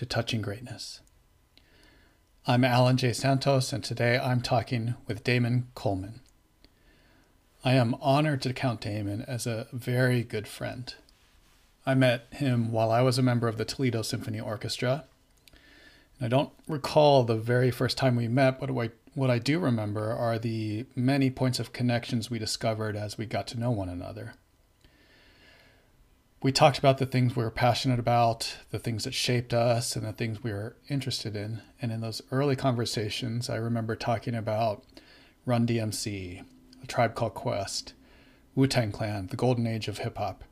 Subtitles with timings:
[0.00, 1.00] To Touching Greatness.
[2.46, 3.12] I'm Alan J.
[3.12, 6.22] Santos, and today I'm talking with Damon Coleman.
[7.66, 10.94] I am honored to count Damon as a very good friend.
[11.84, 15.04] I met him while I was a member of the Toledo Symphony Orchestra.
[16.18, 19.38] And I don't recall the very first time we met, but what I, what I
[19.38, 23.70] do remember are the many points of connections we discovered as we got to know
[23.70, 24.32] one another
[26.42, 30.06] we talked about the things we were passionate about, the things that shaped us, and
[30.06, 31.60] the things we were interested in.
[31.82, 34.82] And in those early conversations, I remember talking about
[35.44, 36.42] Run DMC,
[36.82, 37.92] A Tribe Called Quest,
[38.54, 40.42] Wu Tang Clan, the golden age of hip hop.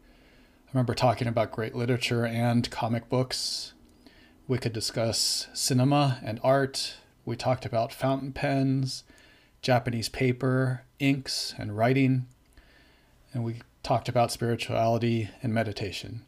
[0.66, 3.72] I remember talking about great literature and comic books.
[4.46, 6.96] We could discuss cinema and art.
[7.24, 9.04] We talked about fountain pens,
[9.62, 12.26] Japanese paper, inks, and writing.
[13.32, 16.22] And we talked about spirituality and meditation.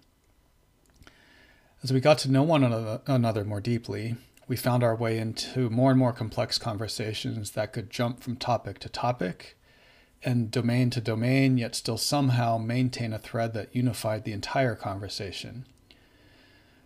[1.82, 2.64] As we got to know one
[3.06, 7.88] another more deeply, we found our way into more and more complex conversations that could
[7.88, 9.56] jump from topic to topic
[10.22, 15.64] and domain to domain, yet still somehow maintain a thread that unified the entire conversation.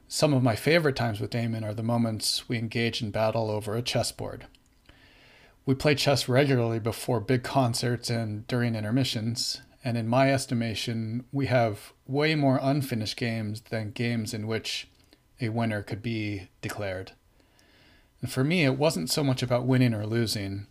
[0.07, 3.75] Some of my favorite times with Damon are the moments we engage in battle over
[3.75, 4.47] a chessboard.
[5.67, 11.45] We play chess regularly before big concerts and during intermissions, and in my estimation, we
[11.47, 14.89] have way more unfinished games than games in which
[15.43, 17.13] a winner could be declared.
[18.23, 20.69] And for me, it wasn't so much about winning or losing.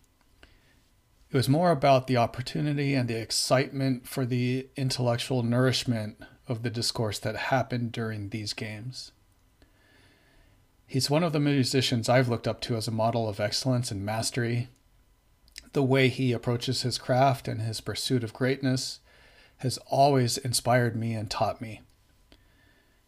[1.30, 6.72] It was more about the opportunity and the excitement for the intellectual nourishment of the
[6.72, 9.12] discourse that happened during these games.
[10.88, 14.04] He's one of the musicians I've looked up to as a model of excellence and
[14.04, 14.70] mastery.
[15.74, 19.00] The way he approaches his craft and his pursuit of greatness
[19.64, 21.82] has always inspired me and taught me.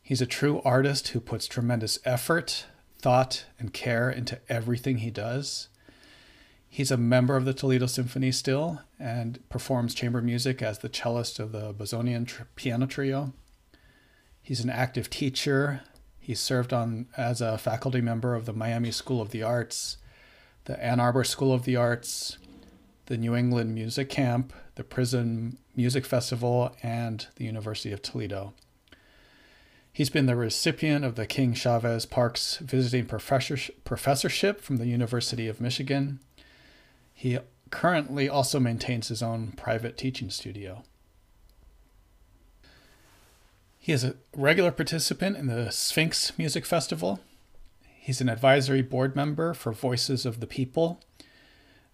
[0.01, 2.65] He's a true artist who puts tremendous effort,
[2.97, 5.67] thought, and care into everything he does.
[6.69, 11.39] He's a member of the Toledo Symphony still and performs chamber music as the cellist
[11.39, 13.33] of the Bosonian tr- piano trio.
[14.41, 15.81] He's an active teacher.
[16.19, 19.97] He served on as a faculty member of the Miami School of the Arts,
[20.65, 22.37] the Ann Arbor School of the Arts,
[23.07, 28.53] the New England Music Camp, the Prison Music Festival, and the University of Toledo.
[29.91, 35.61] He's been the recipient of the King Chavez Parks Visiting Professorship from the University of
[35.61, 36.19] Michigan.
[37.13, 40.83] He currently also maintains his own private teaching studio.
[43.79, 47.21] He is a regular participant in the Sphinx Music Festival.
[47.83, 50.99] He's an advisory board member for Voices of the People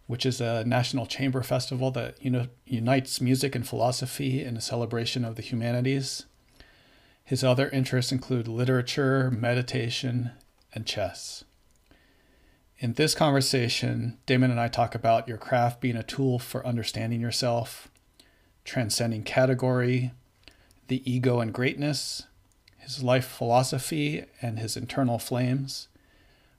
[0.08, 2.18] which is a national chamber festival that
[2.66, 6.26] unites music and philosophy in a celebration of the humanities.
[7.24, 10.32] His other interests include literature, meditation,
[10.74, 11.46] and chess.
[12.78, 17.22] In this conversation, Damon and I talk about your craft being a tool for understanding
[17.22, 17.88] yourself,
[18.66, 20.12] transcending category,
[20.88, 22.24] the ego and greatness,
[22.78, 25.88] his life philosophy and his internal flames.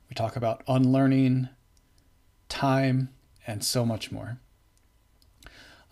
[0.08, 1.48] We talk about unlearning,
[2.48, 3.10] time,
[3.46, 4.38] and so much more.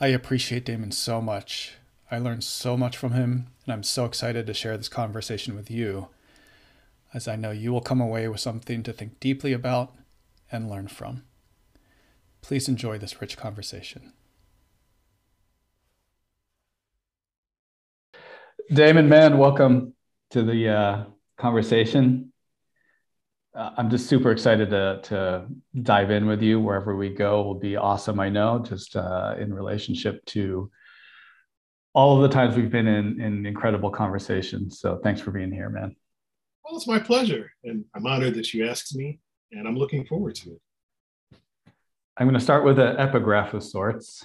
[0.01, 1.75] I appreciate Damon so much.
[2.11, 5.71] I learned so much from him, and I'm so excited to share this conversation with
[5.71, 6.09] you,
[7.13, 9.95] as I know you will come away with something to think deeply about
[10.51, 11.23] and learn from.
[12.43, 14.13] Please enjoy this rich conversation.
[18.73, 19.95] Damon, man, welcome
[20.31, 21.05] to the uh,
[21.37, 22.33] conversation
[23.55, 25.47] uh, I'm just super excited to to
[25.83, 28.21] dive in with you wherever we go will be awesome.
[28.21, 30.71] I know just uh, in relationship to
[31.93, 34.79] all of the times we've been in in incredible conversations.
[34.81, 35.97] So thanks for being here, man.
[36.65, 39.19] Well, it's my pleasure, and I'm honored that you asked me,
[39.51, 40.61] and I'm looking forward to it.
[42.17, 44.25] I'm going to start with an epigraph of sorts,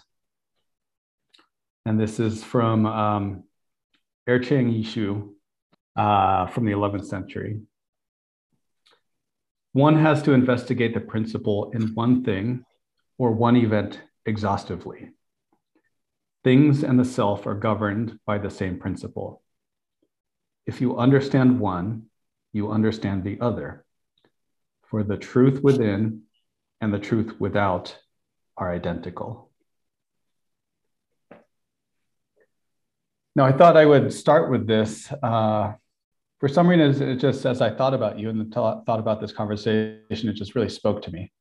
[1.86, 3.44] and this is from um,
[4.30, 5.32] Ercheng Yishu
[5.96, 7.62] uh, from the 11th century.
[9.76, 12.64] One has to investigate the principle in one thing
[13.18, 15.10] or one event exhaustively.
[16.46, 19.42] Things and the self are governed by the same principle.
[20.66, 22.04] If you understand one,
[22.54, 23.84] you understand the other.
[24.84, 26.22] For the truth within
[26.80, 27.98] and the truth without
[28.56, 29.52] are identical.
[33.36, 35.74] Now, I thought I would start with this uh,
[36.40, 40.30] for some reason, it just as I thought about you and thought about this conversation,
[40.30, 41.32] it just really spoke to me.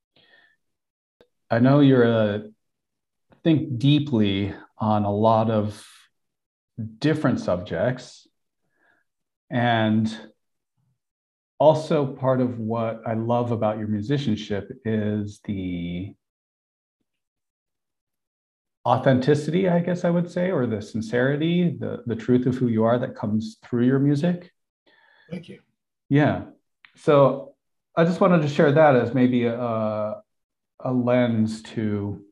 [1.51, 2.45] I know you're a
[3.43, 5.87] think deeply on a lot of
[6.99, 8.27] different subjects,
[9.51, 10.17] and
[11.59, 16.15] also part of what I love about your musicianship is the
[18.87, 22.85] authenticity, I guess I would say, or the sincerity, the, the truth of who you
[22.85, 24.51] are that comes through your music.
[25.31, 25.61] Thank you.
[26.09, 26.43] Yeah.
[26.97, 27.55] So
[27.97, 30.23] I just wanted to share that as maybe a,
[30.81, 32.25] a lens to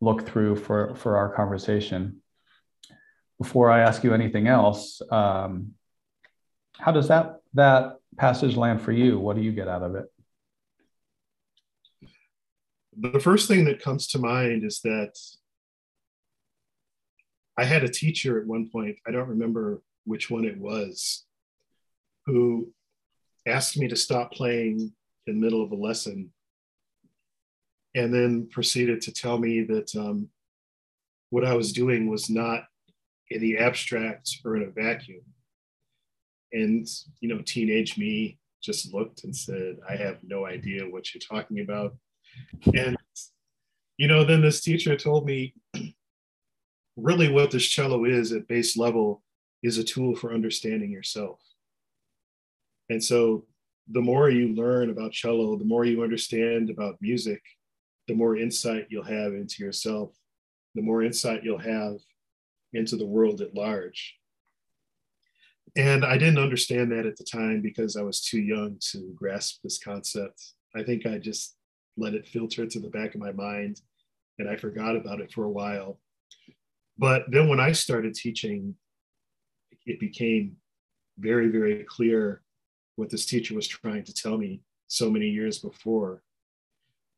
[0.00, 2.22] look through for, for our conversation.
[3.38, 5.72] Before I ask you anything else, um,
[6.78, 9.18] how does that that passage land for you?
[9.18, 10.06] What do you get out of it?
[12.98, 15.18] The first thing that comes to mind is that
[17.58, 21.24] I had a teacher at one point, I don't remember which one it was,
[22.26, 22.72] who
[23.46, 24.92] asked me to stop playing in
[25.26, 26.30] the middle of a lesson
[27.94, 30.28] and then proceeded to tell me that um,
[31.30, 32.64] what I was doing was not
[33.30, 35.22] in the abstract or in a vacuum.
[36.52, 36.86] And,
[37.20, 41.60] you know, teenage me just looked and said, I have no idea what you're talking
[41.60, 41.96] about.
[42.74, 42.96] And,
[43.96, 45.54] you know, then this teacher told me
[46.96, 49.22] really what this cello is at base level
[49.62, 51.40] is a tool for understanding yourself.
[52.88, 53.44] And so
[53.88, 57.42] the more you learn about cello, the more you understand about music,
[58.08, 60.14] the more insight you'll have into yourself,
[60.74, 61.96] the more insight you'll have
[62.72, 64.16] into the world at large.
[65.76, 69.60] And I didn't understand that at the time because I was too young to grasp
[69.62, 70.52] this concept.
[70.74, 71.56] I think I just
[71.96, 73.80] let it filter to the back of my mind
[74.38, 75.98] and I forgot about it for a while.
[76.98, 78.74] But then when I started teaching,
[79.86, 80.56] it became
[81.18, 82.42] very, very clear
[82.96, 86.22] what this teacher was trying to tell me so many years before.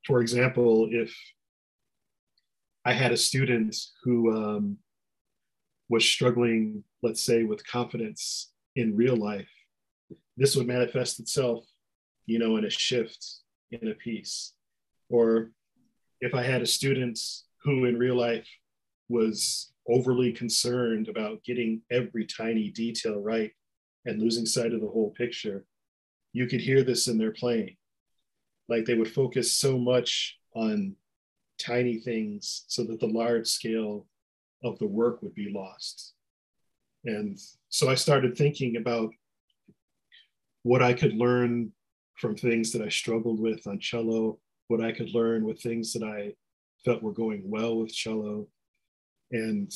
[0.06, 1.14] For example, if
[2.84, 4.78] I had a student who um,
[5.88, 9.48] was struggling, let's say, with confidence in real life,
[10.36, 11.64] this would manifest itself,
[12.26, 13.26] you know, in a shift
[13.70, 14.54] in a piece.
[15.10, 15.50] Or
[16.20, 17.18] if I had a student
[17.62, 18.48] who in real life
[19.08, 23.52] was overly concerned about getting every tiny detail right
[24.04, 25.64] and losing sight of the whole picture,
[26.32, 27.76] you could hear this in their playing.
[28.68, 30.94] Like they would focus so much on
[31.58, 34.06] tiny things so that the large scale
[34.62, 36.14] of the work would be lost.
[37.04, 39.10] And so I started thinking about
[40.62, 41.72] what I could learn
[42.16, 46.02] from things that I struggled with on cello, what I could learn with things that
[46.02, 46.34] I
[46.84, 48.48] felt were going well with cello.
[49.30, 49.72] And,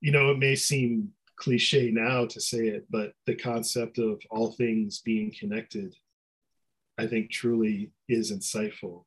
[0.00, 4.52] you know, it may seem cliche now to say it, but the concept of all
[4.52, 5.94] things being connected,
[6.98, 9.04] I think truly is insightful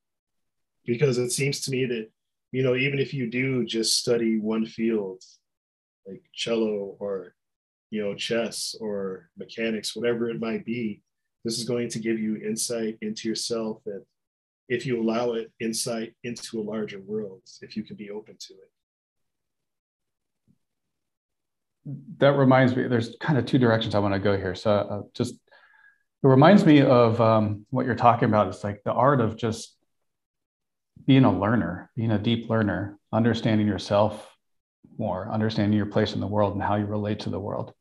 [0.85, 2.09] because it seems to me that
[2.51, 5.21] you know, even if you do just study one field,
[6.05, 7.35] like cello or,
[7.91, 11.01] you know, chess or mechanics, whatever it might be,
[11.43, 14.01] this is going to give you insight into yourself and
[14.69, 18.53] if you allow it, insight into a larger world, if you can be open to
[18.53, 18.71] it.
[22.17, 24.55] That reminds me, there's kind of two directions I want to go here.
[24.55, 28.47] So uh, just, it reminds me of um, what you're talking about.
[28.47, 29.75] It's like the art of just
[31.05, 34.35] being a learner, being a deep learner, understanding yourself
[34.97, 37.71] more, understanding your place in the world and how you relate to the world.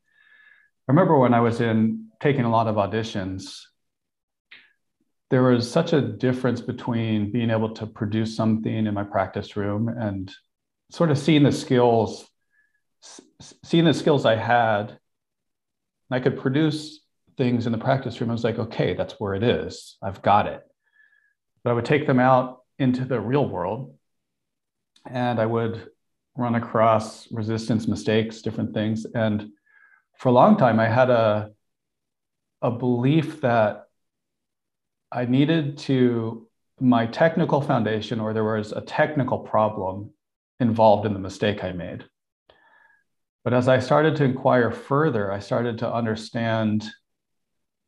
[0.88, 3.61] I remember when I was in taking a lot of auditions,
[5.30, 9.88] there was such a difference between being able to produce something in my practice room
[9.88, 10.33] and
[10.92, 12.28] sort of seeing the skills,
[13.40, 14.99] seeing the skills I had.
[16.11, 17.00] I could produce
[17.37, 18.31] things in the practice room.
[18.31, 19.97] I was like, okay, that's where it is.
[20.02, 20.62] I've got it.
[21.62, 23.95] But I would take them out into the real world
[25.11, 25.88] and I would
[26.37, 29.07] run across resistance mistakes, different things.
[29.14, 29.50] And
[30.19, 31.50] for a long time, I had a,
[32.62, 33.87] a belief that
[35.11, 36.47] I needed to,
[36.78, 40.11] my technical foundation, or there was a technical problem
[40.61, 42.05] involved in the mistake I made.
[43.47, 46.85] But as I started to inquire further, I started to understand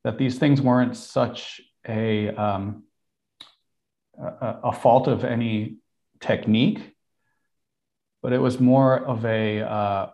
[0.05, 2.85] that these things weren't such a um,
[4.17, 5.79] a, a fault of any
[6.21, 6.95] technique,
[8.23, 10.11] but it was more of a uh,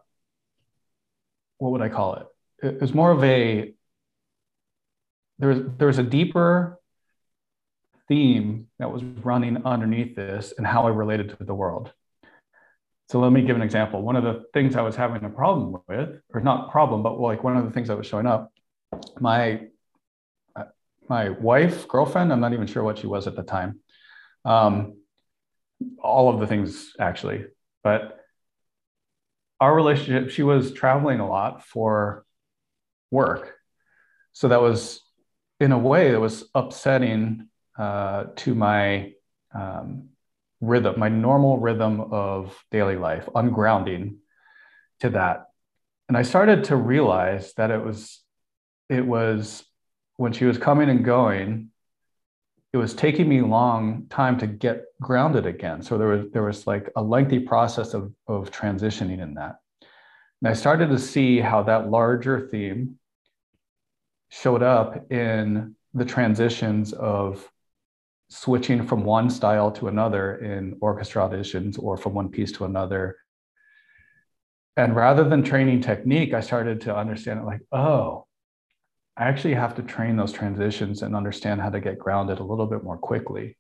[1.58, 2.26] what would I call it?
[2.66, 3.74] It was more of a
[5.38, 6.80] there was there was a deeper
[8.08, 11.92] theme that was running underneath this and how I related to the world.
[13.10, 14.02] So let me give an example.
[14.02, 17.44] One of the things I was having a problem with, or not problem, but like
[17.44, 18.52] one of the things that was showing up,
[19.20, 19.68] my
[21.08, 23.80] my wife, girlfriend, I'm not even sure what she was at the time,
[24.46, 24.96] um,
[26.02, 27.44] all of the things actually,
[27.82, 28.20] but
[29.60, 32.24] our relationship, she was traveling a lot for
[33.10, 33.54] work.
[34.32, 35.00] so that was
[35.60, 39.12] in a way that was upsetting uh, to my
[39.54, 40.08] um,
[40.66, 44.16] rhythm, my normal rhythm of daily life, ungrounding
[45.00, 45.46] to that.
[46.08, 48.20] And I started to realize that it was,
[48.88, 49.64] it was
[50.16, 51.70] when she was coming and going,
[52.72, 55.80] it was taking me long time to get grounded again.
[55.80, 59.60] So there was there was like a lengthy process of, of transitioning in that.
[60.42, 62.98] And I started to see how that larger theme
[64.28, 67.48] showed up in the transitions of
[68.34, 73.16] switching from one style to another in orchestra auditions or from one piece to another.
[74.76, 78.26] And rather than training technique, I started to understand it like, oh,
[79.16, 82.66] I actually have to train those transitions and understand how to get grounded a little
[82.66, 83.56] bit more quickly.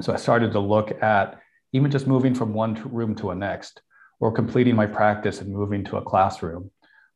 [0.00, 1.40] So I started to look at
[1.72, 3.82] even just moving from one room to a next,
[4.20, 6.70] or completing my practice and moving to a classroom,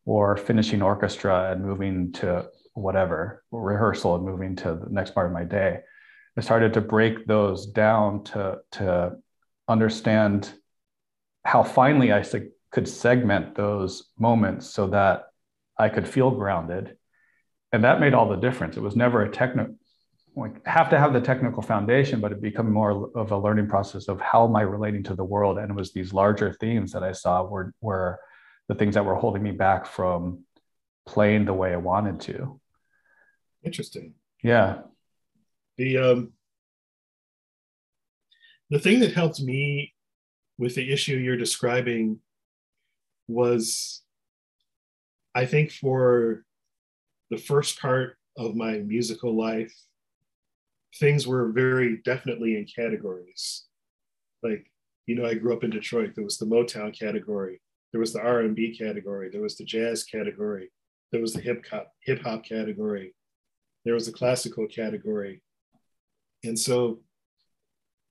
[0.06, 5.32] or finishing orchestra and moving to whatever, rehearsal and moving to the next part of
[5.32, 5.80] my day.
[6.36, 9.16] I started to break those down to, to
[9.68, 10.52] understand
[11.44, 12.24] how finely I
[12.70, 15.26] could segment those moments so that
[15.78, 16.96] I could feel grounded
[17.74, 18.76] and that made all the difference.
[18.76, 19.74] It was never a technical,
[20.36, 24.06] like have to have the technical foundation, but it became more of a learning process
[24.06, 25.58] of how am I relating to the world.
[25.58, 28.20] And it was these larger themes that I saw were were
[28.68, 30.44] the things that were holding me back from
[31.04, 32.60] playing the way I wanted to.
[33.64, 34.14] Interesting.
[34.40, 34.82] Yeah.
[35.76, 36.32] The um
[38.70, 39.92] the thing that helped me
[40.58, 42.20] with the issue you're describing
[43.28, 44.02] was
[45.34, 46.44] I think for
[47.30, 49.74] the first part of my musical life,
[50.98, 53.64] things were very definitely in categories.
[54.42, 54.70] Like,
[55.06, 56.12] you know, I grew up in Detroit.
[56.14, 57.60] There was the Motown category,
[57.92, 60.70] there was the R&B category, there was the jazz category,
[61.10, 63.14] there was the hip hop hip hop category,
[63.84, 65.42] there was the classical category.
[66.44, 67.00] And so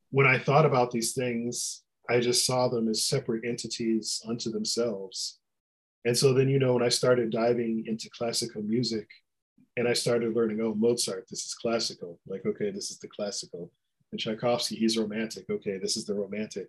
[0.09, 5.39] when I thought about these things, I just saw them as separate entities unto themselves.
[6.05, 9.07] And so then, you know, when I started diving into classical music
[9.77, 12.19] and I started learning, oh, Mozart, this is classical.
[12.27, 13.71] Like, okay, this is the classical.
[14.11, 15.45] And Tchaikovsky, he's romantic.
[15.49, 16.67] Okay, this is the romantic.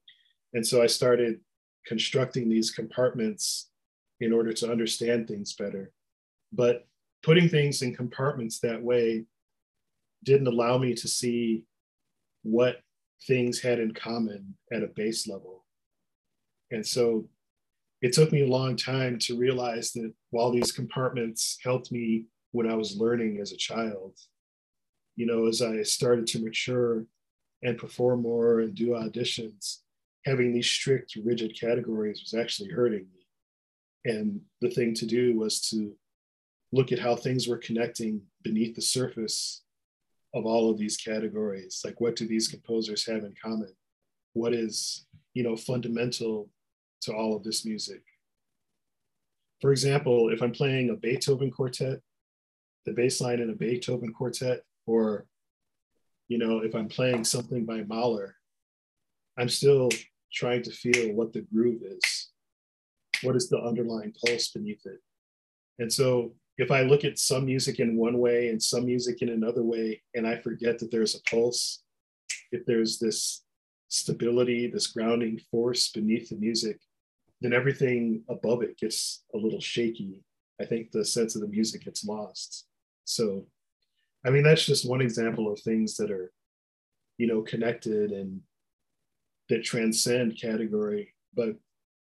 [0.55, 1.41] And so I started
[1.85, 3.71] constructing these compartments
[4.21, 5.91] in order to understand things better.
[6.53, 6.87] But
[7.23, 9.25] putting things in compartments that way
[10.25, 11.65] didn't allow me to see
[12.43, 12.81] what
[13.27, 15.65] things had in common at a base level.
[16.71, 17.27] And so
[18.03, 22.71] it took me a long time to realize that while these compartments helped me when
[22.71, 24.19] I was learning as a child,
[25.17, 27.05] you know, as I started to mature
[27.63, 29.79] and perform more and do auditions,
[30.27, 34.13] having these strict, rigid categories was actually hurting me.
[34.13, 35.95] And the thing to do was to
[36.73, 39.64] look at how things were connecting beneath the surface
[40.35, 41.81] of all of these categories.
[41.85, 43.73] Like, what do these composers have in common?
[44.33, 46.51] What is, you know, fundamental
[47.05, 48.03] to all of this music.
[49.61, 52.01] For example, if I'm playing a Beethoven quartet,
[52.85, 55.27] the bass line in a Beethoven quartet, or
[56.29, 58.37] you know, if I'm playing something by Mahler,
[59.39, 59.91] I'm still
[60.33, 62.31] trying to feel what the groove is.
[63.23, 65.01] What is the underlying pulse beneath it?
[65.79, 69.31] And so if I look at some music in one way and some music in
[69.31, 71.83] another way, and I forget that there's a pulse,
[72.53, 73.43] if there's this
[73.89, 76.79] stability, this grounding force beneath the music,
[77.41, 80.23] then everything above it gets a little shaky.
[80.61, 82.67] I think the sense of the music gets lost.
[83.05, 83.47] So,
[84.25, 86.33] I mean, that's just one example of things that are,
[87.19, 88.41] you know, connected and
[89.49, 91.13] that transcend category.
[91.35, 91.57] But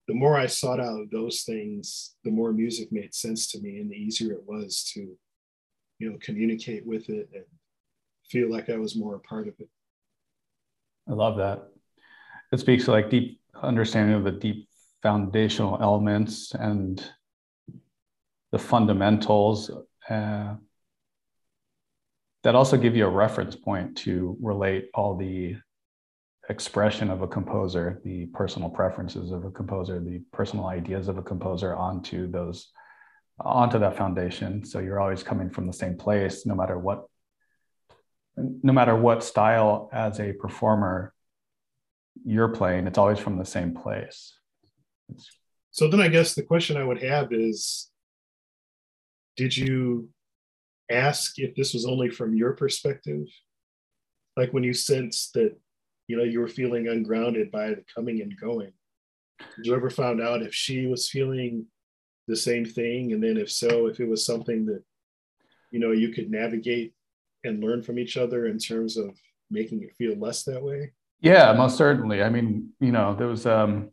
[0.06, 3.90] the more I sought out those things, the more music made sense to me and
[3.90, 5.16] the easier it was to,
[5.98, 7.44] you know, communicate with it and
[8.28, 9.68] feel like I was more a part of it.
[11.08, 11.68] I love that.
[12.52, 14.68] It speaks to like deep understanding of the deep
[15.02, 17.04] foundational elements and
[18.52, 19.70] the fundamentals
[20.08, 20.54] uh,
[22.42, 25.56] that also give you a reference point to relate all the
[26.48, 31.22] expression of a composer, the personal preferences of a composer, the personal ideas of a
[31.22, 32.68] composer onto those
[33.40, 34.64] onto that foundation.
[34.64, 37.06] So you're always coming from the same place, no matter what
[38.36, 41.14] no matter what style as a performer
[42.24, 44.36] you're playing, it's always from the same place.
[45.70, 47.90] So then I guess the question I would have is
[49.36, 50.08] Did you
[50.90, 53.26] ask if this was only from your perspective?
[54.36, 55.56] Like when you sensed that,
[56.06, 58.72] you know, you were feeling ungrounded by the coming and going.
[59.56, 61.66] Did you ever found out if she was feeling
[62.28, 63.12] the same thing?
[63.12, 64.82] And then if so, if it was something that
[65.74, 66.94] you know you could navigate
[67.42, 69.10] and learn from each other in terms of
[69.50, 73.44] making it feel less that way yeah most certainly i mean you know there was
[73.44, 73.90] um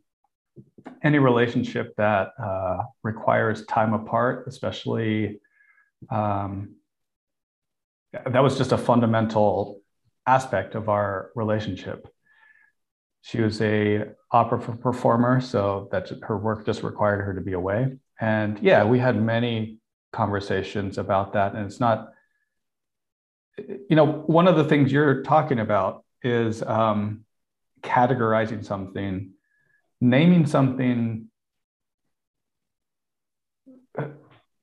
[1.04, 5.40] any relationship that uh, requires time apart especially
[6.10, 6.76] um,
[8.14, 9.81] that was just a fundamental
[10.36, 12.08] aspect of our relationship.
[13.22, 17.98] She was a opera performer so that her work just required her to be away.
[18.20, 19.80] And yeah we had many
[20.14, 22.10] conversations about that and it's not
[23.90, 24.08] you know
[24.40, 27.24] one of the things you're talking about is um,
[27.82, 29.34] categorizing something
[30.02, 31.28] naming something.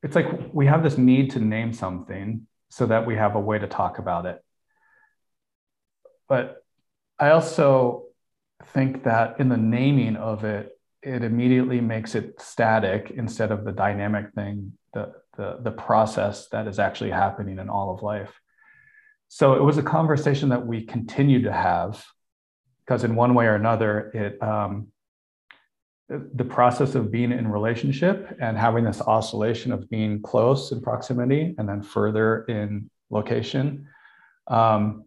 [0.02, 3.58] It's like we have this need to name something so that we have a way
[3.58, 4.42] to talk about it
[6.28, 6.64] but
[7.18, 8.04] i also
[8.72, 13.72] think that in the naming of it it immediately makes it static instead of the
[13.72, 18.40] dynamic thing the, the, the process that is actually happening in all of life.
[19.28, 22.04] So it was a conversation that we continued to have
[22.84, 24.88] because in one way or another it um,
[26.08, 31.54] the process of being in relationship and having this oscillation of being close in proximity
[31.58, 33.86] and then further in location
[34.46, 35.04] um,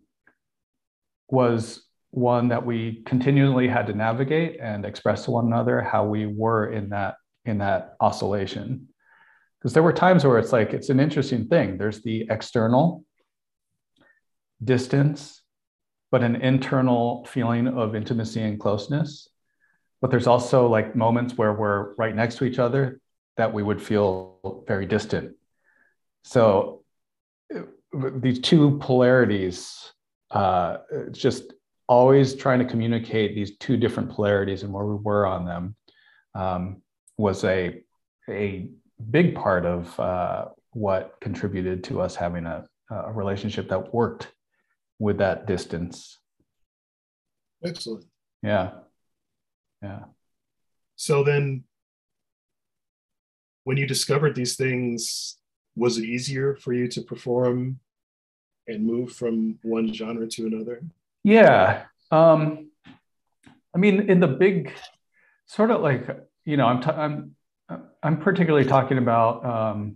[1.32, 6.26] was one that we continually had to navigate and express to one another how we
[6.26, 8.88] were in that in that oscillation.
[9.60, 11.78] Because there were times where it's like it's an interesting thing.
[11.78, 13.04] There's the external
[14.64, 15.42] distance
[16.12, 19.30] but an internal feeling of intimacy and closeness.
[20.02, 23.00] But there's also like moments where we're right next to each other
[23.38, 25.36] that we would feel very distant.
[26.24, 26.84] So
[27.56, 27.62] uh,
[28.16, 29.92] these two polarities
[30.32, 30.78] uh,
[31.12, 31.54] just
[31.88, 35.76] always trying to communicate these two different polarities and where we were on them
[36.36, 36.82] um,
[37.18, 37.82] was a,
[38.30, 38.70] a
[39.10, 44.32] big part of uh, what contributed to us having a, a relationship that worked
[45.00, 46.20] with that distance.
[47.64, 48.06] Excellent.
[48.42, 48.72] Yeah.
[49.82, 50.04] Yeah.
[50.96, 51.64] So then,
[53.64, 55.38] when you discovered these things,
[55.76, 57.80] was it easier for you to perform
[58.72, 60.82] and move from one genre to another?
[61.24, 61.84] Yeah.
[62.10, 62.72] Um,
[63.74, 64.74] I mean, in the big,
[65.46, 66.08] sort of like
[66.46, 67.36] you know, I'm t- I'm
[68.04, 69.96] I'm particularly talking about um,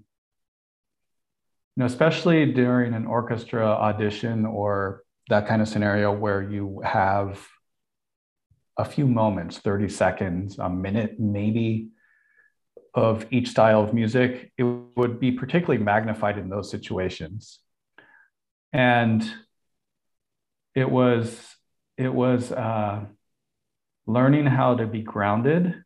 [1.75, 7.45] you know, especially during an orchestra audition or that kind of scenario where you have
[8.77, 11.89] a few moments, 30 seconds, a minute, maybe
[12.93, 14.63] of each style of music, it
[14.95, 17.59] would be particularly magnified in those situations.
[18.73, 19.25] And
[20.75, 21.55] it was
[21.97, 23.05] it was uh,
[24.05, 25.83] learning how to be grounded,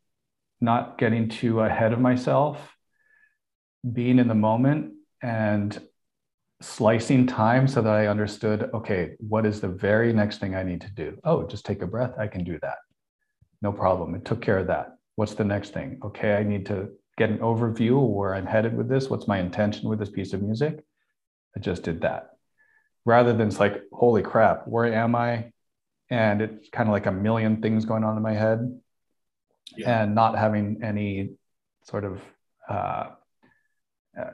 [0.59, 2.75] not getting too ahead of myself,
[3.93, 5.79] being in the moment, and
[6.61, 10.81] slicing time so that I understood okay, what is the very next thing I need
[10.81, 11.17] to do?
[11.23, 12.17] Oh, just take a breath.
[12.19, 12.77] I can do that.
[13.61, 14.15] No problem.
[14.15, 14.97] It took care of that.
[15.15, 15.99] What's the next thing?
[16.03, 19.09] Okay, I need to get an overview of where I'm headed with this.
[19.09, 20.83] What's my intention with this piece of music?
[21.55, 22.38] I just did that
[23.09, 25.51] rather than it's like, holy crap, where am I?
[26.11, 28.79] And it's kind of like a million things going on in my head
[29.75, 30.03] yeah.
[30.03, 31.31] and not having any
[31.83, 32.21] sort of,
[32.69, 33.07] uh,
[34.19, 34.31] uh,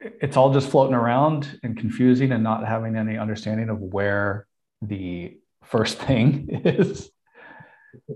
[0.00, 4.46] it's all just floating around and confusing and not having any understanding of where
[4.82, 7.10] the first thing is.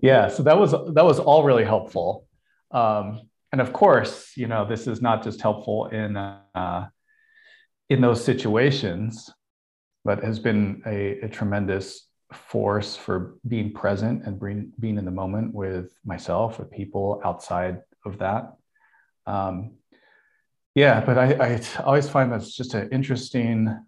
[0.03, 0.29] yeah.
[0.29, 2.27] So that was, that was all really helpful.
[2.73, 6.88] Um, and of course, you know, this is not just helpful in, uh,
[7.88, 9.31] in those situations
[10.05, 15.11] but has been a, a tremendous force for being present and being, being in the
[15.11, 18.55] moment with myself, with people outside of that.
[19.27, 19.73] Um,
[20.75, 23.85] yeah, but I, I always find that's just an interesting.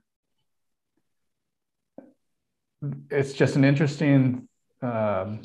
[3.10, 4.48] It's just an interesting
[4.82, 5.42] um,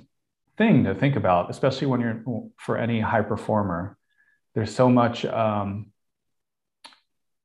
[0.57, 2.21] thing to think about, especially when you're
[2.57, 3.97] for any high performer.
[4.53, 5.91] There's so much um,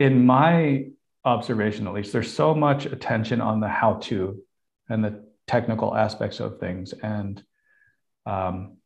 [0.00, 0.86] in my
[1.24, 2.12] observation at least.
[2.12, 4.42] There's so much attention on the how to
[4.88, 7.42] and the technical aspects of things and
[8.26, 8.78] um,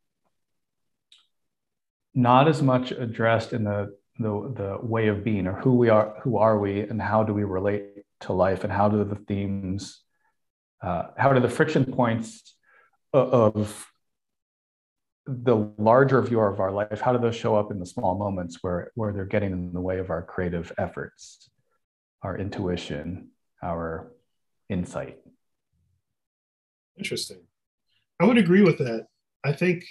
[2.14, 6.16] not as much addressed in the, the the way of being or who we are
[6.22, 7.84] who are we and how do we relate
[8.20, 10.00] to life and how do the themes
[10.82, 12.56] uh, how do the friction points
[13.12, 13.86] of
[15.26, 18.58] the larger view of our life how do those show up in the small moments
[18.62, 21.48] where where they're getting in the way of our creative efforts
[22.22, 23.28] our intuition,
[23.62, 24.12] our
[24.68, 25.18] insight.
[26.96, 27.38] Interesting.
[28.20, 29.06] I would agree with that.
[29.44, 29.84] I think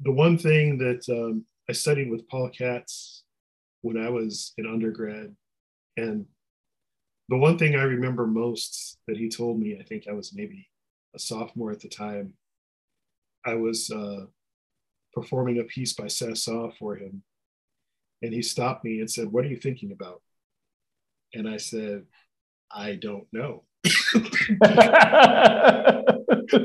[0.00, 3.24] the one thing that um, I studied with Paul Katz
[3.80, 5.34] when I was in undergrad
[5.96, 6.26] And
[7.28, 10.68] the one thing I remember most that he told me, I think I was maybe
[11.14, 12.34] a sophomore at the time,
[13.46, 14.26] I was uh,
[15.12, 17.22] performing a piece by Saint-Saëns for him.
[18.22, 20.22] And he stopped me and said, What are you thinking about?
[21.34, 22.04] And I said,
[22.70, 23.64] I don't know.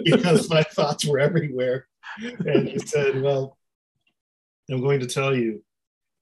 [0.04, 1.88] because my thoughts were everywhere.
[2.22, 3.58] And he said, Well,
[4.70, 5.64] I'm going to tell you.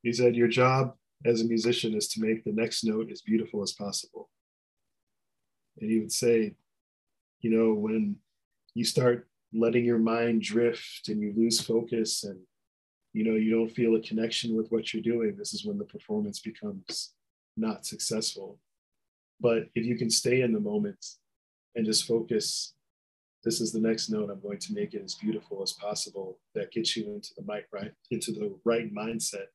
[0.03, 3.61] He said, Your job as a musician is to make the next note as beautiful
[3.63, 4.29] as possible.
[5.79, 6.55] And he would say,
[7.41, 8.17] You know, when
[8.73, 12.39] you start letting your mind drift and you lose focus and
[13.13, 15.85] you know you don't feel a connection with what you're doing this is when the
[15.85, 17.13] performance becomes
[17.57, 18.59] not successful.
[19.39, 21.05] But if you can stay in the moment
[21.75, 22.73] and just focus
[23.43, 26.71] this is the next note i'm going to make it as beautiful as possible that
[26.71, 27.91] gets you into the right right?
[28.11, 29.45] Into the right mindset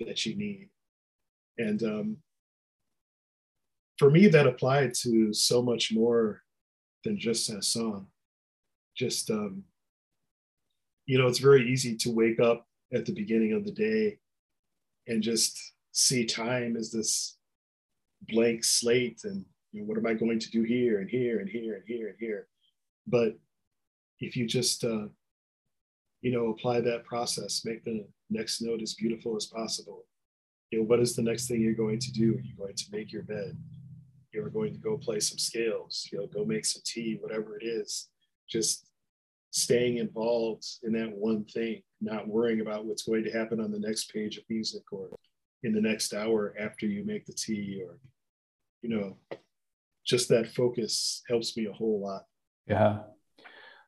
[0.00, 0.70] that you need.
[1.58, 2.16] And um,
[3.98, 6.42] for me that applied to so much more
[7.04, 8.06] than just that song.
[8.96, 9.64] Just um,
[11.06, 14.18] you know it's very easy to wake up at the beginning of the day
[15.06, 17.37] and just see time as this
[18.22, 21.48] blank slate and you know, what am i going to do here and here and
[21.48, 22.46] here and here and here?
[23.06, 23.38] But
[24.20, 25.06] if you just uh,
[26.20, 30.04] you know apply that process make the next note as beautiful as possible
[30.70, 32.34] you know what is the next thing you're going to do?
[32.34, 33.56] Are you going to make your bed?
[34.32, 37.64] You're going to go play some scales you know go make some tea whatever it
[37.64, 38.08] is.
[38.48, 38.88] Just
[39.50, 43.78] staying involved in that one thing not worrying about what's going to happen on the
[43.78, 45.08] next page of music or
[45.62, 47.98] in the next hour after you make the tea or
[48.82, 49.16] you know
[50.06, 52.24] just that focus helps me a whole lot.
[52.66, 53.00] Yeah.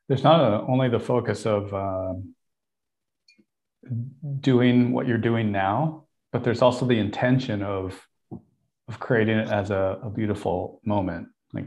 [0.08, 2.34] There's not a, only the focus of um,
[4.40, 8.06] doing what you're doing now but there's also the intention of
[8.88, 11.66] of creating it as a, a beautiful moment like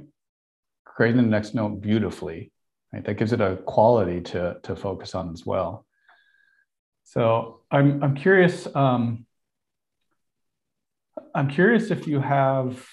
[0.86, 2.52] creating the next note beautifully
[2.94, 3.04] right?
[3.06, 5.86] That gives it a quality to to focus on as well.
[7.06, 9.26] So i'm i'm curious um,
[11.36, 12.86] i'm curious if you have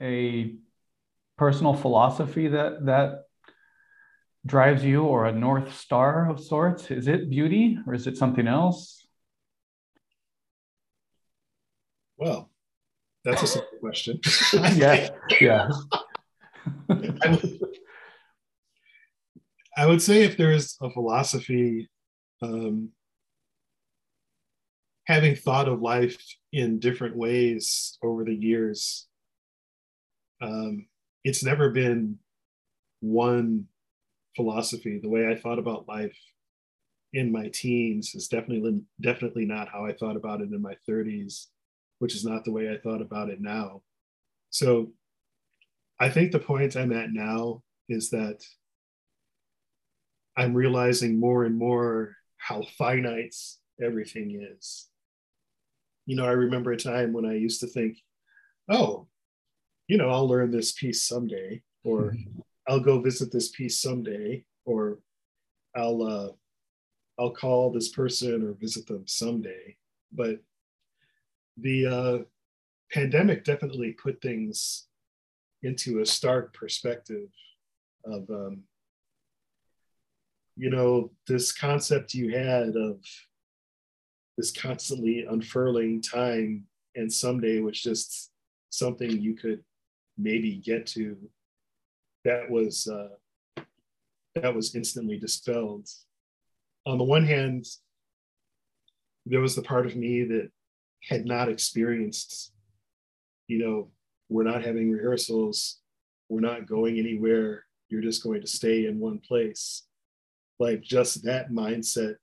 [0.00, 0.54] a
[1.36, 3.24] personal philosophy that that
[4.46, 6.90] drives you or a north star of sorts.
[6.90, 9.06] Is it beauty or is it something else?
[12.16, 12.50] Well
[13.24, 14.20] that's a simple question.
[14.76, 15.08] Yeah
[15.40, 15.70] yeah.
[16.88, 17.60] I, would,
[19.76, 21.90] I would say if there's a philosophy
[22.42, 22.90] um,
[25.06, 26.16] having thought of life
[26.52, 29.06] in different ways over the years
[30.40, 30.86] um,
[31.24, 32.18] it's never been
[33.00, 33.66] one
[34.36, 34.98] philosophy.
[35.02, 36.16] The way I thought about life
[37.12, 41.46] in my teens is definitely definitely not how I thought about it in my 30s,
[41.98, 43.82] which is not the way I thought about it now.
[44.50, 44.92] So
[46.00, 48.42] I think the point I'm at now is that
[50.36, 53.36] I'm realizing more and more how finite
[53.80, 54.88] everything is.
[56.06, 57.98] You know, I remember a time when I used to think,
[58.68, 59.06] oh,
[59.88, 62.40] you know, I'll learn this piece someday, or mm-hmm.
[62.68, 64.98] I'll go visit this piece someday, or
[65.76, 66.28] I'll uh,
[67.18, 69.76] I'll call this person or visit them someday.
[70.12, 70.40] But
[71.56, 72.18] the uh,
[72.92, 74.86] pandemic definitely put things
[75.62, 77.28] into a stark perspective
[78.04, 78.62] of um,
[80.56, 82.98] you know this concept you had of
[84.36, 88.30] this constantly unfurling time and someday was just
[88.70, 89.62] something you could
[90.18, 91.16] maybe get to
[92.24, 93.62] that was uh,
[94.34, 95.88] that was instantly dispelled.
[96.86, 97.66] On the one hand
[99.26, 100.50] there was the part of me that
[101.08, 102.52] had not experienced
[103.48, 103.90] you know
[104.28, 105.80] we're not having rehearsals
[106.28, 109.82] we're not going anywhere you're just going to stay in one place.
[110.58, 112.16] Like just that mindset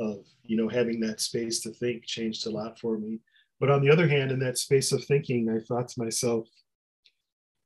[0.00, 3.20] of you know having that space to think changed a lot for me
[3.60, 6.48] but on the other hand in that space of thinking i thought to myself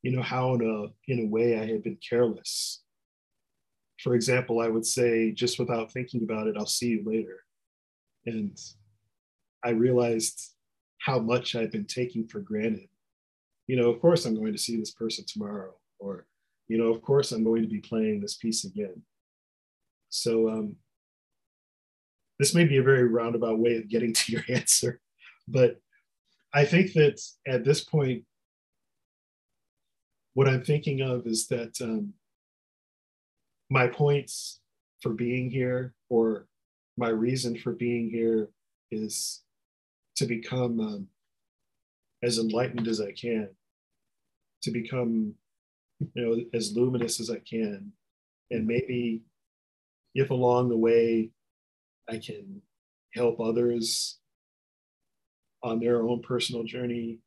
[0.05, 2.83] you know, how in a, in a way I had been careless.
[4.03, 7.40] For example, I would say, just without thinking about it, I'll see you later.
[8.27, 8.55] And
[9.64, 10.53] I realized
[10.99, 12.88] how much I'd been taking for granted.
[13.66, 16.27] You know, of course, I'm going to see this person tomorrow, or,
[16.68, 19.01] you know, of course, I'm going to be playing this piece again.
[20.11, 20.77] So, um,
[22.38, 25.01] this may be a very roundabout way of getting to your answer,
[25.49, 25.81] but
[26.53, 28.25] I think that at this point,
[30.35, 32.14] what I'm thinking of is that um,
[33.70, 34.61] my points
[35.01, 36.47] for being here or
[36.97, 38.51] my reason for being here
[38.90, 39.42] is
[40.16, 41.09] to become um,
[42.23, 43.49] as enlightened as I can,
[44.62, 45.35] to become,
[46.14, 47.92] you know, as luminous as I can,
[48.51, 49.23] and maybe
[50.14, 51.31] if along the way
[52.08, 52.62] I can
[53.14, 54.18] help others
[55.62, 57.20] on their own personal journey,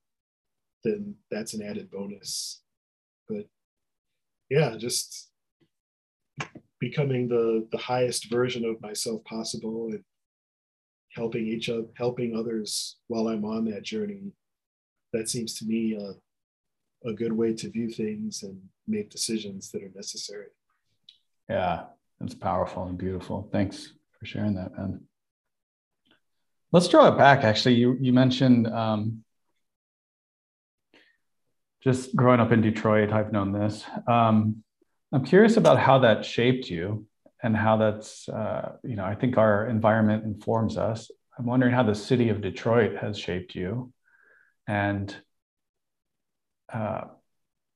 [0.84, 2.62] then that's an added bonus.
[3.28, 3.48] But
[4.50, 5.30] yeah, just
[6.80, 10.04] becoming the the highest version of myself possible and
[11.16, 14.32] helping each other helping others while i'm on that journey.
[15.14, 19.82] That seems to me a, a good way to view things and make decisions that
[19.82, 20.48] are necessary.
[21.50, 21.86] Yeah
[22.20, 23.48] that's powerful and beautiful.
[23.52, 25.02] Thanks for sharing that man
[26.72, 29.24] let's draw it back actually you you mentioned um,
[31.84, 34.64] just growing up in detroit i've known this um,
[35.12, 37.06] I'm curious about how that shaped you
[37.42, 41.10] and how that's, uh, you know, I think our environment informs us.
[41.38, 43.94] I'm wondering how the city of Detroit has shaped you.
[44.68, 45.16] And
[46.74, 47.06] uh,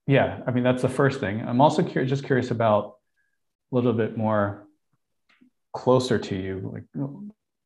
[0.07, 1.41] yeah, I mean, that's the first thing.
[1.41, 2.95] I'm also curious, just curious about
[3.71, 4.67] a little bit more
[5.73, 6.71] closer to you.
[6.73, 6.83] Like,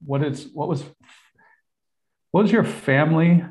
[0.06, 0.84] what is, what was,
[2.32, 3.44] what was your family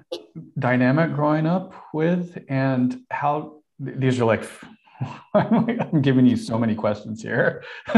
[0.58, 2.38] dynamic growing up with?
[2.48, 4.44] And how, these are like
[5.34, 7.62] I'm giving you so many questions here.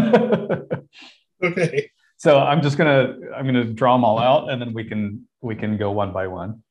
[1.43, 1.91] okay.
[2.19, 5.55] So I'm just gonna I'm gonna draw them all out, and then we can we
[5.55, 6.63] can go one by one.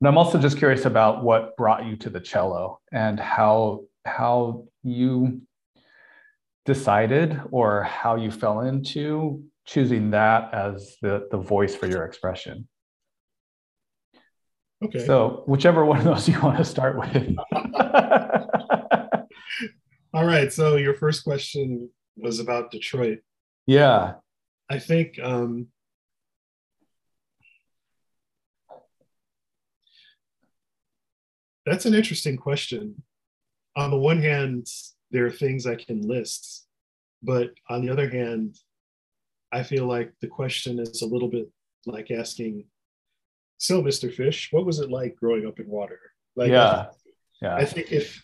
[0.00, 4.64] And I'm also just curious about what brought you to the cello and how how
[4.82, 5.42] you
[6.74, 12.68] decided or how you fell into choosing that as the the voice for your expression.
[14.84, 15.04] Okay.
[15.04, 17.36] So whichever one of those you want to start with.
[20.14, 20.52] All right.
[20.52, 23.18] So your first question was about Detroit.
[23.66, 24.14] Yeah.
[24.68, 25.66] I think um,
[31.66, 33.02] that's an interesting question.
[33.74, 34.68] On the one hand,
[35.10, 36.66] there are things I can list,
[37.22, 38.56] but on the other hand,
[39.52, 41.50] I feel like the question is a little bit
[41.86, 42.66] like asking,
[43.58, 44.12] "So, Mr.
[44.12, 46.00] Fish, what was it like growing up in water?"
[46.36, 46.86] Like, yeah,
[47.42, 47.56] yeah.
[47.56, 48.22] I think if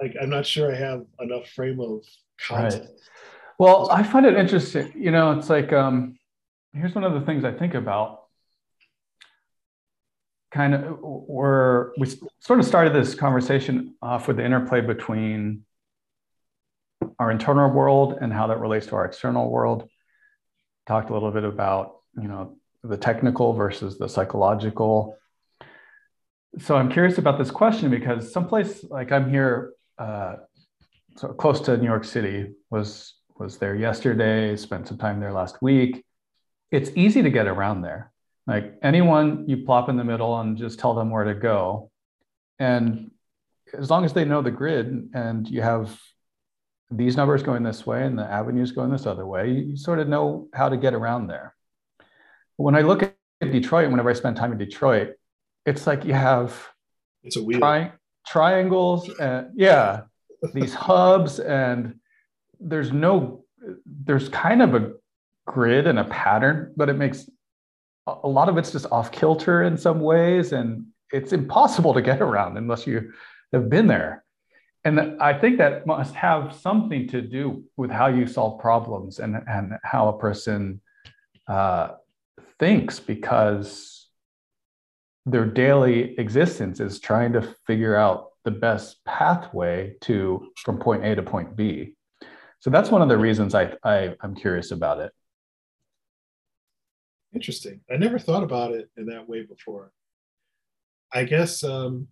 [0.00, 2.04] like I'm not sure I have enough frame of
[2.40, 2.84] content.
[2.84, 2.90] Right.
[3.58, 4.92] Well, I find it interesting.
[4.96, 6.18] You know, it's like um,
[6.72, 8.24] here's one of the things I think about.
[10.50, 12.06] Kind of, where we
[12.40, 15.64] sort of started this conversation off with the interplay between
[17.18, 19.88] our internal world and how that relates to our external world.
[20.86, 25.16] Talked a little bit about you know the technical versus the psychological.
[26.58, 30.36] So I'm curious about this question because someplace like I'm here uh,
[31.16, 32.54] so close to New York City.
[32.70, 34.56] Was was there yesterday.
[34.56, 36.04] Spent some time there last week.
[36.70, 38.12] It's easy to get around there.
[38.46, 41.90] Like anyone, you plop in the middle and just tell them where to go,
[42.58, 43.10] and
[43.76, 45.98] as long as they know the grid and you have
[46.90, 50.08] these numbers going this way and the avenues going this other way, you, sort of
[50.08, 51.54] know how to get around there.
[52.56, 55.14] When I look at Detroit, whenever I spend time in Detroit,
[55.66, 56.66] it's like you have
[57.22, 57.58] it's a wheel.
[57.58, 57.92] Tri-
[58.26, 60.02] triangles and yeah
[60.54, 61.94] these hubs and
[62.60, 63.44] there's no
[63.86, 64.92] there's kind of a
[65.46, 67.28] grid and a pattern but it makes
[68.06, 72.20] a lot of it's just off kilter in some ways and it's impossible to get
[72.20, 73.12] around unless you
[73.52, 74.24] have been there
[74.84, 79.36] and i think that must have something to do with how you solve problems and,
[79.46, 80.80] and how a person
[81.48, 81.92] uh,
[82.58, 84.08] thinks because
[85.30, 91.14] their daily existence is trying to figure out the best pathway to from point A
[91.14, 91.94] to point B.
[92.60, 95.12] So that's one of the reasons I, I I'm curious about it.
[97.34, 97.80] Interesting.
[97.92, 99.92] I never thought about it in that way before.
[101.12, 102.08] I guess um,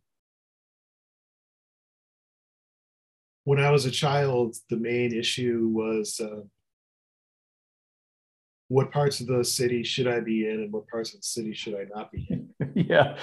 [3.47, 6.41] when I was a child, the main issue was uh,
[8.67, 11.55] what parts of the city should I be in and what parts of the city
[11.55, 12.49] should I not be in?
[12.75, 13.17] yeah.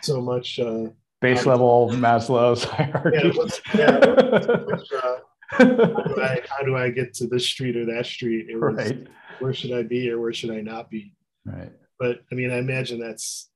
[0.00, 0.84] So much uh,
[1.20, 3.32] base level Maslow's hierarchy.
[3.74, 5.16] Yeah, yeah, uh,
[5.48, 8.46] how, do I, how, do I, get to this street or that street?
[8.48, 9.08] It was, right.
[9.40, 11.16] Where should I be or where should I not be?
[11.44, 11.72] Right.
[11.98, 13.50] But I mean, I imagine that's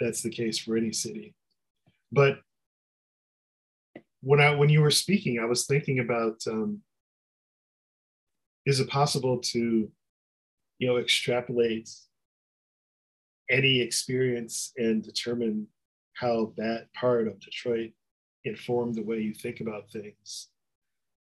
[0.00, 1.36] that's the case for any city.
[2.10, 2.40] But
[4.24, 6.80] when I when you were speaking, I was thinking about um,
[8.66, 9.90] is it possible to
[10.78, 11.90] you know extrapolate
[13.50, 15.66] any experience and determine
[16.14, 17.90] how that part of detroit
[18.44, 20.48] informed the way you think about things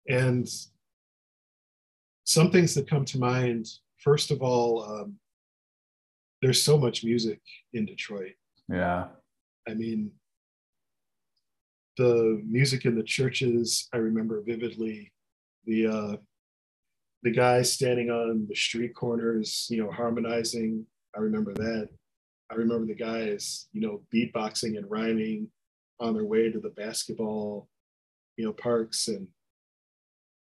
[0.09, 0.49] and
[2.25, 3.67] some things that come to mind
[3.99, 5.19] first of all um,
[6.45, 7.41] there's so much music
[7.73, 8.35] in Detroit.
[8.69, 9.07] Yeah.
[9.67, 10.11] I mean,
[11.97, 15.13] the music in the churches, I remember vividly.
[15.67, 16.17] The uh,
[17.23, 20.87] the guys standing on the street corners, you know, harmonizing.
[21.17, 21.89] I remember that.
[22.51, 25.49] I remember the guys, you know, beatboxing and rhyming
[26.01, 27.69] on their way to the basketball,
[28.37, 29.09] you know, parks.
[29.09, 29.27] And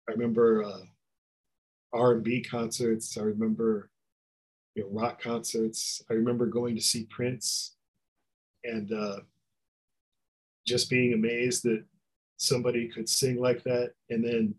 [0.07, 0.83] I remember uh,
[1.93, 3.17] R&B concerts.
[3.17, 3.89] I remember,
[4.75, 6.03] you know, rock concerts.
[6.11, 7.75] I remember going to see Prince
[8.63, 9.19] and uh,
[10.67, 11.83] just being amazed that
[12.37, 14.53] somebody could sing like that and then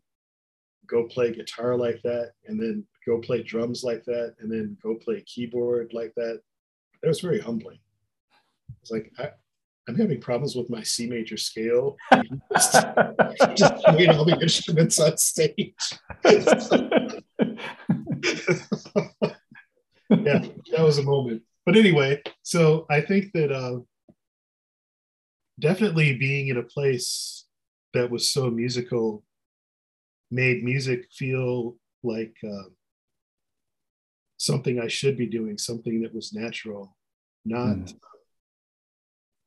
[0.86, 4.94] go play guitar like that and then go play drums like that and then go
[4.94, 6.40] play keyboard like that.
[7.02, 7.78] That was very humbling.
[8.82, 9.30] It's like I,
[9.88, 11.96] i'm having problems with my c major scale.
[12.52, 12.76] Just,
[13.54, 15.74] just playing all the instruments on stage.
[20.10, 20.42] Yeah
[20.72, 21.42] that was a moment.
[21.66, 23.80] But anyway so i think that uh,
[25.58, 27.46] definitely being in a place
[27.94, 29.24] that was so musical
[30.30, 32.68] made music feel like uh,
[34.36, 36.96] something I should be doing, something that was natural,
[37.44, 37.94] not mm.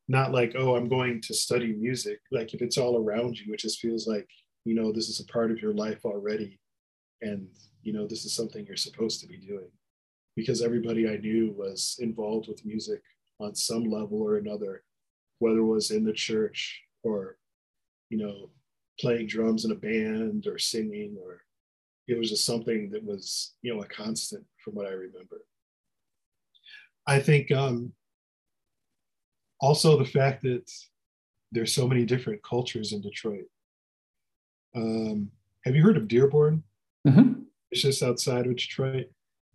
[0.08, 2.20] not like oh I'm going to study music.
[2.32, 4.28] Like if it's all around you, it just feels like
[4.66, 6.60] you know this is a part of your life already,
[7.22, 7.48] and
[7.84, 9.70] you know this is something you're supposed to be doing.
[10.36, 13.02] Because everybody I knew was involved with music
[13.40, 14.84] on some level or another,
[15.42, 17.38] whether it was in the church or
[18.10, 18.50] you know
[19.00, 21.42] playing drums in a band or singing or
[22.08, 25.42] it was just something that was you know a constant from what i remember.
[27.08, 27.94] I think um,
[29.60, 30.72] also the fact that
[31.52, 33.46] there's so many different cultures in detroit.
[34.76, 35.32] Um,
[35.66, 36.64] have you heard of dearborn?
[37.08, 37.42] Mm-hmm.
[37.72, 39.08] it's just outside of detroit.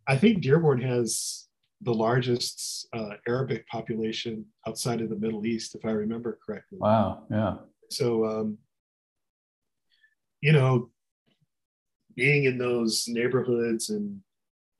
[0.09, 1.46] I think dearborn has
[1.83, 7.23] the largest uh, arabic population outside of the middle east if i remember correctly wow
[7.31, 7.57] yeah
[7.91, 8.59] so um,
[10.41, 10.91] you know,
[12.15, 14.21] being in those neighborhoods and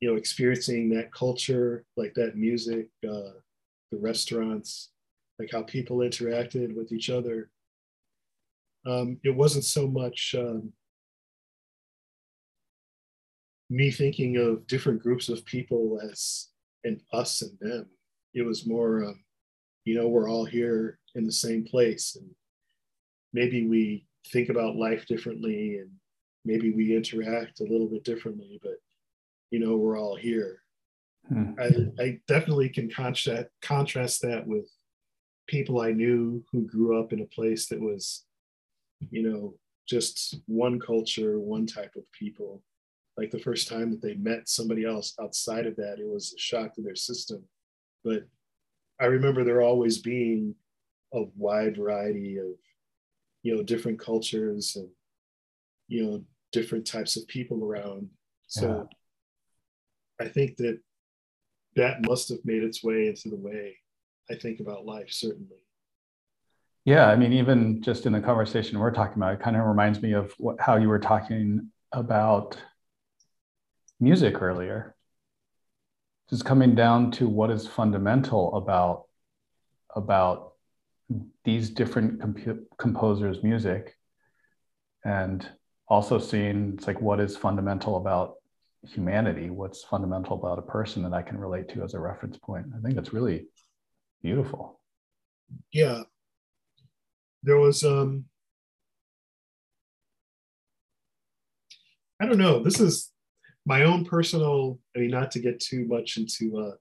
[0.00, 3.32] you know experiencing that culture, like that music, uh,
[3.90, 4.90] the restaurants,
[5.38, 7.50] like how people interacted with each other.
[8.87, 10.72] Um, it wasn't so much um,
[13.68, 16.48] me thinking of different groups of people as
[16.87, 17.87] an us and them.
[18.35, 19.25] It was more, um,
[19.85, 22.31] you know, we're all here in the same place, and
[23.33, 25.90] maybe we think about life differently and
[26.44, 28.77] maybe we interact a little bit differently, but
[29.51, 30.62] you know, we're all here.
[31.29, 31.53] Hmm.
[31.59, 34.70] I, I definitely can contrast, contrast that with
[35.46, 38.25] people I knew who grew up in a place that was,
[39.11, 39.55] you know,
[39.88, 42.62] just one culture, one type of people.
[43.16, 46.38] Like the first time that they met somebody else outside of that, it was a
[46.38, 47.42] shock to their system.
[48.05, 48.24] But
[49.00, 50.55] I remember there always being
[51.14, 52.48] a wide variety of
[53.42, 54.88] you know different cultures and
[55.88, 58.09] you know different types of people around
[58.48, 58.88] so
[60.20, 60.26] yeah.
[60.26, 60.79] i think that
[61.76, 63.76] that must have made its way into the way
[64.31, 65.61] i think about life certainly
[66.85, 70.02] yeah i mean even just in the conversation we're talking about it kind of reminds
[70.02, 72.57] me of what, how you were talking about
[74.00, 74.96] music earlier
[76.28, 79.04] just coming down to what is fundamental about
[79.94, 80.52] about
[81.44, 83.94] these different comp- composers' music,
[85.04, 85.48] and
[85.88, 88.35] also seeing it's like what is fundamental about
[88.82, 92.66] humanity, what's fundamental about a person that I can relate to as a reference point.
[92.76, 93.46] I think it's really
[94.22, 94.80] beautiful.
[95.72, 96.02] Yeah,
[97.44, 98.24] there was um,
[102.20, 102.62] I don't know.
[102.64, 103.12] This is
[103.66, 104.78] my own personal.
[104.96, 106.58] I mean, not to get too much into.
[106.58, 106.76] Uh,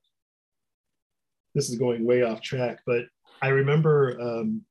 [1.54, 3.06] this is going way off track, but
[3.42, 4.62] I remember um,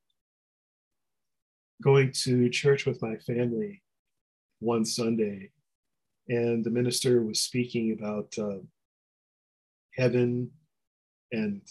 [1.82, 3.82] going to church with my family
[4.60, 5.50] one Sunday,
[6.28, 8.60] and the minister was speaking about uh,
[9.96, 10.50] heaven
[11.32, 11.62] and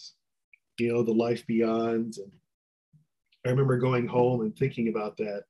[0.79, 2.17] you know the life beyond.
[2.17, 2.31] And
[3.45, 5.43] I remember going home and thinking about that.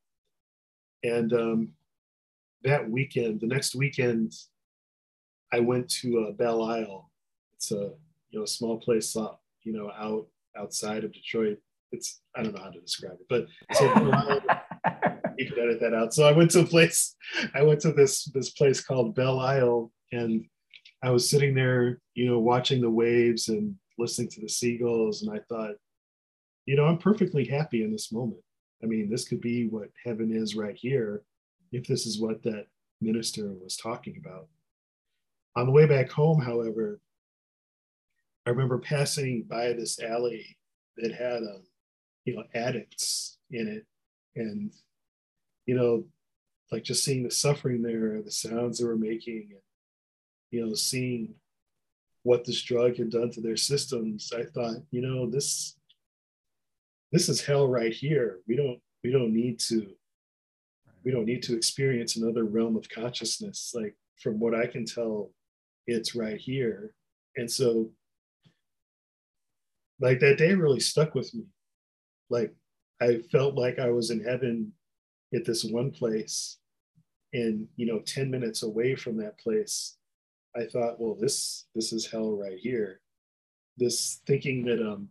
[1.03, 1.69] And um,
[2.63, 4.33] that weekend, the next weekend,
[5.53, 7.11] I went to uh, Belle Isle.
[7.55, 7.91] It's a
[8.31, 10.27] you know a small place, uh, you know, out
[10.57, 11.59] outside of Detroit.
[11.91, 13.85] It's I don't know how to describe it, but so
[15.37, 16.13] you could edit that out.
[16.13, 17.15] So I went to a place.
[17.53, 20.43] I went to this this place called Belle Isle, and
[21.03, 25.37] I was sitting there, you know, watching the waves and listening to the seagulls, and
[25.37, 25.75] I thought,
[26.65, 28.41] you know, I'm perfectly happy in this moment.
[28.83, 31.21] I mean, this could be what heaven is right here,
[31.71, 32.65] if this is what that
[33.01, 34.47] minister was talking about.
[35.55, 36.99] On the way back home, however,
[38.45, 40.57] I remember passing by this alley
[40.97, 41.63] that had um,
[42.25, 43.85] you know addicts in it,
[44.35, 44.71] and
[45.65, 46.05] you know,
[46.71, 49.61] like just seeing the suffering there, the sounds they were making, and
[50.51, 51.35] you know, seeing
[52.23, 54.31] what this drug had done to their systems.
[54.35, 55.77] I thought, you know, this
[57.11, 58.39] this is hell right here.
[58.47, 59.93] We don't we don't need to
[61.03, 63.73] we don't need to experience another realm of consciousness.
[63.75, 65.29] Like from what I can tell,
[65.87, 66.93] it's right here.
[67.35, 67.91] And so
[69.99, 71.43] like that day really stuck with me.
[72.29, 72.53] Like
[73.01, 74.73] I felt like I was in heaven
[75.33, 76.57] at this one place
[77.33, 79.97] and you know 10 minutes away from that place
[80.55, 83.01] i thought well this this is hell right here
[83.77, 85.09] this thinking that um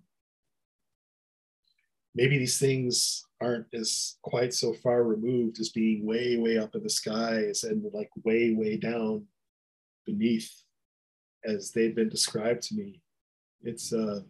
[2.15, 6.83] maybe these things aren't as quite so far removed as being way way up in
[6.83, 9.25] the skies and like way way down
[10.07, 10.62] beneath
[11.45, 13.01] as they've been described to me
[13.63, 14.21] it's uh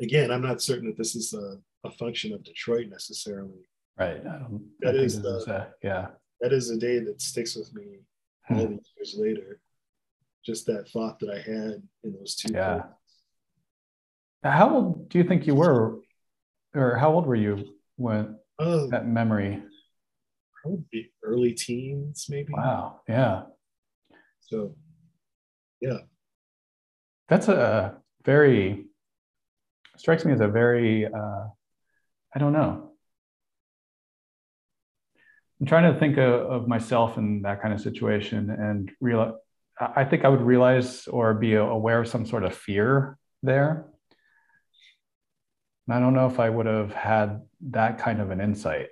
[0.00, 3.62] again i'm not certain that this is a, a function of detroit necessarily.
[3.98, 4.20] Right.
[4.24, 6.08] I don't, that I is the- a- yeah.
[6.40, 8.00] that is a day that sticks with me
[8.46, 8.56] Hmm.
[8.60, 9.60] all these years later.
[10.46, 12.74] Just that thought that i had in those two Yeah.
[12.82, 12.94] places.
[14.44, 15.98] how old do you think you were
[16.74, 19.62] or how old were you when um, that memory?
[20.62, 22.52] probably early teens maybe.
[22.52, 23.00] Wow.
[23.08, 23.42] Yeah.
[24.40, 24.74] So
[27.28, 28.86] That's a very
[29.96, 31.44] strikes me as a very uh,
[32.34, 32.92] I don't know.
[35.60, 39.32] I'm trying to think of, of myself in that kind of situation and realize
[39.80, 43.86] I think I would realize or be aware of some sort of fear there.
[45.86, 48.88] And I don't know if I would have had that kind of an insight.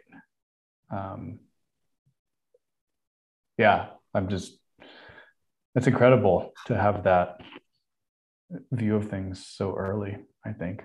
[0.91, 1.41] Um,
[3.59, 4.59] yeah, I'm just,
[5.77, 7.41] it's incredible to have that
[8.72, 10.83] view of things so early, I think.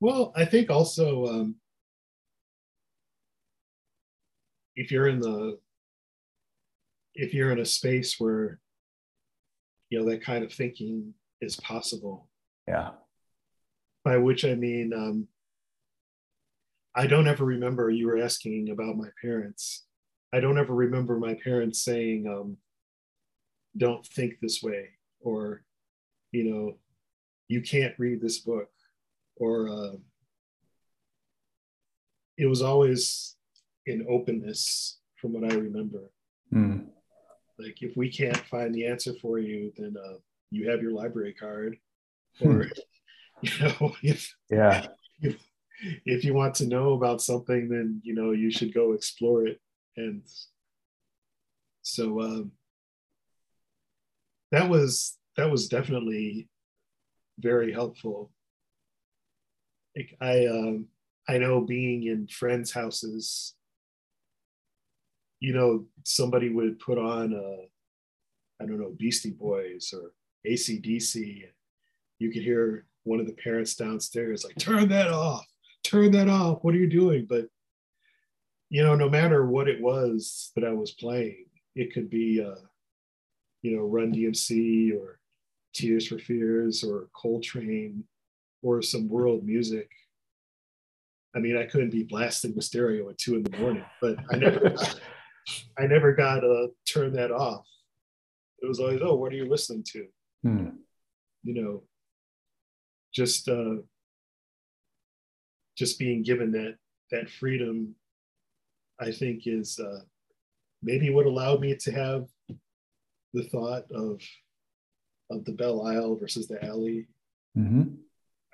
[0.00, 1.54] well i think also um,
[4.74, 5.58] if you're in the
[7.14, 8.58] if you're in a space where
[9.90, 12.28] you know that kind of thinking is possible
[12.66, 12.90] Yeah.
[14.04, 15.28] by which i mean um,
[16.96, 19.84] i don't ever remember you were asking about my parents
[20.32, 22.56] i don't ever remember my parents saying um,
[23.76, 24.88] don't think this way
[25.20, 25.64] or
[26.32, 26.76] you know
[27.48, 28.68] you can't read this book
[29.36, 29.92] or uh,
[32.38, 33.36] it was always
[33.86, 36.10] in openness from what i remember
[36.50, 36.80] Hmm.
[37.58, 40.18] like if we can't find the answer for you then uh,
[40.50, 41.78] you have your library card
[42.40, 42.66] or
[43.42, 44.86] you know if Yeah.
[45.22, 45.36] if,
[46.04, 49.60] if you want to know about something then you know you should go explore it
[49.96, 50.22] and
[51.82, 52.52] so um,
[54.50, 56.48] that was that was definitely
[57.38, 58.30] very helpful.
[59.96, 60.86] Like i um
[61.28, 63.54] i know being in friends houses
[65.38, 67.66] you know somebody would put on uh
[68.58, 70.12] i don't know beastie boys or
[70.50, 71.42] acdc
[72.18, 75.44] you could hear one of the parents downstairs like turn that off
[75.82, 77.26] turn that off what are you doing?
[77.28, 77.46] But
[78.72, 81.44] you know no matter what it was that i was playing
[81.76, 82.60] it could be uh
[83.60, 85.20] you know run dmc or
[85.74, 88.04] tears for fears or coltrane
[88.62, 89.90] or some world music.
[91.34, 94.36] I mean i couldn't be blasting the stereo at two in the morning but i
[94.36, 94.74] never
[95.78, 97.66] i never got to turn that off.
[98.62, 100.06] It was always oh what are you listening to?
[100.42, 100.68] Hmm.
[101.42, 101.82] you know
[103.14, 103.76] just uh
[105.76, 106.76] just being given that
[107.10, 107.94] that freedom
[109.02, 110.00] i think is uh
[110.82, 112.22] maybe what allowed me to have
[113.34, 114.20] the thought of
[115.30, 117.08] of the belle isle versus the alley
[117.56, 117.96] Mhm.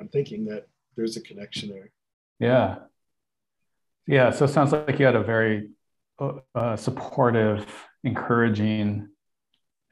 [0.01, 1.91] i'm thinking that there's a connection there
[2.41, 2.69] Yeah.
[4.07, 4.31] Yeah.
[4.31, 5.71] So it sounds like you had a very
[6.19, 7.67] uh, uh, supportive,
[8.05, 9.09] encouraging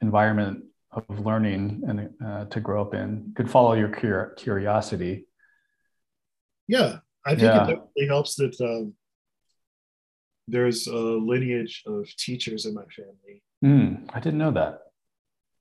[0.01, 0.55] environment
[0.91, 3.31] of learning and uh, to grow up in.
[3.35, 5.13] Could follow your cur- curiosity.
[6.67, 7.63] yeah i think Yeah.
[7.63, 8.93] it definitely helps that um
[10.47, 13.41] there's a lineage of teachers in my family.
[13.61, 14.05] Hmm.
[14.13, 14.81] I didn't know that.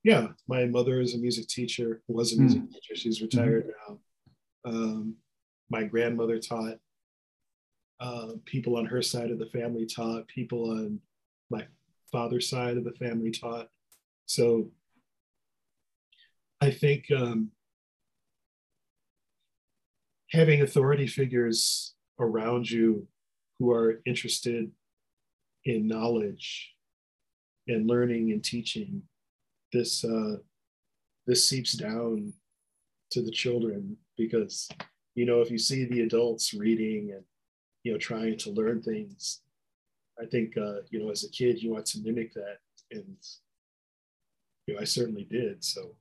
[0.05, 2.95] yeah my mother is a music teacher was a music teacher.
[2.95, 3.99] She's retired now.
[4.65, 5.17] Um,
[5.71, 6.77] my grandmother taught
[8.01, 11.01] uh, people on her side of the family taught people on
[11.51, 11.65] my
[12.13, 13.69] father's side of the family taught.
[14.27, 14.71] So
[16.61, 17.51] i think um,
[20.31, 23.07] having authority figures around you
[23.59, 24.71] who are interested
[25.65, 26.75] in knowledge
[27.69, 29.03] and learning and teaching
[29.73, 30.37] this uh,
[31.27, 32.33] this seeps down
[33.11, 34.69] to the children because
[35.15, 37.25] you know if you see the adults reading and
[37.83, 39.41] you know trying to learn things
[40.21, 42.59] i think uh, you know as a kid you want to mimic that.
[42.93, 43.17] And
[44.67, 45.65] you know i certainly did.
[45.65, 45.97] So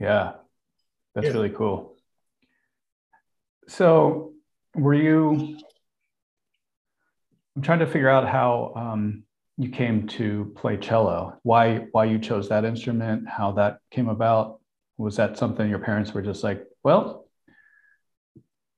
[0.00, 0.32] yeah
[1.14, 1.32] that's yeah.
[1.32, 1.94] really cool.
[3.68, 4.32] So
[4.74, 5.58] were you
[7.56, 9.24] i'm trying to figure out how um,
[9.56, 11.38] you came to play cello.
[11.42, 14.60] Why why you chose that instrument how that came about?
[14.98, 17.24] Was that something your parents were just like well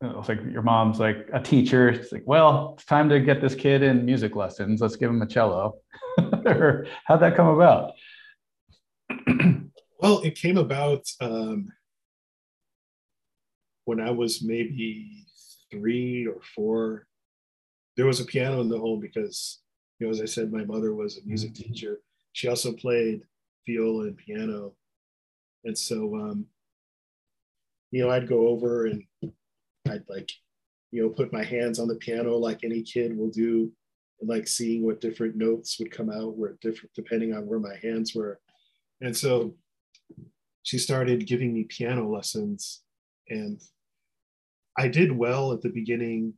[0.01, 1.89] it's like your mom's like a teacher.
[1.89, 4.81] It's like well it's time to get this kid in music lessons.
[4.81, 5.79] Let's give him a cello.
[6.47, 7.93] Or how'd that come about?
[10.01, 11.73] Well it came about um,
[13.85, 15.27] when i was maybe
[15.73, 17.08] three or four
[17.99, 19.61] there was a piano in the home because
[19.99, 21.65] you know, as I said, my mother was a music mm-hmm.
[21.65, 21.99] teacher.
[22.33, 23.23] She also played
[23.67, 24.75] viola and piano.
[25.65, 26.47] And so, um,
[27.91, 29.03] you know, I'd go over and
[29.89, 30.31] I'd like,
[30.93, 33.73] you know, put my hands on the piano like any kid will do,
[34.21, 37.77] and like seeing what different notes would come out where different, depending on where my
[37.83, 38.39] hands were.
[39.01, 39.57] And so
[40.63, 42.83] she started giving me piano lessons.
[43.29, 43.61] And
[44.79, 46.35] I did well at the beginning.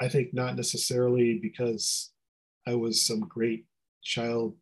[0.00, 2.12] I think not necessarily because
[2.66, 3.66] I was some great
[4.02, 4.56] child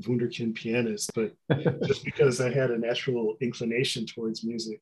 [0.00, 1.32] wunderkind pianist, but
[1.86, 4.80] just because I had a natural inclination towards music.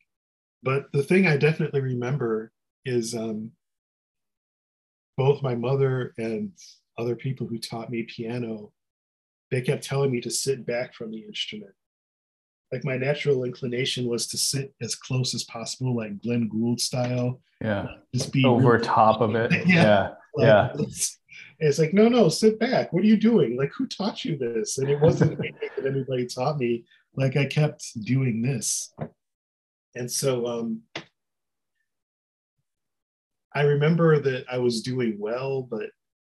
[0.63, 2.53] But the thing I definitely remember
[2.85, 3.51] is um,
[5.17, 6.53] both my mother and
[6.99, 8.73] other people who taught me piano,
[9.51, 11.73] they kept telling me to sit back from the instrument.
[12.73, 17.41] Like my natural inclination was to sit as close as possible, like Glenn Gould style.
[17.61, 17.87] Yeah.
[18.13, 19.53] Just be over really top of it.
[19.67, 20.11] yeah.
[20.37, 20.73] Yeah.
[20.73, 21.17] Like, yeah.
[21.59, 22.93] And it's like, no, no, sit back.
[22.93, 23.57] What are you doing?
[23.57, 24.77] Like, who taught you this?
[24.79, 26.85] And it wasn't anything that anybody taught me.
[27.15, 28.93] Like, I kept doing this.
[29.95, 30.83] And so um,
[33.55, 35.89] I remember that I was doing well, but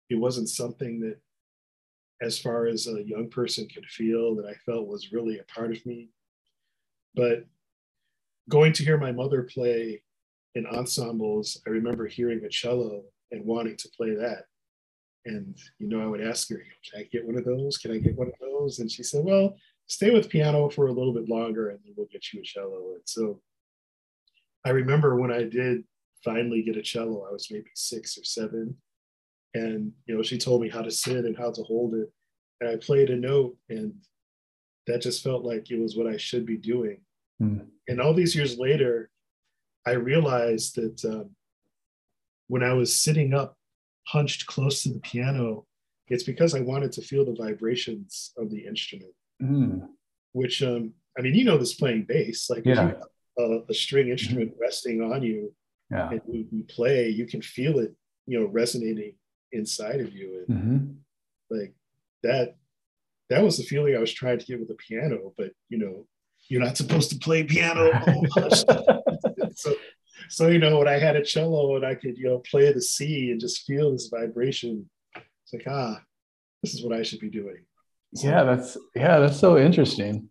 [0.08, 1.16] it wasn't something that,
[2.22, 5.76] as far as a young person could feel, that I felt was really a part
[5.76, 6.08] of me.
[7.16, 7.46] But
[8.48, 10.02] going to hear my mother play
[10.54, 13.02] in ensembles, I remember hearing a cello
[13.32, 14.44] and wanting to play that.
[15.24, 17.78] And, you know, I would ask her, can I get one of those?
[17.78, 18.78] Can I get one of those?
[18.78, 19.56] And she said, well,
[19.88, 22.92] stay with piano for a little bit longer and then we'll get you a cello.
[22.94, 23.40] And so
[24.64, 25.82] I remember when I did
[26.24, 28.76] finally get a cello, I was maybe six or seven.
[29.54, 32.12] And, you know, she told me how to sit and how to hold it.
[32.60, 33.94] And I played a note and
[34.86, 36.98] that just felt like it was what I should be doing.
[37.40, 37.66] Mm.
[37.88, 39.10] And all these years later,
[39.86, 41.30] I realized that um,
[42.48, 43.56] when I was sitting up
[44.06, 45.66] hunched close to the piano,
[46.08, 49.12] it's because I wanted to feel the vibrations of the instrument.
[49.42, 49.88] Mm.
[50.32, 52.92] Which, um, I mean, you know, this playing bass, like yeah.
[53.38, 54.60] a, a, string instrument mm-hmm.
[54.60, 55.52] resting on you,
[55.90, 56.10] yeah.
[56.10, 57.94] and you, you, play, you can feel it,
[58.26, 59.14] you know, resonating
[59.52, 60.86] inside of you, and mm-hmm.
[61.50, 61.74] like
[62.22, 62.56] that.
[63.28, 66.06] That was the feeling I was trying to get with the piano, but you know,
[66.48, 67.90] you're not supposed to play piano.
[69.54, 69.74] so
[70.28, 72.82] so you know when i had a cello and i could you know play the
[72.82, 76.00] c and just feel this vibration it's like ah
[76.62, 77.64] this is what i should be doing.
[78.14, 80.30] So, yeah that's yeah that's so interesting.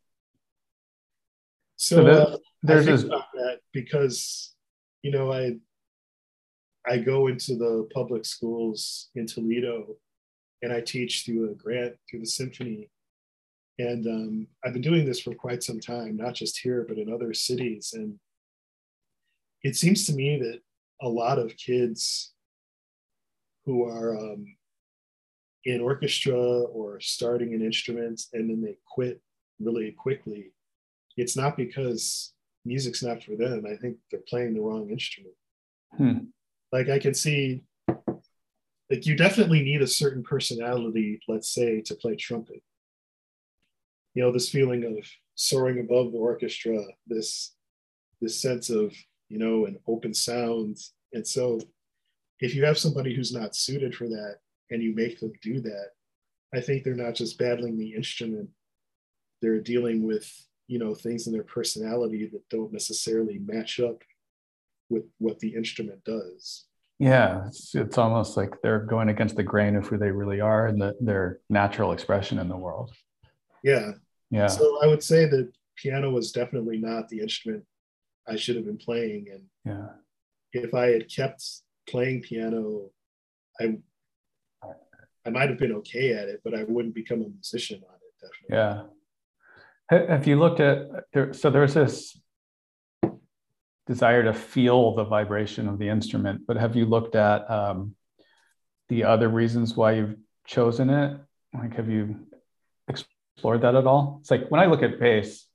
[1.78, 4.53] So, so that, uh, there's this that because
[5.01, 5.51] you know i
[6.88, 9.95] i go into the public schools in toledo
[10.61, 12.89] and i teach through a grant through the symphony
[13.80, 17.11] and um, i've been doing this for quite some time not just here but in
[17.11, 18.19] other cities and
[19.63, 20.61] it seems to me that
[21.01, 22.34] a lot of kids
[23.65, 24.55] who are um,
[25.65, 29.19] in orchestra or starting an instrument and then they quit
[29.59, 30.51] really quickly,
[31.17, 33.65] it's not because music's not for them.
[33.65, 35.34] I think they're playing the wrong instrument.
[35.97, 36.17] Hmm.
[36.71, 42.15] Like I can see, like you definitely need a certain personality, let's say, to play
[42.15, 42.61] trumpet.
[44.16, 45.05] You know, this feeling of
[45.36, 47.53] soaring above the orchestra, this
[48.22, 48.91] this sense of
[49.30, 50.78] you know, an open sound
[51.13, 51.59] And so
[52.39, 54.38] if you have somebody who's not suited for that
[54.70, 55.89] and you make them do that,
[56.53, 58.49] I think they're not just battling the instrument,
[59.41, 60.32] they're dealing with,
[60.68, 64.01] you know, things in their personality that don't necessarily match up
[64.89, 66.66] with what the instrument does.
[66.99, 70.68] Yeah, it's, it's almost like they're going against the grain of who they really are
[70.68, 72.93] and the, their natural expression in the world.
[73.63, 73.91] Yeah.
[74.36, 74.47] Yeah.
[74.47, 77.63] So I would say that piano was definitely not the instrument
[78.27, 79.27] I should have been playing.
[79.31, 79.88] And yeah.
[80.51, 81.43] if I had kept
[81.88, 82.89] playing piano,
[83.59, 83.77] I
[85.25, 88.13] I might have been okay at it, but I wouldn't become a musician on it.
[88.21, 88.89] Definitely.
[89.89, 90.07] Yeah.
[90.15, 91.33] Have you looked at there?
[91.33, 92.19] So there's this
[93.88, 97.95] desire to feel the vibration of the instrument, but have you looked at um,
[98.89, 100.15] the other reasons why you've
[100.45, 101.19] chosen it?
[101.53, 102.24] Like, have you
[103.36, 104.17] explored that at all?
[104.21, 105.45] It's like when I look at bass,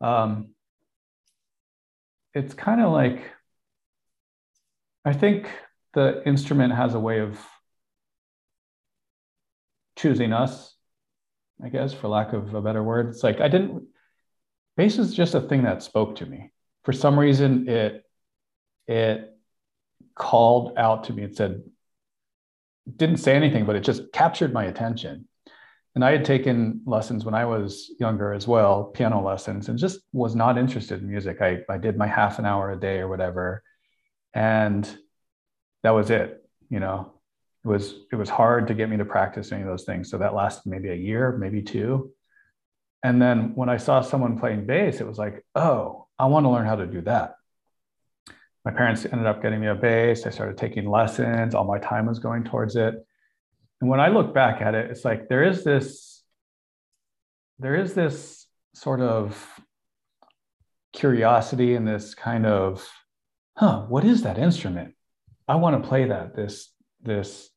[0.00, 0.48] um,
[2.34, 3.24] it's kind of like
[5.04, 5.48] I think
[5.94, 7.38] the instrument has a way of
[9.96, 10.74] choosing us,
[11.62, 13.08] I guess, for lack of a better word.
[13.08, 13.84] It's like I didn't,
[14.76, 16.52] bass is just a thing that spoke to me.
[16.84, 18.04] For some reason, it,
[18.86, 19.34] it
[20.14, 21.62] called out to me and said,
[22.96, 25.26] didn't say anything, but it just captured my attention.
[25.98, 29.98] And I had taken lessons when I was younger as well, piano lessons, and just
[30.12, 31.42] was not interested in music.
[31.42, 33.64] I, I did my half an hour a day or whatever.
[34.32, 34.88] And
[35.82, 36.48] that was it.
[36.70, 37.14] You know,
[37.64, 40.08] it was it was hard to get me to practice any of those things.
[40.08, 42.12] So that lasted maybe a year, maybe two.
[43.02, 46.50] And then when I saw someone playing bass, it was like, oh, I want to
[46.50, 47.34] learn how to do that.
[48.64, 50.26] My parents ended up getting me a bass.
[50.26, 51.56] I started taking lessons.
[51.56, 53.04] All my time was going towards it.
[53.80, 56.22] And when I look back at it, it's like there is this,
[57.58, 59.60] there is this sort of
[60.92, 62.88] curiosity and this kind of,
[63.56, 64.94] huh, what is that instrument?
[65.46, 66.72] I want to play that, this,
[67.02, 67.50] this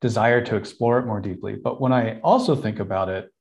[0.00, 1.56] desire to explore it more deeply.
[1.56, 3.32] But when I also think about it,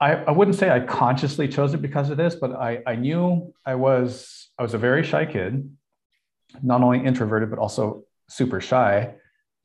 [0.00, 3.54] I, I wouldn't say I consciously chose it because of this, but I, I knew
[3.64, 5.76] I was I was a very shy kid,
[6.62, 9.14] not only introverted but also super shy.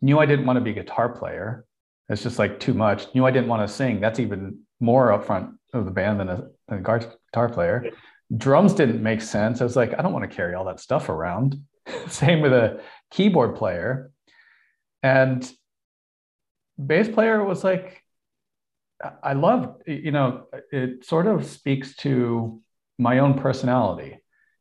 [0.02, 1.66] Knew I didn't want to be a guitar player.
[2.08, 3.14] It's just like too much.
[3.14, 4.00] Knew I didn't want to sing.
[4.00, 7.91] That's even more upfront of the band than a, than a guitar player.
[8.36, 9.62] Drums didn't make sense.
[9.62, 11.62] I was like, I don't want to carry all that stuff around.
[12.08, 12.82] Same with a
[13.12, 14.12] keyboard player.
[15.04, 15.50] And
[16.84, 18.04] bass player was like,
[19.24, 22.62] I love, you know, it sort of speaks to
[22.97, 24.12] my own personality.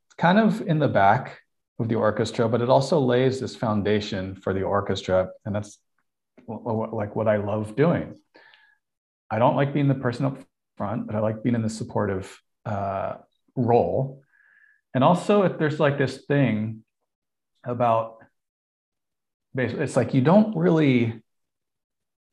[0.07, 1.41] It's kind of in the back
[1.79, 5.31] of the orchestra, but it also lays this foundation for the orchestra.
[5.45, 5.79] And that's
[6.47, 8.16] like what I love doing.
[9.31, 10.39] I don't like being the person up
[10.76, 13.16] front, but I like being in the supportive uh,
[13.55, 14.22] role.
[14.95, 16.83] And also, if there's like this thing
[17.64, 18.18] about
[19.55, 21.22] basically, it's like you don't really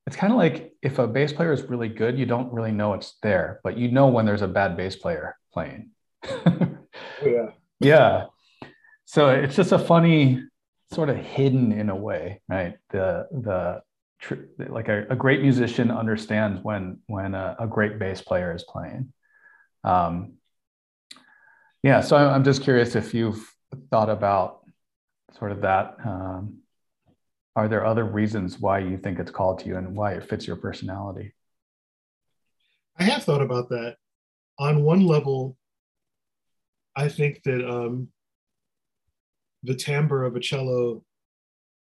[0.08, 2.94] it's kind of like if a bass player is really good you don't really know
[2.94, 5.90] it's there but you know when there's a bad bass player playing
[7.26, 8.26] yeah yeah
[9.06, 10.44] so it's just a funny
[10.94, 13.82] sort of hidden in a way right the the
[14.70, 19.12] like a, a great musician understands when when a, a great bass player is playing
[19.84, 20.34] um
[21.84, 23.56] yeah so i'm just curious if you've
[23.92, 24.66] thought about
[25.38, 25.98] sort of that.
[26.04, 26.60] Um,
[27.56, 30.46] are there other reasons why you think it's called to you and why it fits
[30.46, 31.34] your personality?
[32.98, 33.98] I have thought about that.
[34.60, 35.58] On one level,
[36.96, 38.10] I think that um,
[39.66, 41.04] the timbre of a cello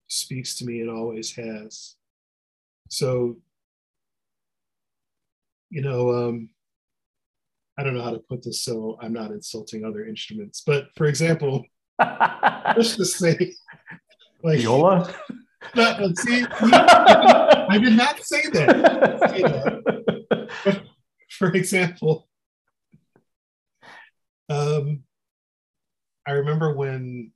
[0.09, 1.95] speaks to me and always has.
[2.89, 3.37] So,
[5.71, 6.51] you know, um,
[7.79, 11.07] I don't know how to put this so I'm not insulting other instruments, but for
[11.07, 11.65] example,
[11.99, 13.55] let's just say,
[14.43, 15.15] like viola.
[15.77, 20.47] Not, see, I did not say that.
[20.65, 20.83] But
[21.29, 22.29] for example,
[24.49, 25.05] um,
[26.27, 27.33] I remember when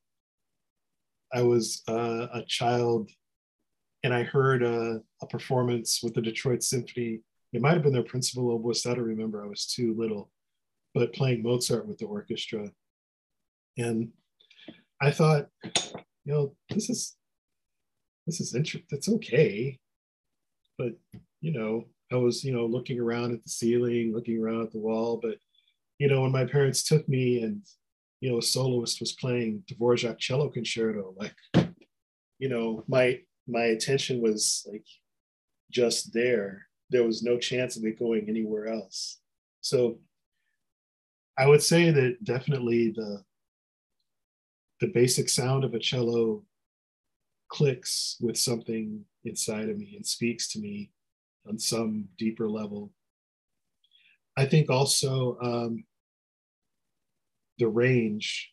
[1.35, 3.11] I was uh, a child
[4.05, 7.21] and I heard a, a, performance with the Detroit Symphony.
[7.53, 8.89] It might have been their principal oboist.
[8.89, 9.43] I don't remember.
[9.45, 10.31] I was too little,
[10.95, 12.71] but playing Mozart with the orchestra.
[13.77, 14.11] And
[15.03, 17.17] I thought, you know, this is
[18.27, 18.87] this is interesting.
[18.91, 19.79] It's okay,
[20.79, 20.93] but
[21.41, 24.79] you know, I was you know looking around at the ceiling, looking around at the
[24.79, 25.19] wall.
[25.21, 25.39] But
[25.99, 27.63] you know, when my parents took me and
[28.25, 31.35] you know a soloist was playing Dvorak cello concerto, like
[32.39, 34.87] you know, my my attention was like
[35.71, 36.67] just there.
[36.89, 39.21] There was no chance of it going anywhere else.
[39.61, 39.99] So
[41.37, 43.23] I would say that definitely the
[44.81, 46.45] the basic sound of a cello
[47.51, 50.91] clicks with something inside of me and speaks to me
[51.47, 52.91] on some deeper level.
[54.35, 55.85] I think also um,
[57.59, 58.53] the range.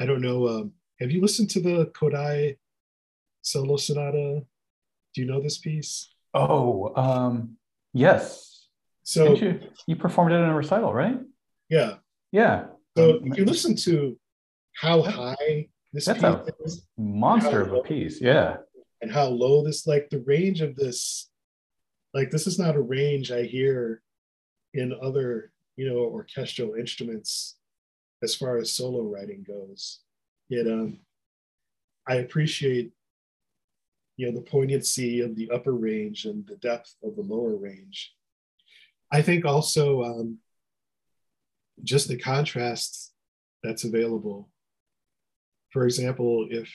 [0.00, 0.48] I don't know.
[0.48, 2.58] Um, have you listened to the Kodály
[3.42, 4.42] solo sonata?
[5.14, 6.14] Do you know this piece?
[6.34, 7.56] Oh, um,
[7.92, 8.68] yes.
[9.02, 11.18] So you, you performed it in a recital, right?
[11.68, 11.94] Yeah.
[12.32, 12.66] Yeah.
[12.96, 14.18] So um, you listen to
[14.74, 18.58] how high this That's a is, monster of a piece, yeah.
[19.02, 21.28] And how low this, like the range of this,
[22.14, 24.02] like this is not a range I hear
[24.74, 27.56] in other, you know, orchestral instruments
[28.22, 30.00] as far as solo writing goes.
[30.48, 31.00] It um
[32.08, 32.92] I appreciate
[34.16, 38.14] you know the poignancy of the upper range and the depth of the lower range.
[39.10, 40.38] I think also um,
[41.82, 43.12] just the contrast
[43.62, 44.50] that's available.
[45.70, 46.70] For example, if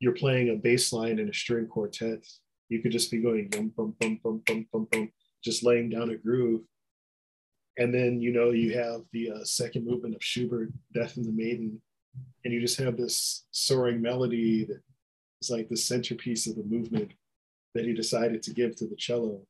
[0.00, 2.26] you're playing a bass line in a string quartet,
[2.68, 5.12] you could just be going bum bum bum bum bum bum bum,
[5.44, 6.62] just laying down a groove.
[7.78, 11.32] And then you know you have the uh, second movement of Schubert, Death in the
[11.32, 11.80] Maiden,
[12.44, 14.80] and you just have this soaring melody that
[15.40, 17.12] is like the centerpiece of the movement
[17.74, 19.40] that he decided to give to the cello.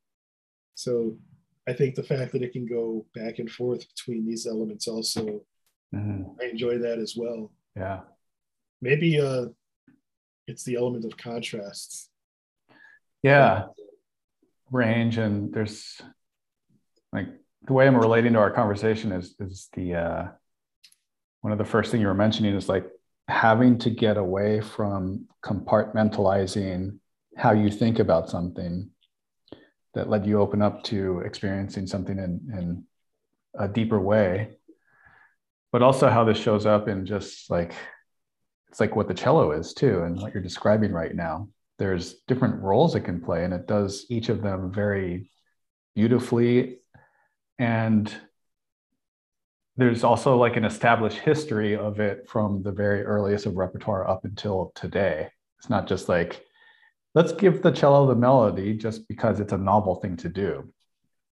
[0.74, 1.16] So
[1.68, 5.42] I think the fact that it can go back and forth between these elements also,
[5.94, 6.22] mm-hmm.
[6.40, 7.52] I enjoy that as well.
[7.76, 8.00] Yeah.
[8.80, 9.46] Maybe uh,
[10.46, 12.10] it's the element of contrast.
[13.22, 13.66] Yeah.
[14.70, 16.00] Range and there's
[17.12, 17.28] like
[17.66, 20.28] the way I'm relating to our conversation is is the uh
[21.40, 22.86] one of the first thing you were mentioning is like
[23.28, 26.98] having to get away from compartmentalizing
[27.36, 28.90] how you think about something
[29.94, 32.84] that led you open up to experiencing something in, in
[33.58, 34.56] a deeper way
[35.72, 37.74] but also how this shows up in just like
[38.68, 41.48] it's like what the cello is too and what you're describing right now.
[41.78, 45.30] There's different roles it can play and it does each of them very
[45.94, 46.78] beautifully
[47.58, 48.14] and
[49.76, 54.24] there's also like an established history of it from the very earliest of repertoire up
[54.24, 55.28] until today.
[55.58, 56.44] It's not just like,
[57.14, 60.72] let's give the cello the melody just because it's a novel thing to do.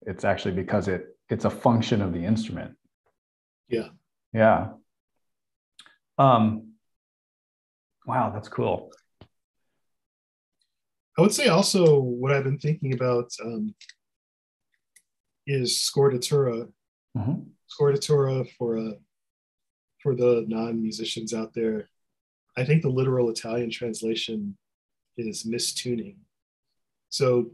[0.02, 2.76] It's actually because it it's a function of the instrument.
[3.68, 3.88] Yeah.
[4.32, 4.70] Yeah.
[6.18, 6.72] Um,
[8.06, 8.90] wow, that's cool.
[11.18, 13.74] I would say also what I've been thinking about um,
[15.46, 16.68] is scordatura.
[17.16, 18.92] Mm-hmm scordatura for uh,
[20.02, 21.88] for the non-musicians out there.
[22.56, 24.56] I think the literal Italian translation
[25.16, 26.16] is mistuning.
[27.08, 27.52] So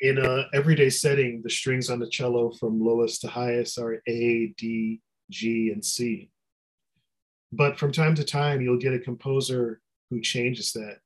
[0.00, 4.54] in a everyday setting, the strings on the cello from lowest to highest are A,
[4.56, 6.30] D, G, and C.
[7.52, 9.80] But from time to time, you'll get a composer
[10.10, 10.98] who changes that.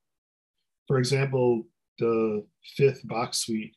[0.87, 1.67] For example,
[1.99, 3.77] the fifth Bach suite,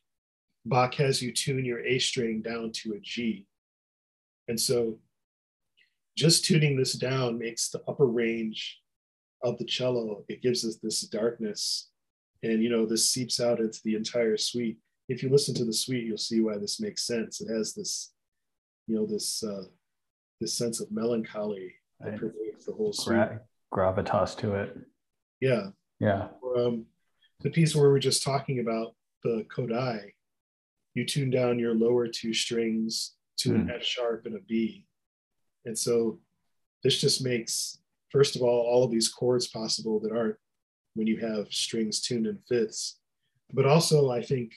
[0.64, 3.46] Bach has you tune your A string down to a G.
[4.48, 4.98] And so
[6.16, 8.80] just tuning this down makes the upper range
[9.42, 11.90] of the cello, it gives us this darkness.
[12.42, 14.78] And, you know, this seeps out into the entire suite.
[15.08, 17.40] If you listen to the suite, you'll see why this makes sense.
[17.40, 18.12] It has this,
[18.86, 19.64] you know, this, uh,
[20.40, 23.16] this sense of melancholy that pervades the whole suite.
[23.16, 23.40] Gra-
[23.72, 24.76] gravitas to it.
[25.40, 25.70] Yeah.
[25.98, 26.28] Yeah.
[26.56, 26.86] Um,
[27.40, 28.94] the piece where we are just talking about
[29.24, 30.12] the Kodály,
[30.94, 33.54] you tune down your lower two strings to mm.
[33.56, 34.86] an F sharp and a B.
[35.64, 36.18] And so
[36.82, 37.78] this just makes,
[38.10, 40.36] first of all, all of these chords possible that aren't
[40.94, 42.98] when you have strings tuned in fifths.
[43.52, 44.52] But also, I think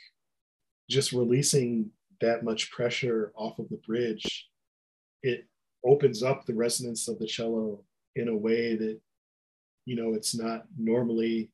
[0.89, 4.47] just releasing that much pressure off of the bridge,
[5.23, 5.45] it
[5.85, 7.83] opens up the resonance of the cello
[8.15, 8.99] in a way that,
[9.85, 11.51] you know, it's not normally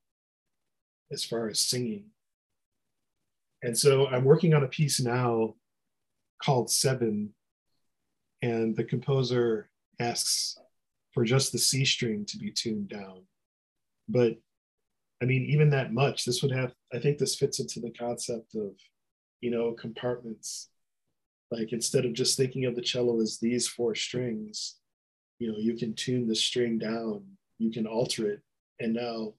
[1.12, 2.11] as far as singing.
[3.64, 5.56] And so I'm working on a piece now
[6.42, 7.34] called Seven,
[8.42, 10.58] and the composer asks
[11.12, 13.22] for just the C string to be tuned down.
[14.10, 14.38] But
[15.22, 18.56] I mean, even that much, this would have, I think this fits into the concept
[18.56, 18.72] of,
[19.40, 20.70] you know, compartments.
[21.52, 24.78] Like instead of just thinking of the cello as these four strings,
[25.38, 27.24] you know, you can tune the string down,
[27.60, 28.42] you can alter it.
[28.80, 29.34] And now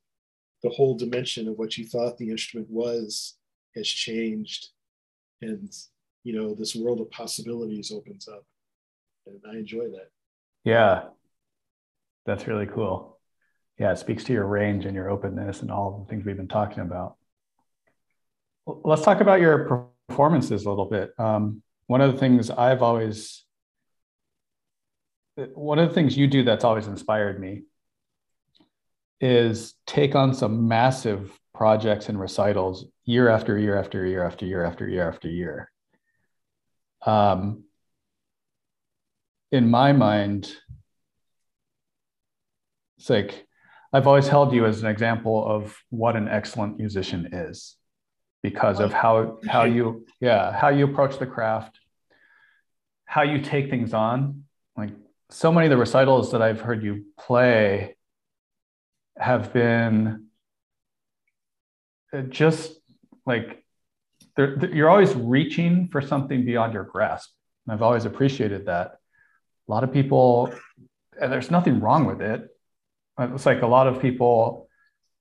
[0.63, 3.35] the whole dimension of what you thought the instrument was
[3.75, 4.69] has changed.
[5.41, 5.73] And
[6.25, 8.45] you know this world of possibilities opens up.
[9.27, 10.11] And i enjoy that.
[10.65, 11.05] Yeah.
[12.27, 13.19] That's really cool.
[13.79, 16.49] Yeah it speaks to your range and your openness and all the things we've been
[16.49, 17.17] talking about.
[18.67, 21.13] Let's talk about your performances a little bit.
[21.19, 21.63] Um,
[21.93, 23.45] one of the things i've always
[25.55, 27.63] one of the things you do that's always inspired me
[29.21, 34.65] is take on some massive projects and recitals year after year after year after year
[34.65, 35.71] after year after year.
[37.07, 37.63] Um,
[39.53, 40.53] in my mind,
[42.99, 43.47] it's like
[43.93, 47.77] I've always held you as an example of what an excellent musician is
[48.43, 51.79] because of how how you yeah how you approach the craft
[53.05, 54.47] how you take things on.
[54.77, 54.91] Like
[55.31, 57.97] so many of the recitals that i've heard you play
[59.17, 60.27] have been
[62.29, 62.73] just
[63.27, 63.65] like
[64.37, 67.31] you're always reaching for something beyond your grasp.
[67.67, 68.97] And I've always appreciated that.
[69.69, 70.53] A lot of people,
[71.21, 72.49] and there's nothing wrong with it.
[73.19, 74.69] It's like a lot of people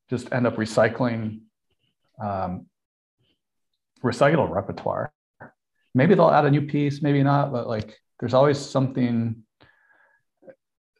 [0.09, 1.41] just end up recycling
[2.21, 2.67] um,
[4.03, 5.13] recycle repertoire.
[5.93, 9.43] Maybe they'll add a new piece, maybe not, but like there's always something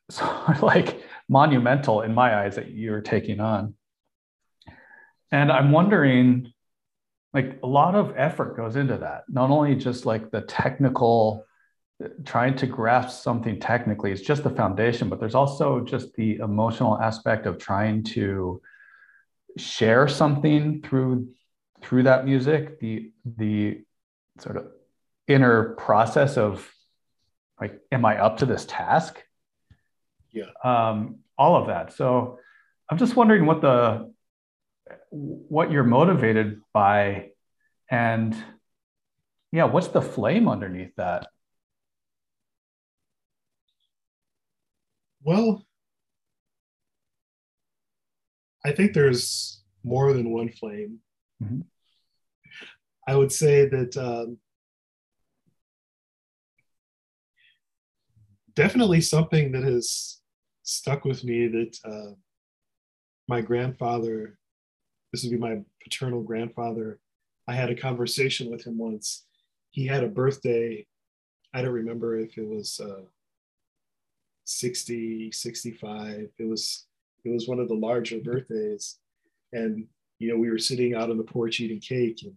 [0.22, 3.74] of like monumental in my eyes that you're taking on.
[5.32, 6.52] And I'm wondering,
[7.34, 11.46] like a lot of effort goes into that, not only just like the technical
[12.26, 17.00] trying to grasp something technically it's just the foundation but there's also just the emotional
[17.00, 18.62] aspect of trying to
[19.58, 21.28] share something through
[21.82, 23.82] through that music the the
[24.40, 24.68] sort of
[25.28, 26.68] inner process of
[27.60, 29.22] like am i up to this task?
[30.32, 30.46] Yeah.
[30.64, 31.94] Um, all of that.
[31.94, 32.40] So
[32.90, 34.11] i'm just wondering what the
[35.10, 37.30] what you're motivated by
[37.90, 38.36] and
[39.52, 41.28] yeah what's the flame underneath that
[45.24, 45.66] well
[48.66, 51.00] i think there's more than one flame
[51.44, 51.62] mm-hmm.
[53.08, 54.38] i would say that um,
[58.56, 60.20] definitely something that has
[60.64, 62.14] stuck with me that uh,
[63.28, 64.38] my grandfather,
[65.12, 67.00] this would be my paternal grandfather,
[67.48, 69.26] I had a conversation with him once.
[69.72, 70.86] He had a birthday.
[71.54, 73.02] I don't remember if it was uh,
[74.46, 76.30] 60, 65.
[76.38, 76.86] It was
[77.24, 78.98] it was one of the larger birthdays.
[79.54, 79.88] And
[80.20, 82.36] you know, we were sitting out on the porch eating cake and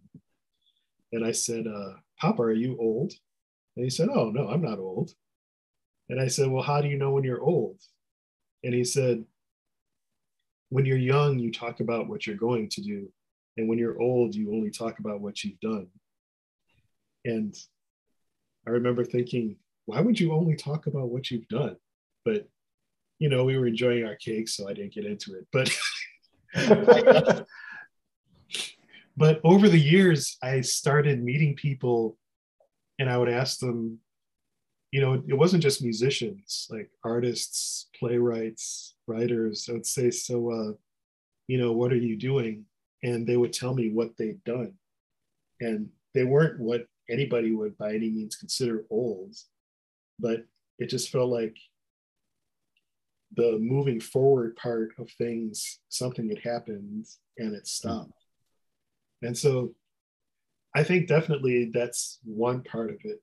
[1.11, 3.13] and I said, uh, Papa, are you old?
[3.75, 5.11] And he said, Oh no, I'm not old.
[6.09, 7.79] And I said, Well, how do you know when you're old?
[8.63, 9.23] And he said,
[10.69, 13.11] When you're young, you talk about what you're going to do.
[13.57, 15.87] And when you're old, you only talk about what you've done.
[17.23, 17.55] And
[18.67, 21.77] I remember thinking, Why would you only talk about what you've done?
[22.23, 22.47] But,
[23.19, 25.47] you know, we were enjoying our cake, so I didn't get into it.
[25.51, 25.77] But,
[29.17, 32.17] but over the years, I started meeting people
[32.99, 33.99] and I would ask them,
[34.95, 39.67] you know, it wasn't just musicians, like artists, playwrights, writers.
[39.69, 40.71] I would say, so, uh,
[41.49, 42.63] you know, what are you doing?
[43.03, 44.71] And they would tell me what they'd done.
[45.59, 49.35] And they weren't what anybody would by any means consider old,
[50.17, 50.45] but
[50.79, 51.57] it just felt like
[53.35, 57.05] the moving forward part of things, something had happened
[57.37, 58.13] and it stopped.
[59.21, 59.75] And so
[60.73, 63.21] I think definitely that's one part of it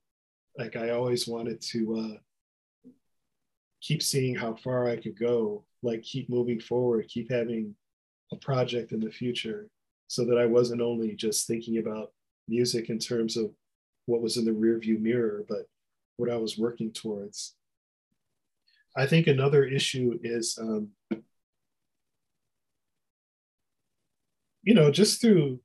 [0.57, 2.91] like I always wanted to uh,
[3.81, 7.75] keep seeing how far I could go, like keep moving forward, keep having
[8.33, 9.69] a project in the future,
[10.09, 12.13] so that I wasn't only just thinking about
[12.49, 13.51] music in terms of
[14.07, 15.69] what was in the rearview mirror, but
[16.17, 17.55] what I was working towards.
[18.97, 20.91] I think another issue is, um,
[24.63, 25.61] you know, just through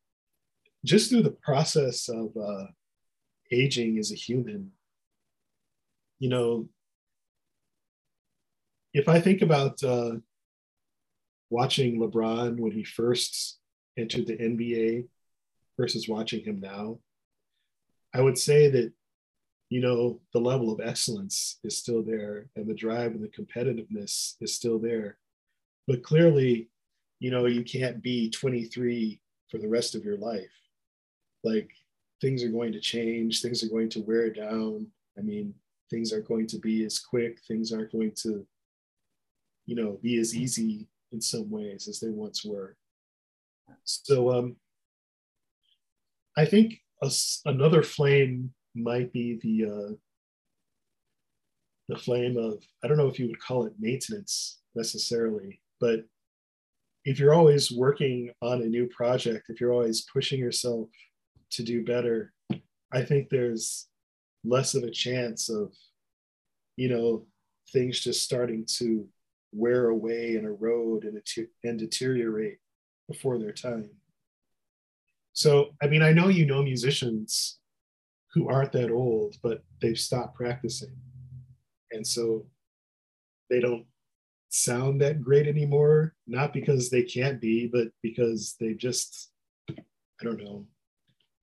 [0.85, 2.65] just through the process of uh,
[3.51, 4.71] aging as a human,
[6.19, 6.67] you know,
[8.93, 10.13] if I think about uh,
[11.49, 13.59] watching LeBron when he first
[13.97, 15.07] entered the NBA
[15.77, 16.99] versus watching him now,
[18.13, 18.91] I would say that,
[19.69, 24.35] you know, the level of excellence is still there and the drive and the competitiveness
[24.41, 25.17] is still there.
[25.87, 26.69] But clearly,
[27.19, 30.51] you know, you can't be 23 for the rest of your life.
[31.43, 31.69] Like
[32.21, 34.87] things are going to change, things are going to wear down.
[35.17, 35.53] I mean,
[35.89, 37.39] things aren't going to be as quick.
[37.47, 38.45] Things aren't going to
[39.65, 42.75] you know be as easy in some ways as they once were.
[43.83, 44.55] So um
[46.37, 47.11] i think a,
[47.45, 49.93] another flame might be the uh
[51.89, 56.01] the flame of i don't know if you would call it maintenance necessarily but
[57.05, 60.87] if you're always working on a new project if you're always pushing yourself
[61.49, 62.33] to do better
[62.93, 63.87] i think there's
[64.47, 65.73] less of a chance of,
[66.75, 67.25] you know,
[67.71, 69.07] things just starting to
[69.51, 71.21] wear away and erode and,
[71.63, 72.57] and deteriorate
[73.07, 73.89] before their time.
[75.33, 77.59] So, I mean, I know you know musicians
[78.33, 80.95] who aren't that old, but they've stopped practicing.
[81.91, 82.45] And so
[83.49, 83.85] they don't
[84.49, 89.31] sound that great anymore, not because they can't be, but because they just,
[89.69, 90.65] I don't know,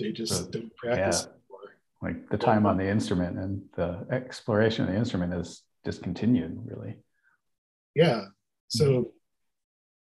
[0.01, 1.27] they just don't practice.
[1.27, 1.34] Yeah
[2.05, 6.97] like the time on the instrument and the exploration of the instrument is discontinued really.
[7.95, 8.27] Yeah.
[8.69, 9.09] So mm-hmm.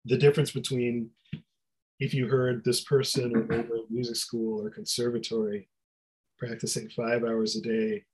[0.07, 1.11] the difference between
[2.01, 5.69] if you heard this person over at music school or conservatory
[6.39, 8.05] practicing five hours a day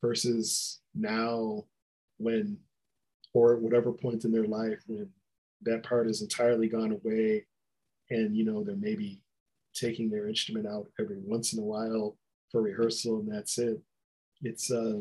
[0.00, 1.64] versus now
[2.18, 2.56] when
[3.34, 5.08] or at whatever point in their life when
[5.62, 7.44] that part has entirely gone away
[8.10, 9.22] and you know they're maybe
[9.74, 12.16] taking their instrument out every once in a while
[12.50, 13.80] for rehearsal and that's it.
[14.42, 15.00] It's uh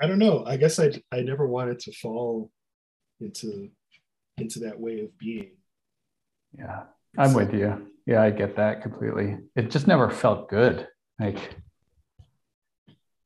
[0.00, 0.44] i don't know.
[0.46, 2.50] I guess i i never wanted to fall
[3.20, 3.70] into
[4.38, 5.52] into that way of being.
[6.58, 6.82] Yeah
[7.18, 7.88] i'm so, with you.
[8.06, 9.38] Yeah i get that completely.
[9.56, 10.88] It just never felt good
[11.20, 11.56] like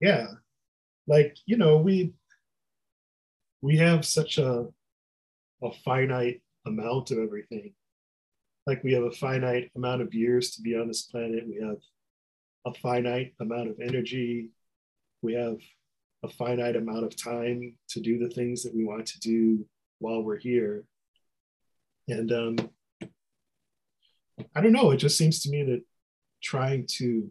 [0.01, 0.27] yeah
[1.07, 2.13] like you know we
[3.63, 4.67] we have such a
[5.63, 7.73] a finite amount of everything
[8.67, 11.45] like we have a finite amount of years to be on this planet.
[11.47, 11.79] We have
[12.67, 14.51] a finite amount of energy.
[15.23, 15.59] We have
[16.25, 19.65] a finite amount of time to do the things that we want to do
[20.01, 20.85] while we're here.
[22.09, 22.57] And um,
[24.55, 24.91] i don't know.
[24.91, 25.83] It just seems to me that
[26.43, 27.31] trying to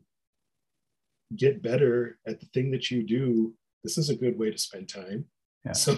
[1.36, 4.89] get better at the thing that you do this is a good way to spend
[4.89, 5.25] time.
[5.65, 5.73] Yeah.
[5.73, 5.95] so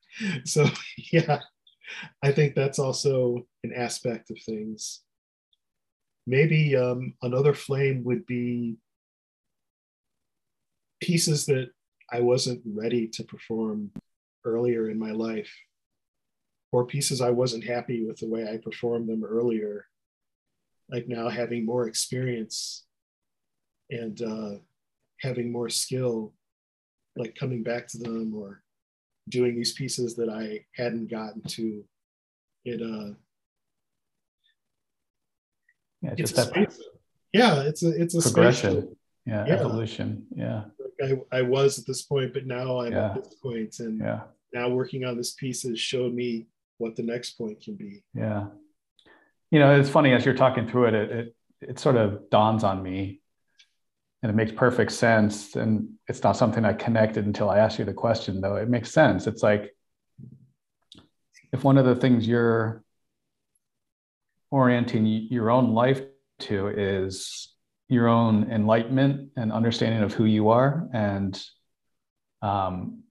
[0.44, 0.66] so
[1.12, 1.40] yeah
[2.22, 5.02] i think that's also an aspect of things.
[6.28, 8.76] Maybe um, another flame would be
[11.00, 11.70] pieces that
[12.10, 13.90] i wasn't ready to perform
[14.44, 15.52] earlier in my life
[16.72, 19.86] or pieces i wasn't happy with the way i performed them earlier
[20.88, 22.86] like now having more experience
[23.90, 24.52] and uh,
[25.20, 26.32] having more skill,
[27.16, 28.62] like coming back to them or
[29.28, 31.84] doing these pieces that I hadn't gotten to.
[32.64, 33.14] It uh
[36.02, 36.72] yeah, just that
[37.32, 38.96] yeah, it's a it's a progression.
[39.24, 40.26] yeah, yeah, evolution.
[40.34, 40.64] Yeah.
[41.00, 43.14] Like I, I was at this point, but now I'm yeah.
[43.14, 44.20] at this point and yeah.
[44.52, 46.46] now working on this piece has showed me
[46.78, 48.02] what the next point can be.
[48.14, 48.46] Yeah.
[49.50, 52.64] You know, it's funny as you're talking through it, it, it, it sort of dawns
[52.64, 53.20] on me
[54.22, 55.56] and it makes perfect sense.
[55.56, 58.56] And it's not something I connected until I asked you the question, though.
[58.56, 59.26] It makes sense.
[59.26, 59.74] It's like
[61.52, 62.82] if one of the things you're
[64.50, 66.02] orienting your own life
[66.38, 67.52] to is
[67.88, 71.40] your own enlightenment and understanding of who you are and
[72.42, 73.02] um,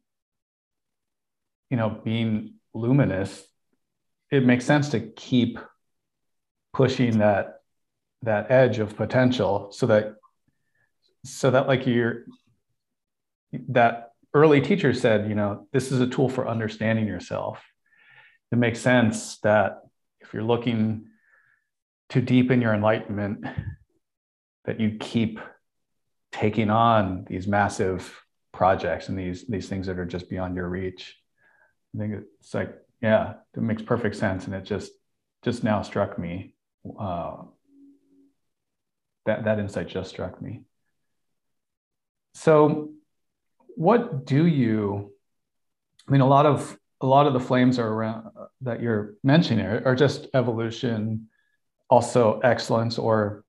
[1.69, 3.43] you know being luminous
[4.31, 5.59] it makes sense to keep
[6.73, 7.61] pushing that
[8.21, 10.15] that edge of potential so that
[11.25, 12.25] so that like you're
[13.69, 17.63] that early teacher said you know this is a tool for understanding yourself.
[18.51, 19.81] It makes sense that
[20.21, 21.07] if you're looking
[22.09, 23.45] to deepen your enlightenment
[24.65, 25.39] that you keep
[26.31, 28.21] taking on these massive
[28.53, 31.17] projects and these these things that are just beyond your reach.
[31.95, 34.45] I think it's like yeah it makes perfect sense.
[34.45, 34.91] And it just
[35.43, 36.53] just now struck me
[36.99, 37.37] uh,
[39.25, 40.61] that that insight just struck me
[42.35, 42.89] so,
[43.75, 45.13] what do you?
[46.07, 48.29] I mean, a lot of a lot of the flames are around
[48.61, 51.29] that you're mentioning are, are just evolution,
[51.89, 53.45] also excellence, or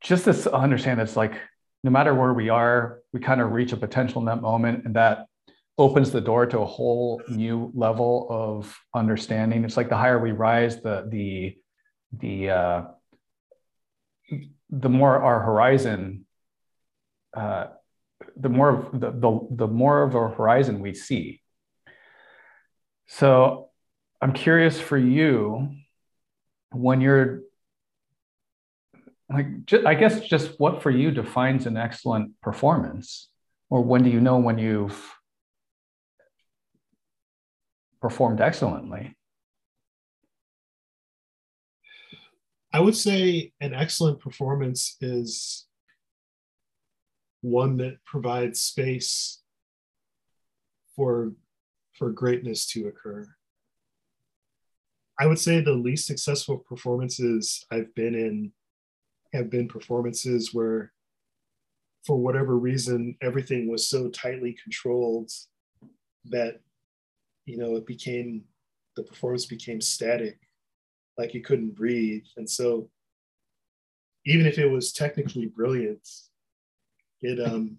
[0.00, 1.34] just this understand that's like
[1.82, 4.94] no matter where we are, we kind of reach a potential in that moment, and
[4.94, 5.26] that
[5.78, 9.64] opens the door to a whole new level of understanding.
[9.64, 11.56] It's like the higher we rise, the the
[12.12, 12.82] the uh,
[14.70, 16.25] the more our horizon
[17.36, 17.66] uh,
[18.36, 21.42] the more of the, the, the more of a horizon we see.
[23.06, 23.68] So
[24.20, 25.70] I'm curious for you
[26.72, 27.42] when you're
[29.28, 29.46] like
[29.84, 33.28] I guess just what for you defines an excellent performance
[33.70, 35.14] or when do you know when you've
[38.00, 39.16] performed excellently?
[42.72, 45.66] I would say an excellent performance is
[47.46, 49.40] one that provides space
[50.96, 51.32] for
[51.92, 53.26] for greatness to occur.
[55.18, 58.52] I would say the least successful performances I've been in
[59.32, 60.92] have been performances where,
[62.04, 65.30] for whatever reason, everything was so tightly controlled
[66.26, 66.60] that,
[67.46, 68.44] you know, it became,
[68.96, 70.38] the performance became static,
[71.16, 72.24] like you couldn't breathe.
[72.36, 72.90] And so,
[74.26, 76.06] even if it was technically brilliant,
[77.22, 77.78] it um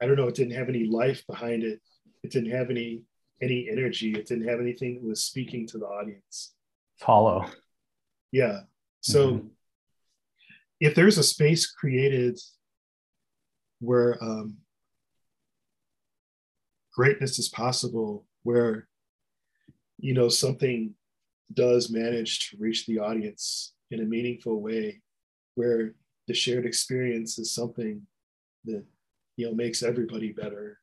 [0.00, 1.80] i don't know it didn't have any life behind it.
[2.22, 3.02] It didn't have any
[3.42, 4.12] any energy.
[4.12, 6.54] It didn't have anything that was speaking to the audience.
[6.96, 7.46] It's hollow.
[8.32, 8.60] Yeah.
[9.00, 9.46] So mm-hmm.
[10.80, 12.38] if there's a space created
[13.80, 14.56] where um,
[16.94, 18.88] greatness is possible where
[19.98, 20.94] you know something
[21.52, 25.02] does manage to reach the audience in a meaningful way
[25.54, 25.94] where
[26.26, 28.02] the shared experience is something
[28.64, 28.84] that
[29.36, 30.78] you know makes everybody better.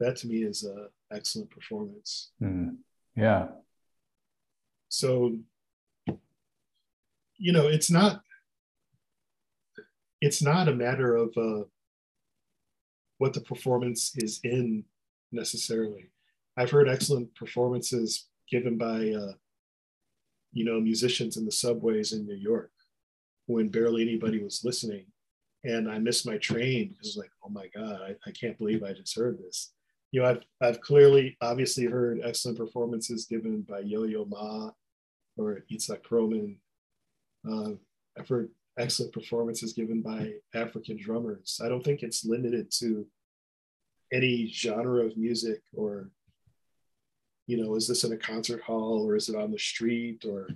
[0.00, 2.30] That to me is a excellent performance.
[2.42, 2.76] Mm.
[3.16, 3.48] yeah.
[4.88, 5.36] So
[7.36, 8.22] you know it's not
[10.20, 11.64] it's not a matter of uh,
[13.18, 14.84] what the performance is in
[15.30, 16.10] necessarily.
[16.56, 19.32] I've heard excellent performances given by uh,
[20.52, 22.70] you know musicians in the subways in new york
[23.48, 25.06] when barely anybody was listening.
[25.64, 28.92] And i missed my train because like oh my god I, I can't believe i
[28.92, 29.72] just heard this.
[30.12, 34.70] You know I've, I've clearly obviously heard excellent performances given by yo-yo ma
[35.36, 36.56] or itzhak perlman.
[37.48, 37.72] Uh,
[38.18, 41.60] I've heard excellent performances given by African drummers.
[41.62, 43.06] I don't think it's limited to
[44.12, 46.10] any genre of music or,
[47.46, 50.48] you know, is this in a concert hall or is it on the street or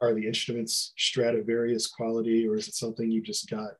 [0.00, 3.70] are the instruments Stradivarius quality or is it something you just got,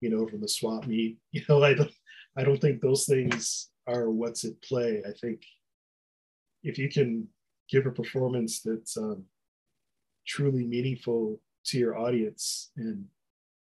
[0.00, 1.18] you know, from the swap meet?
[1.32, 1.92] You know, I don't,
[2.36, 5.02] I don't think those things are what's at play.
[5.06, 5.42] I think
[6.62, 7.28] if you can
[7.68, 9.24] give a performance that's um,
[10.26, 13.04] truly meaningful to your audience and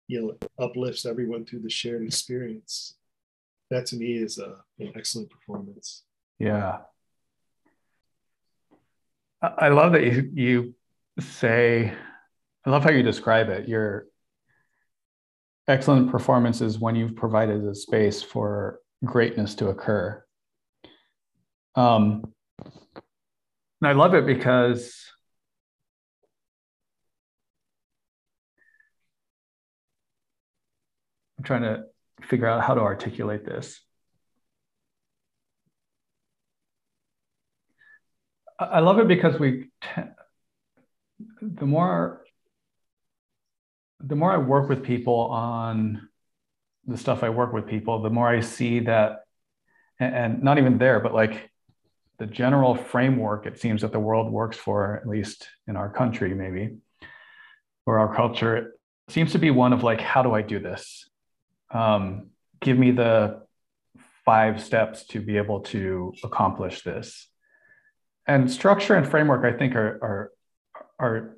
[0.08, 2.96] you know uplifts everyone through the shared experience
[3.70, 6.04] that to me is a, an excellent performance
[6.40, 6.78] yeah
[9.42, 10.76] i love that you, you
[11.20, 11.94] say
[12.66, 14.06] i love how you describe it your
[15.68, 20.24] excellent performance is when you've provided a space for greatness to occur
[21.76, 22.24] um,
[23.82, 25.08] and i love it because
[31.38, 31.84] I'm trying to
[32.24, 33.80] figure out how to articulate this.
[38.60, 39.70] I love it because we,
[41.42, 42.24] the more,
[44.00, 46.08] the more I work with people on
[46.86, 49.24] the stuff I work with people, the more I see that,
[50.00, 51.50] and, and not even there, but like
[52.18, 56.34] the general framework it seems that the world works for, at least in our country,
[56.34, 56.78] maybe,
[57.86, 58.74] or our culture,
[59.10, 61.08] seems to be one of like, how do I do this?
[61.72, 62.28] um,
[62.62, 63.42] give me the
[64.26, 67.28] five steps to be able to accomplish this.
[68.26, 70.32] And structure and framework, I think, are, are,
[71.00, 71.38] are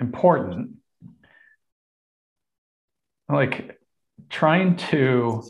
[0.00, 0.76] important.
[3.28, 3.78] Like
[4.28, 5.42] trying to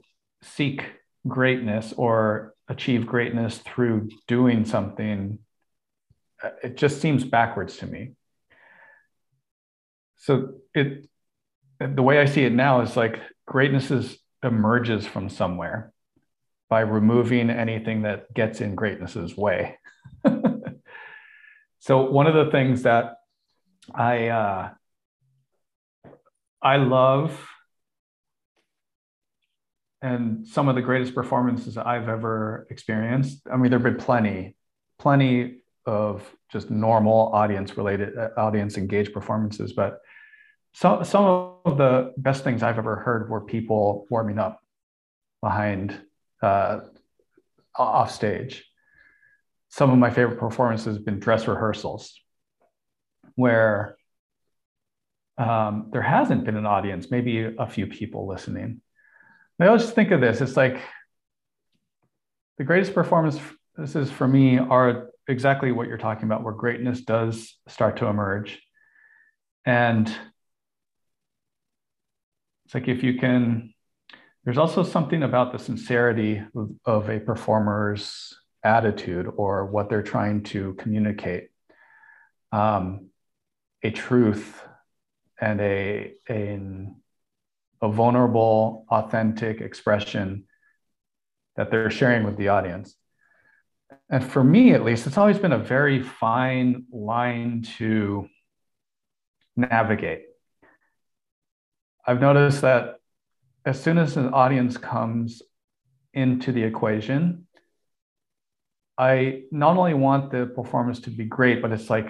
[0.43, 0.85] seek
[1.27, 5.39] greatness or achieve greatness through doing something,
[6.43, 8.13] uh, it just seems backwards to me.
[10.17, 11.09] So it
[11.81, 15.93] the way I see it now is like greatness is, emerges from somewhere
[16.69, 19.79] by removing anything that gets in greatness's way.
[21.85, 23.17] so one of the things that
[23.95, 24.71] I uh,
[26.63, 27.47] I love
[30.01, 33.43] and some of the greatest performances I've ever experienced.
[33.53, 34.57] I mean, there've been plenty,
[34.99, 40.01] plenty of just normal audience related, uh, audience engaged performances, but
[40.73, 44.59] some some of the best things I've ever heard were people warming up
[45.43, 46.01] behind
[46.41, 46.81] uh,
[47.77, 48.65] off stage.
[49.75, 52.15] Some of my favorite performances have been dress rehearsals,
[53.35, 53.97] where
[55.37, 58.81] um, there hasn't been an audience, maybe a few people listening.
[59.59, 60.81] I always think of this: it's like
[62.57, 67.97] the greatest performances for me are exactly what you're talking about, where greatness does start
[67.97, 68.63] to emerge,
[69.65, 70.07] and
[72.65, 73.75] it's like if you can,
[74.45, 80.43] there's also something about the sincerity of, of a performer's attitude or what they're trying
[80.45, 81.51] to communicate.
[82.53, 83.11] Um,
[83.83, 84.63] a truth
[85.41, 86.59] and a, a,
[87.83, 90.45] a vulnerable, authentic expression
[91.57, 92.97] that they're sharing with the audience.
[94.09, 98.29] And for me, at least, it's always been a very fine line to
[99.57, 100.23] navigate.
[102.07, 102.97] I've noticed that
[103.65, 105.43] as soon as an audience comes
[106.13, 107.44] into the equation,
[108.97, 112.09] I not only want the performance to be great, but it's like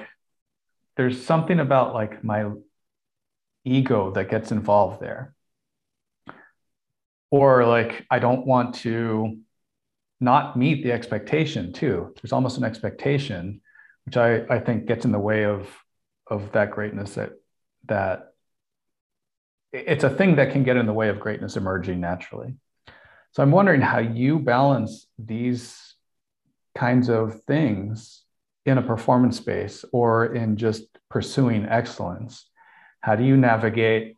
[0.97, 2.51] there's something about like my
[3.65, 5.35] ego that gets involved there.
[7.31, 9.39] Or like I don't want to
[10.21, 12.15] not meet the expectation too.
[12.21, 13.61] There's almost an expectation,
[14.05, 15.69] which I, I think gets in the way of
[16.27, 17.33] of that greatness that
[17.87, 18.33] that
[19.73, 22.55] it's a thing that can get in the way of greatness emerging naturally.
[23.33, 25.94] So I'm wondering how you balance these
[26.75, 28.23] kinds of things
[28.67, 32.47] in a performance space or in just pursuing excellence,
[33.01, 34.17] how do you navigate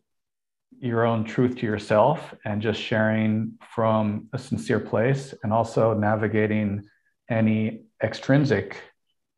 [0.78, 6.83] your own truth to yourself and just sharing from a sincere place and also navigating
[7.28, 8.81] any extrinsic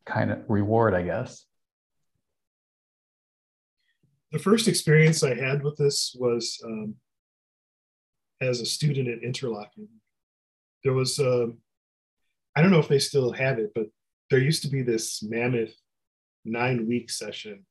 [0.05, 1.45] kind of reward, I guess?
[4.31, 6.95] The first experience I had with this was um,
[8.41, 9.87] as a student at Interlochen.
[10.83, 11.47] There was, uh,
[12.55, 13.87] I don't know if they still have it, but
[14.29, 15.73] there used to be this mammoth
[16.45, 17.65] nine week session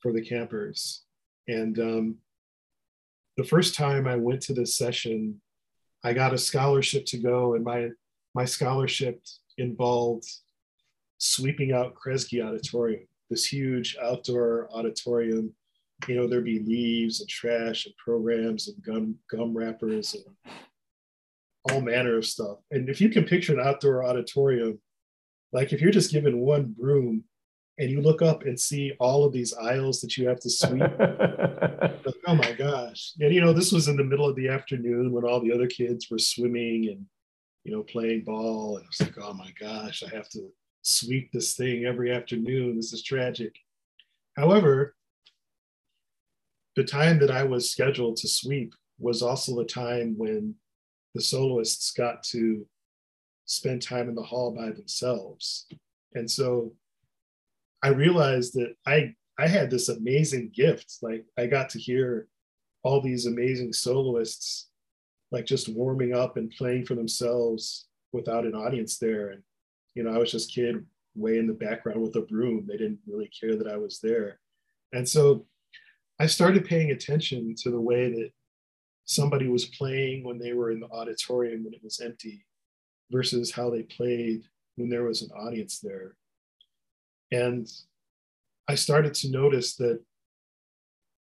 [0.00, 1.02] for the campers.
[1.48, 2.16] And um,
[3.36, 5.40] the first time I went to this session,
[6.04, 7.90] I got a scholarship to go, and my
[8.34, 9.22] my scholarship
[9.58, 10.26] involved
[11.18, 15.54] sweeping out Kresge Auditorium, this huge outdoor auditorium.
[16.08, 20.24] You know, there'd be leaves and trash and programs and gum gum wrappers and
[21.70, 22.58] all manner of stuff.
[22.70, 24.80] And if you can picture an outdoor auditorium,
[25.52, 27.24] like if you're just given one broom
[27.78, 30.80] and you look up and see all of these aisles that you have to sweep.
[30.98, 33.12] like, oh my gosh.
[33.20, 35.66] And you know, this was in the middle of the afternoon when all the other
[35.66, 37.06] kids were swimming and
[37.64, 38.76] you know playing ball.
[38.76, 40.48] And I was like, oh my gosh, I have to
[40.82, 42.76] sweep this thing every afternoon.
[42.76, 43.54] This is tragic.
[44.36, 44.94] However,
[46.76, 50.54] the time that I was scheduled to sweep was also the time when
[51.14, 52.66] the soloists got to
[53.44, 55.66] spend time in the hall by themselves.
[56.14, 56.72] And so
[57.82, 60.98] I realized that I I had this amazing gift.
[61.02, 62.28] Like I got to hear
[62.82, 64.68] all these amazing soloists
[65.30, 69.30] like just warming up and playing for themselves without an audience there.
[69.30, 69.42] And
[69.94, 70.84] you know, I was just kid
[71.14, 72.66] way in the background with a broom.
[72.66, 74.40] They didn't really care that I was there.
[74.92, 75.46] And so
[76.18, 78.30] I started paying attention to the way that
[79.12, 82.44] somebody was playing when they were in the auditorium when it was empty
[83.10, 84.44] versus how they played
[84.76, 86.16] when there was an audience there.
[87.30, 87.70] And
[88.68, 90.00] I started to notice that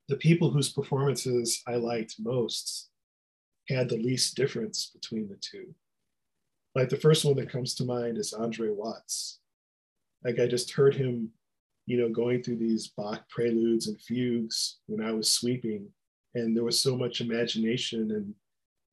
[0.08, 2.90] the people whose performances I liked most
[3.68, 5.74] had the least difference between the two.
[6.74, 9.40] Like the first one that comes to mind is Andre Watts.
[10.24, 11.30] Like I just heard him,
[11.86, 15.88] you know, going through these Bach preludes and fugues when I was sweeping,
[16.34, 18.34] and there was so much imagination and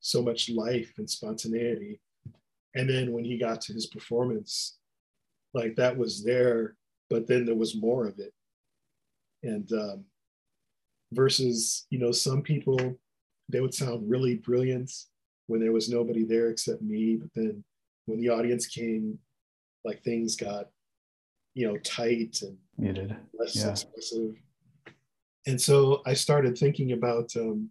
[0.00, 2.00] so much life and spontaneity.
[2.74, 4.78] And then when he got to his performance,
[5.54, 6.76] like that was there
[7.10, 8.32] but then there was more of it.
[9.42, 10.04] And um,
[11.12, 12.98] versus, you know, some people,
[13.48, 14.92] they would sound really brilliant
[15.46, 17.16] when there was nobody there except me.
[17.16, 17.64] But then
[18.06, 19.18] when the audience came,
[19.84, 20.68] like things got,
[21.54, 23.70] you know, tight and muted, less yeah.
[23.70, 24.34] expressive.
[25.48, 27.70] And so I started thinking about, um,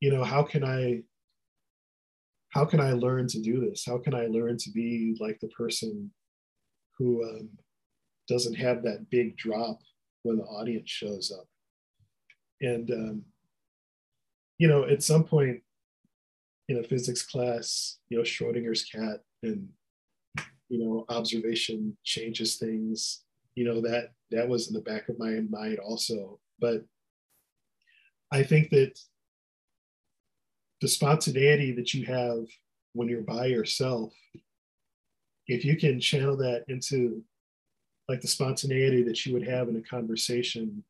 [0.00, 1.02] you know, how can I,
[2.50, 3.84] how can I learn to do this?
[3.84, 6.10] How can I learn to be like the person
[6.96, 7.50] who um,
[8.28, 9.80] doesn't have that big drop
[10.22, 11.46] when the audience shows up.
[12.60, 13.22] And, um,
[14.58, 15.60] you know, at some point
[16.68, 19.68] in a physics class, you know, Schrodinger's cat and,
[20.68, 23.24] you know, observation changes things,
[23.56, 26.38] you know, that, that was in the back of my mind also.
[26.58, 26.84] But
[28.32, 28.98] I think that
[30.80, 32.46] the spontaneity that you have
[32.92, 34.12] when you're by yourself,
[35.46, 37.22] if you can channel that into
[38.08, 40.82] like the spontaneity that you would have in a conversation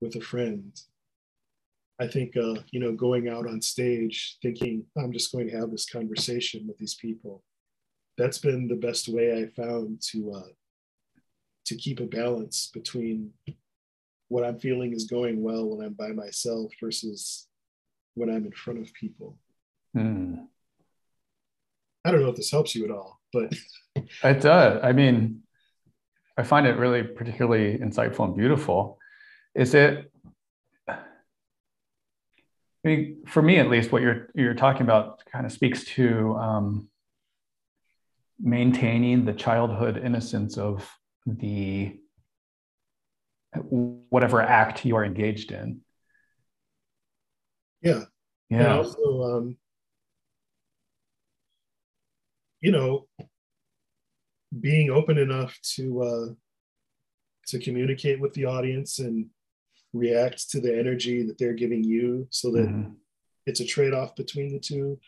[0.00, 0.72] with a friend.
[2.00, 5.70] I think, uh, you know, going out on stage thinking, I'm just going to have
[5.70, 7.42] this conversation with these people.
[8.16, 10.48] That's been the best way I found to uh,
[11.66, 13.32] to keep a balance between
[14.28, 17.46] what I'm feeling is going well when I'm by myself versus
[18.14, 19.38] when I'm in front of people.
[19.96, 20.46] Mm.
[22.04, 23.52] I don't know if this helps you at all, but
[23.96, 24.80] it does.
[24.82, 25.42] I mean,
[26.36, 28.98] I find it really particularly insightful and beautiful.
[29.54, 30.10] Is it?
[30.88, 30.98] I
[32.84, 36.88] mean, for me at least, what you're you're talking about kind of speaks to um,
[38.38, 40.88] maintaining the childhood innocence of
[41.26, 41.98] the
[43.54, 45.80] whatever act you are engaged in.
[47.82, 48.04] Yeah.
[48.48, 48.58] Yeah.
[48.58, 49.56] And also, um,
[52.60, 53.06] you know,
[54.60, 56.26] being open enough to uh,
[57.48, 59.26] to communicate with the audience and
[59.92, 62.90] react to the energy that they're giving you so that mm-hmm.
[63.46, 64.98] it's a trade-off between the two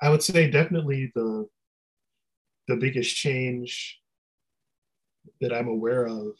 [0.00, 1.46] i would say definitely the
[2.68, 3.99] the biggest change
[5.40, 6.32] that i'm aware of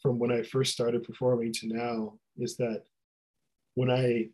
[0.00, 2.82] from when i first started performing to now is that
[3.74, 4.28] when i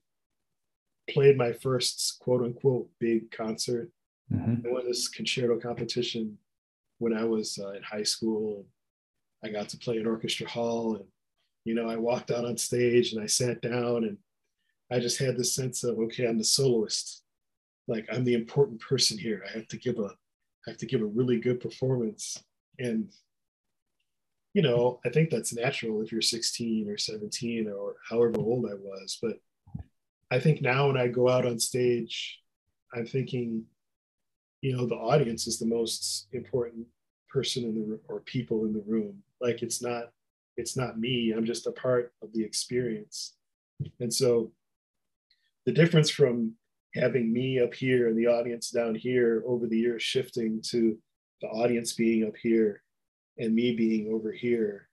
[1.11, 3.91] played my first quote unquote big concert
[4.33, 4.67] mm-hmm.
[4.67, 6.39] i won this concerto competition
[6.99, 8.67] when I was uh, in high school.
[9.45, 11.05] I got to play in orchestra hall, and
[11.65, 14.17] you know, I walked out on stage and I sat down, and
[14.91, 17.23] I just had this sense of, okay, I'm the soloist,
[17.89, 19.45] like I'm the important person here.
[19.47, 20.11] I have to give a,
[20.67, 22.43] I have to give a really good performance,
[22.79, 23.11] and
[24.55, 28.75] you know, I think that's natural if you're 16 or 17 or however old I
[28.75, 29.19] was.
[29.21, 29.41] But
[30.31, 32.41] I think now when I go out on stage,
[32.95, 33.65] I'm thinking,
[34.61, 36.87] you know, the audience is the most important
[37.29, 39.23] person in the room or people in the room.
[39.41, 40.11] Like it's not,
[40.57, 41.33] it's not me.
[41.37, 43.35] I'm just a part of the experience.
[43.99, 44.53] And so
[45.67, 46.53] the difference from
[46.95, 50.97] having me up here and the audience down here over the years shifting to
[51.41, 52.84] the audience being up here
[53.39, 54.89] and me being over here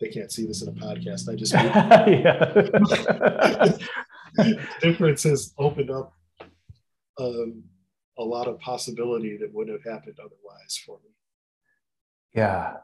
[0.00, 1.28] they can't see this in a podcast.
[1.28, 1.52] I just
[4.80, 6.12] difference has opened up
[7.20, 7.62] um,
[8.18, 11.10] a lot of possibility that wouldn't have happened otherwise for me.
[12.34, 12.78] Yeah.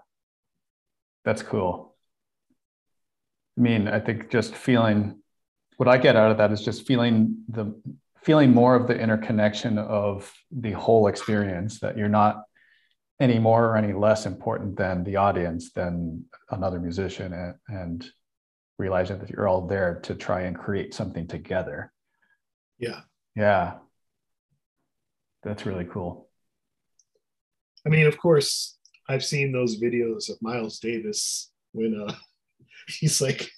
[1.24, 1.96] That's cool.
[3.56, 5.20] I mean i think just feeling
[5.78, 7.74] what i get out of that is just feeling the
[8.22, 12.44] feeling more of the interconnection of the whole experience that you're not
[13.20, 18.10] any more or any less important than the audience than another musician and, and
[18.78, 21.92] realizing that you're all there to try and create something together.
[22.78, 23.00] Yeah.
[23.34, 23.74] Yeah.
[25.42, 26.28] That's really cool.
[27.86, 28.76] I mean of course
[29.08, 32.12] i've seen those videos of miles davis when uh
[32.88, 33.48] he's like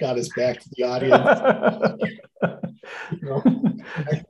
[0.00, 2.02] got his back to the audience.
[3.12, 3.42] You know,
[3.96, 4.24] I,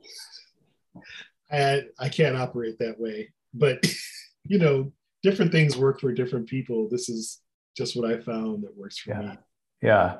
[1.51, 3.83] I, I can't operate that way but
[4.45, 4.91] you know,
[5.21, 6.87] different things work for different people.
[6.89, 7.39] This is
[7.75, 9.21] just what I found that works for yeah.
[9.21, 9.37] me.
[9.81, 10.17] Yeah.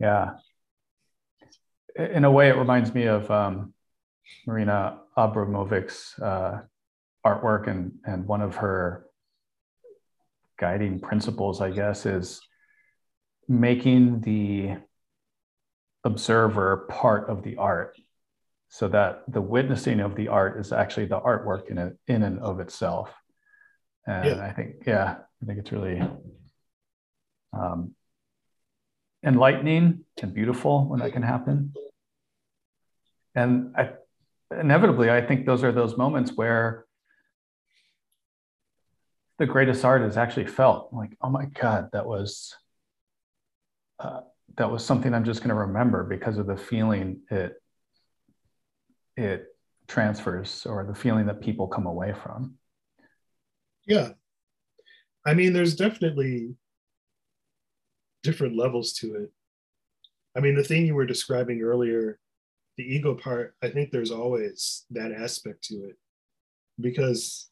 [0.00, 0.30] Yeah.
[1.96, 3.74] In a way, it reminds me of um,
[4.46, 6.60] Marina Abramovic's uh,
[7.26, 9.06] artwork, and and one of her
[10.58, 12.40] guiding principles, I guess, is
[13.48, 14.76] making the
[16.04, 17.98] observer part of the art
[18.68, 22.38] so that the witnessing of the art is actually the artwork in, it, in and
[22.40, 23.10] of itself.
[24.06, 24.44] And yeah.
[24.44, 26.02] I think, yeah, I think it's really
[27.52, 27.94] um,
[29.24, 31.72] enlightening and beautiful when that can happen.
[33.34, 33.90] And I,
[34.50, 36.84] inevitably, I think those are those moments where
[39.38, 42.54] the greatest art is actually felt like, oh my God, that was,
[43.98, 44.20] uh,
[44.56, 47.54] that was something I'm just going to remember because of the feeling it
[49.18, 49.46] it
[49.88, 52.54] transfers or the feeling that people come away from.
[53.86, 54.10] Yeah.
[55.26, 56.54] I mean, there's definitely
[58.22, 59.32] different levels to it.
[60.36, 62.18] I mean, the thing you were describing earlier,
[62.76, 65.96] the ego part, I think there's always that aspect to it.
[66.80, 67.50] Because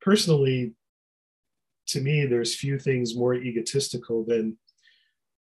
[0.00, 0.74] personally,
[1.88, 4.56] to me, there's few things more egotistical than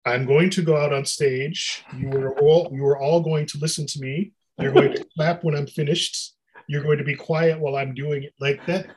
[0.05, 1.83] I'm going to go out on stage.
[1.95, 4.31] You are all you are all going to listen to me.
[4.59, 6.35] You're going to clap when I'm finished.
[6.67, 8.87] You're going to be quiet while I'm doing it like that.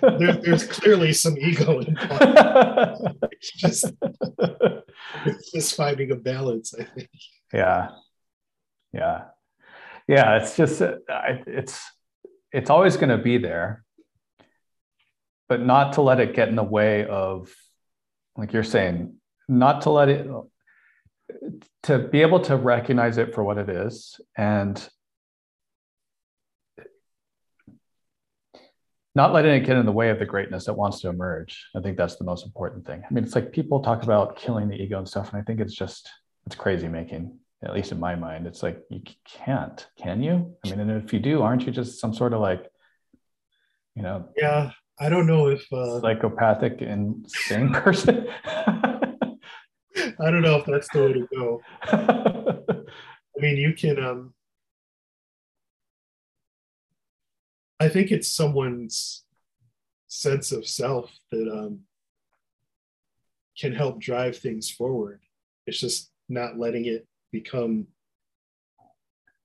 [0.00, 1.96] there, there's clearly some ego in
[3.32, 3.92] It's just,
[5.26, 7.10] it's just finding a balance, I think.
[7.52, 7.88] Yeah.
[8.92, 9.22] Yeah.
[10.08, 10.36] Yeah.
[10.36, 10.98] It's just, uh,
[11.46, 11.82] it's,
[12.52, 13.84] it's always going to be there,
[15.48, 17.52] but not to let it get in the way of,
[18.36, 19.16] like you're saying,
[19.48, 20.26] not to let it
[21.84, 24.88] to be able to recognize it for what it is and
[29.14, 31.66] not letting it get in the way of the greatness that wants to emerge.
[31.74, 33.02] I think that's the most important thing.
[33.08, 35.60] I mean, it's like people talk about killing the ego and stuff, and I think
[35.60, 36.08] it's just
[36.46, 37.38] it's crazy making.
[37.62, 40.56] At least in my mind, it's like you can't, can you?
[40.64, 42.64] I mean, and if you do, aren't you just some sort of like,
[43.94, 44.28] you know?
[44.36, 48.28] Yeah, I don't know if uh, psychopathic insane person.
[50.20, 51.62] I don't know if that's the way to go.
[53.36, 54.02] I mean, you can.
[54.02, 54.34] Um,
[57.78, 59.24] I think it's someone's
[60.08, 61.80] sense of self that um,
[63.58, 65.20] can help drive things forward.
[65.66, 67.86] It's just not letting it become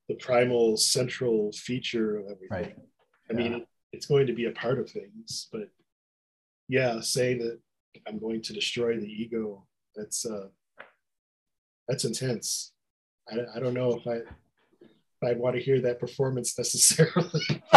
[0.09, 2.49] the primal central feature of everything.
[2.49, 2.75] Right.
[3.29, 3.37] I yeah.
[3.37, 5.69] mean, it's going to be a part of things, but
[6.67, 7.59] yeah, saying that
[8.07, 9.65] I'm going to destroy the ego,
[9.95, 10.47] that's uh,
[11.87, 12.71] that's intense.
[13.29, 14.15] I, I don't know if I
[14.81, 17.41] if I want to hear that performance necessarily.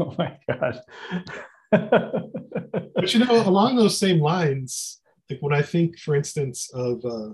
[0.00, 0.76] oh my gosh.
[1.70, 7.30] but you know, along those same lines, like when I think, for instance, of uh,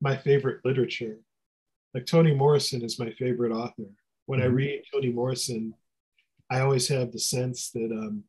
[0.00, 1.18] my favorite literature,
[1.94, 3.84] like Toni Morrison is my favorite author.
[4.26, 4.54] When I Mhm.
[4.54, 5.74] read Toni Morrison,
[6.50, 8.24] I always have the sense that um,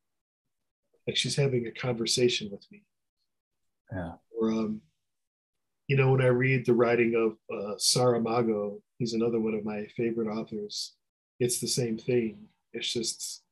[1.07, 2.83] like she's having a conversation with me.
[3.91, 4.13] Yeah.
[4.39, 4.81] Or um,
[5.87, 9.85] you know, when I read the writing of uh, Saramago, he's another one of my
[9.97, 10.93] favorite authors.
[11.39, 12.37] It's the same thing.
[12.71, 13.43] It's just,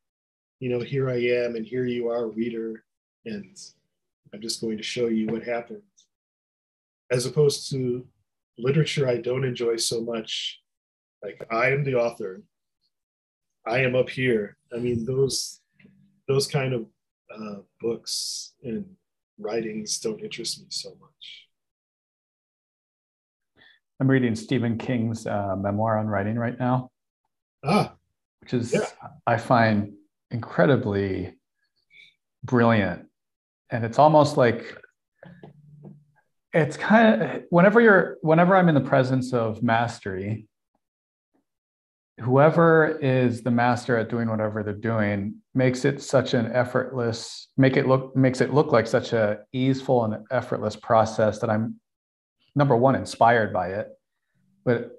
[0.59, 2.85] you know, here I am, and here you are, reader,
[3.25, 3.57] and
[4.33, 5.81] I'm just going to show you what happened.
[7.11, 8.07] As opposed to
[8.57, 10.61] literature I don't enjoy so much,
[11.23, 12.41] like I am the author,
[13.65, 14.55] I am up here.
[14.73, 15.61] I mean, those
[16.27, 16.85] those kind of
[17.35, 18.85] uh, books and
[19.39, 21.45] writings don't interest me so much.
[23.99, 26.89] I'm reading Stephen King's uh, memoir on writing right now,
[27.63, 27.95] Ah,
[28.41, 28.85] which is Yeah.
[29.27, 29.93] I find
[30.31, 31.35] incredibly
[32.43, 33.07] brilliant,
[33.69, 34.77] and it's almost like
[36.53, 40.47] it's kind of whenever you're whenever I'm in the presence of mastery,
[42.19, 47.77] whoever is the master at doing whatever they're doing makes it such an effortless make
[47.77, 51.79] it look makes it look like such a easeful and effortless process that I'm
[52.55, 53.87] number one inspired by it,
[54.65, 54.91] but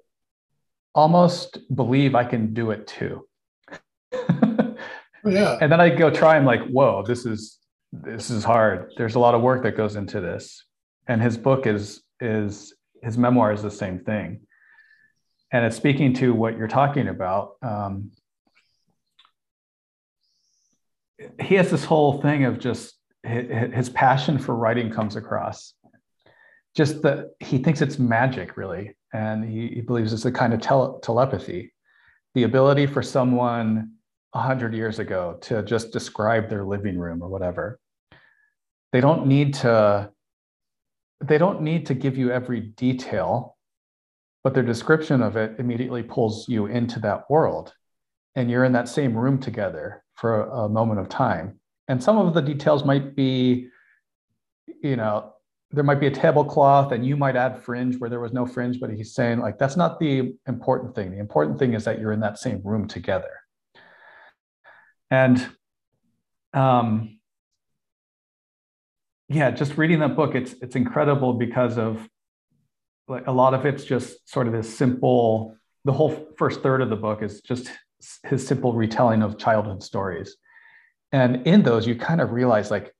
[0.93, 3.27] almost believe I can do it too.
[4.13, 4.75] oh,
[5.25, 5.57] yeah.
[5.61, 6.35] and then I go try.
[6.35, 7.59] I'm like, whoa, this is
[7.93, 8.91] this is hard.
[8.97, 10.65] There's a lot of work that goes into this.
[11.07, 12.73] And his book is is
[13.03, 14.41] his memoir is the same thing.
[15.51, 17.55] And it's speaking to what you're talking about.
[17.61, 18.11] Um,
[21.41, 25.73] he has this whole thing of just his, passion for writing comes across.
[26.75, 30.61] Just that he thinks it's magic, really, and he, he believes it's a kind of
[30.61, 31.73] tele- telepathy,
[32.33, 33.91] the ability for someone
[34.33, 37.79] hundred years ago to just describe their living room or whatever.
[38.93, 40.09] They don't need to.
[41.23, 43.57] They don't need to give you every detail,
[44.43, 47.73] but their description of it immediately pulls you into that world,
[48.35, 51.59] and you're in that same room together for a, a moment of time.
[51.87, 53.67] And some of the details might be,
[54.81, 55.33] you know,
[55.71, 58.79] there might be a tablecloth and you might add fringe where there was no fringe,
[58.79, 61.11] but he's saying like that's not the important thing.
[61.11, 63.29] The important thing is that you're in that same room together.
[65.09, 65.49] And
[66.53, 67.19] um,
[69.29, 72.07] yeah, just reading that book, it's it's incredible because of
[73.11, 75.55] like a lot of it's just sort of this simple.
[75.85, 77.69] The whole first third of the book is just
[78.23, 80.37] his simple retelling of childhood stories,
[81.11, 82.93] and in those you kind of realize like,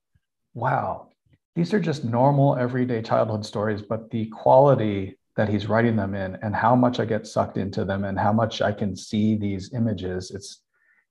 [0.53, 1.09] wow,
[1.55, 6.38] these are just normal everyday childhood stories, but the quality that he's writing them in
[6.41, 9.73] and how much I get sucked into them and how much I can see these
[9.73, 10.61] images, it's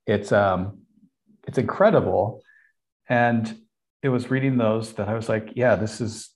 [0.06, 0.82] it's um
[1.46, 2.42] it's incredible.
[3.08, 3.58] And
[4.02, 6.30] it was reading those that I was like, yeah, this is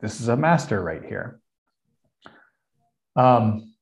[0.00, 1.40] this is a master right here.
[3.16, 3.72] Um,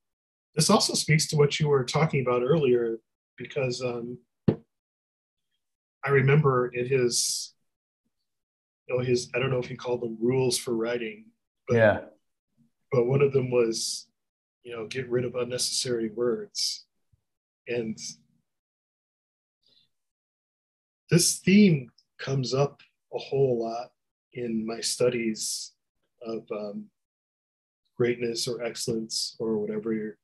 [0.55, 2.97] this also speaks to what you were talking about earlier,
[3.37, 4.17] because um,
[6.05, 7.53] I remember in his,
[8.87, 11.25] you know, his I don't know if he called them rules for writing,
[11.67, 11.99] but yeah,
[12.91, 14.07] but one of them was,
[14.63, 16.85] you know, get rid of unnecessary words,
[17.67, 17.97] and
[21.11, 22.79] this theme comes up
[23.13, 23.91] a whole lot
[24.33, 25.73] in my studies
[26.25, 26.85] of um,
[27.95, 30.17] greatness or excellence or whatever your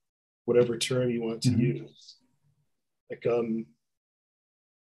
[0.45, 1.59] whatever term you want to Mhm.
[1.59, 2.17] use.
[3.09, 3.65] Like um,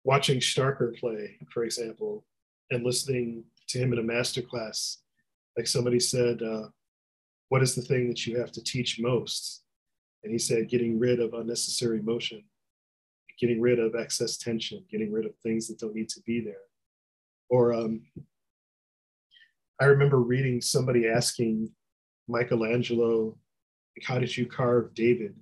[0.04, 2.24] watching Starker play, for example,
[2.70, 5.02] and listening to him in a master class.
[5.56, 6.70] Like somebody said, uh,
[7.48, 9.64] "What is the thing that you have to teach most?"
[10.22, 12.48] And he said, "Getting rid of unnecessary motion,
[13.38, 16.64] getting rid of excess tension, getting rid of things that don't need to be there."
[17.48, 18.06] Or um,
[19.78, 21.74] I remember reading somebody asking
[22.28, 23.36] Michelangelo,
[23.96, 25.34] like, how did you carve David?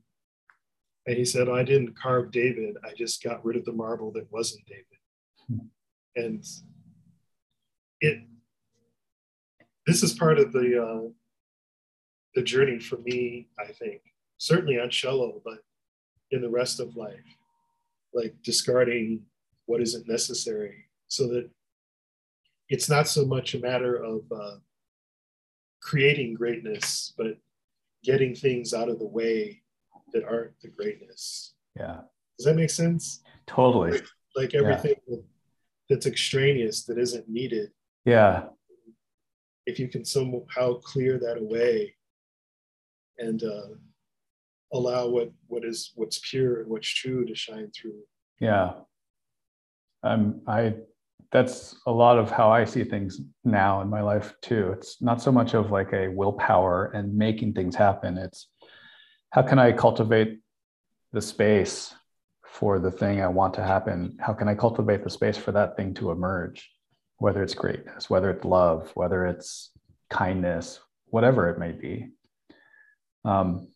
[1.07, 2.77] And he said, oh, I didn't carve David.
[2.85, 4.85] I just got rid of the marble that wasn't David.
[6.17, 6.45] And
[8.01, 8.23] it,
[9.87, 11.09] this is part of the, uh,
[12.35, 14.03] the journey for me, I think,
[14.39, 15.59] certainly on cello, but
[16.31, 17.17] in the rest of life,
[18.13, 19.23] like discarding
[19.67, 21.49] what isn't necessary so that
[22.69, 24.57] it's not so much a matter of uh,
[25.81, 27.37] creating greatness, but
[28.05, 29.63] getting things out of the way
[30.13, 31.55] that aren't the greatness.
[31.77, 32.01] yeah,
[32.39, 33.23] Does that make sense?
[33.47, 34.01] totally.
[34.37, 35.25] Like everything that,
[35.89, 37.71] that's extraneous that isn't needed,
[38.05, 38.45] Yeah,
[39.67, 41.95] if you can somehow clear that away
[43.19, 43.69] and uh,
[44.73, 48.01] allow what what is what's pure and what's true to shine through.
[48.41, 48.73] yeah.
[50.03, 50.75] Um, I
[51.31, 54.73] that's a lot of how I see things now in my life too.
[54.77, 58.19] It's not so much of like a willpower and making things happen.
[58.19, 58.49] It's
[59.31, 60.41] how can I cultivate
[61.13, 61.95] the space
[62.45, 64.17] for the thing I want to happen?
[64.21, 66.71] How can I cultivate the space for that thing to emerge?
[67.19, 69.71] Whether it's greatness, whether it's love, whether it's
[70.09, 72.09] kindness, whatever it may be.
[73.25, 73.69] Um,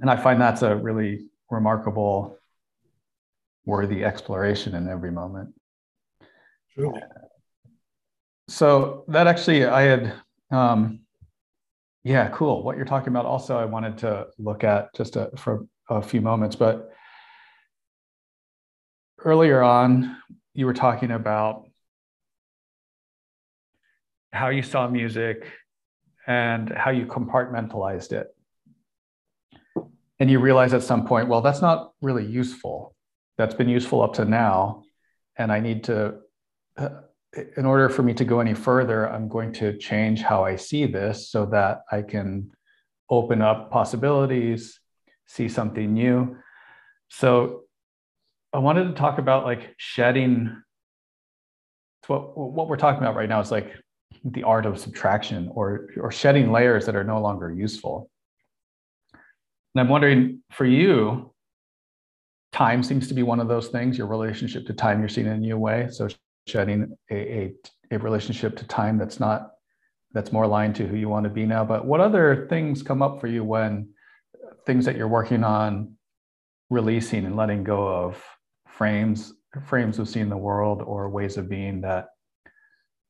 [0.00, 2.38] and I find that's a really remarkable,
[3.64, 5.54] worthy exploration in every moment.
[8.48, 10.12] So that actually, I had,
[10.50, 11.00] um,
[12.02, 12.62] yeah, cool.
[12.62, 13.24] What you're talking about.
[13.26, 16.90] Also, I wanted to look at just a, for a few moments, but
[19.18, 20.16] earlier on,
[20.52, 21.68] you were talking about
[24.32, 25.46] how you saw music
[26.26, 28.28] and how you compartmentalized it.
[30.20, 32.94] And you realize at some point, well, that's not really useful.
[33.36, 34.84] That's been useful up to now.
[35.36, 36.16] And I need to,
[36.76, 36.88] uh,
[37.56, 40.86] in order for me to go any further, I'm going to change how I see
[40.86, 42.52] this so that I can
[43.10, 44.78] open up possibilities,
[45.26, 46.36] see something new.
[47.08, 47.62] So
[48.52, 50.62] I wanted to talk about like shedding.
[52.06, 53.72] What, what we're talking about right now is like
[54.24, 58.10] the art of subtraction or, or shedding layers that are no longer useful.
[59.74, 61.32] And I'm wondering for you,
[62.52, 65.32] time seems to be one of those things, your relationship to time you're seeing in
[65.32, 65.88] a new way.
[65.90, 66.08] So
[66.46, 67.54] shedding a, a,
[67.90, 69.52] a relationship to time that's not,
[70.12, 71.64] that's more aligned to who you want to be now.
[71.64, 73.88] But what other things come up for you when
[74.66, 75.96] things that you're working on
[76.70, 78.22] releasing and letting go of
[78.68, 79.32] frames,
[79.66, 82.08] frames of seeing the world or ways of being that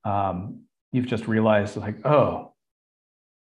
[0.04, 0.62] um,
[0.92, 2.52] you've just realized like, oh,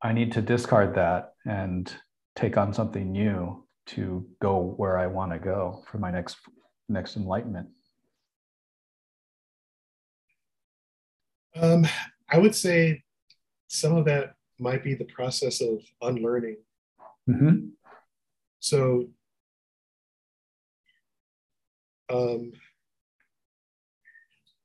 [0.03, 1.93] I need to discard that and
[2.36, 6.36] take on something new to go where I want to go for my next
[6.89, 7.69] next enlightenment?
[11.61, 11.87] Um,
[12.28, 13.03] I would say
[13.69, 16.57] some of that might be the process of unlearning.
[17.28, 17.69] Mm-hmm.
[18.61, 19.09] So,
[22.11, 22.53] um,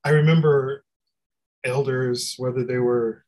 [0.03, 0.83] I remember
[1.63, 3.25] elders, whether they were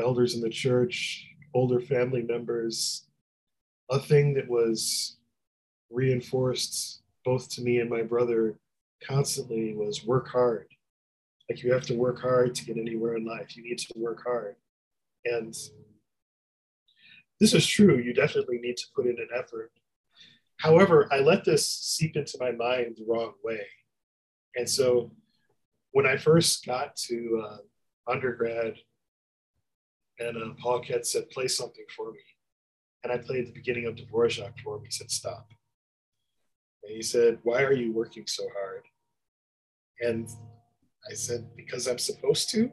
[0.00, 3.06] elders in the church, older family members,
[3.90, 5.16] a thing that was
[5.90, 8.58] reinforced both to me and my brother
[9.02, 10.66] constantly was work hard.
[11.48, 13.56] Like you have to work hard to get anywhere in life.
[13.56, 14.56] You need to work hard.
[15.24, 15.54] And
[17.40, 17.98] this is true.
[17.98, 19.72] You definitely need to put in an effort.
[20.58, 23.66] However, I let this seep into my mind the wrong way.
[24.56, 25.10] And so
[25.92, 28.74] when I first got to uh, undergrad,
[30.18, 32.20] and uh, Paul Kett said, play something for me.
[33.02, 34.84] And I played the beginning of Dvorak for him.
[34.84, 35.48] He said, stop.
[36.84, 38.84] And he said, why are you working so hard?
[40.00, 40.28] And
[41.10, 42.70] I said, because I'm supposed to.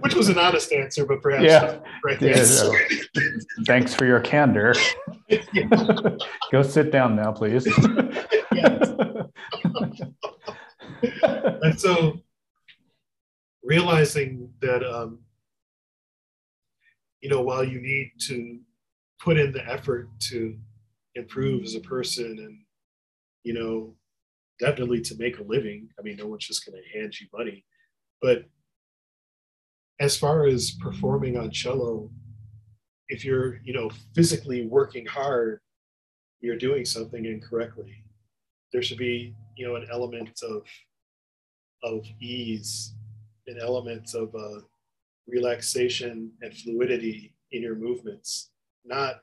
[0.00, 1.78] Which was an honest answer, but perhaps yeah.
[2.04, 2.44] right yeah,
[3.66, 4.74] Thanks for your candor.
[6.52, 7.66] Go sit down now, please.
[11.62, 12.20] and so
[13.62, 15.20] realizing that um,
[17.20, 18.60] you know while you need to
[19.20, 20.56] put in the effort to
[21.14, 22.58] improve as a person and
[23.42, 23.94] you know
[24.60, 25.88] definitely to make a living.
[25.98, 27.64] I mean no one's just going to hand you money.
[28.20, 28.44] But
[30.00, 32.10] as far as performing on cello
[33.08, 35.60] if you're you know physically working hard
[36.40, 38.04] you're doing something incorrectly.
[38.72, 40.66] There should be you know an element of
[41.84, 42.94] of ease
[43.46, 44.60] an element of uh,
[45.26, 48.50] relaxation and fluidity in your movements,
[48.84, 49.22] not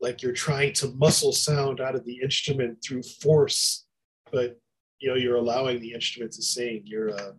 [0.00, 3.86] like you're trying to muscle sound out of the instrument through force,
[4.30, 4.58] but
[4.98, 6.82] you know you're allowing the instrument to sing.
[6.84, 7.32] You're uh,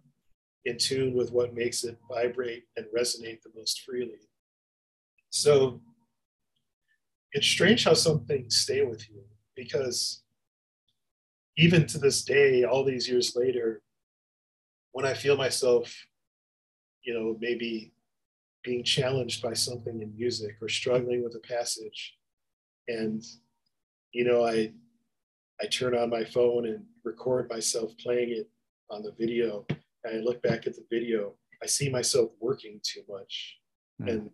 [0.65, 4.19] in tune with what makes it vibrate and resonate the most freely.
[5.29, 5.81] So
[7.31, 9.23] it's strange how some things stay with you
[9.55, 10.23] because
[11.57, 13.81] even to this day, all these years later,
[14.91, 15.93] when I feel myself,
[17.03, 17.93] you know, maybe
[18.63, 22.15] being challenged by something in music or struggling with a passage,
[22.87, 23.23] and
[24.13, 24.71] you know, I
[25.61, 28.49] I turn on my phone and record myself playing it
[28.89, 29.65] on the video,
[30.03, 33.57] and I look back at the video, I see myself working too much,
[34.01, 34.09] mm.
[34.09, 34.29] and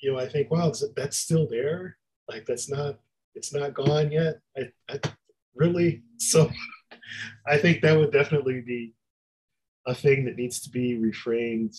[0.00, 1.96] you know, I think, wow, that's still there.
[2.28, 2.98] Like that's not,
[3.34, 4.40] it's not gone yet.
[4.56, 5.00] I, I
[5.54, 6.50] really so.
[7.46, 8.94] I think that would definitely be
[9.86, 11.76] a thing that needs to be reframed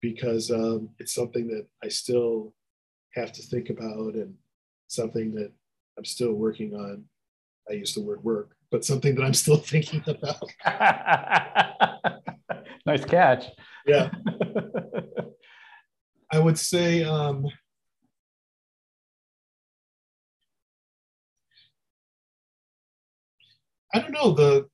[0.00, 2.54] because um, it's something that I still
[3.16, 4.34] have to think about and
[4.88, 5.52] something that
[5.98, 7.04] I'm still working on.
[7.68, 10.42] I use the word work, but something that I'm still thinking about.
[12.86, 13.46] nice catch.
[13.86, 14.10] Yeah.
[16.30, 17.46] I would say um,
[23.94, 24.66] I don't know the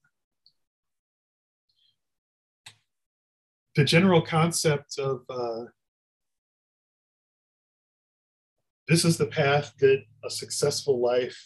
[3.74, 5.64] the general concept of uh,
[8.88, 11.40] this is the path that a successful life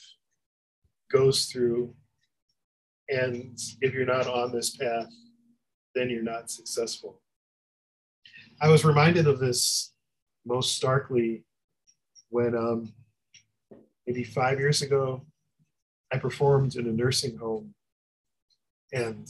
[1.11, 1.95] goes through.
[3.09, 5.13] And if you're not on this path
[5.97, 7.21] then you're not successful.
[8.61, 9.93] I was reminded of this
[10.45, 11.45] most starkly
[12.29, 12.93] when um,
[14.07, 15.23] maybe five years ago
[16.13, 17.75] I performed in a nursing home.
[18.93, 19.27] And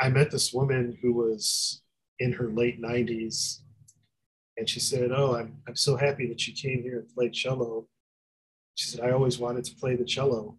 [0.00, 1.82] I met this woman who was
[2.18, 3.60] in her late 90s.
[4.58, 7.86] And she said, Oh, I'm, I'm so happy that you came here and played cello.
[8.74, 10.56] She said, I always wanted to play the cello.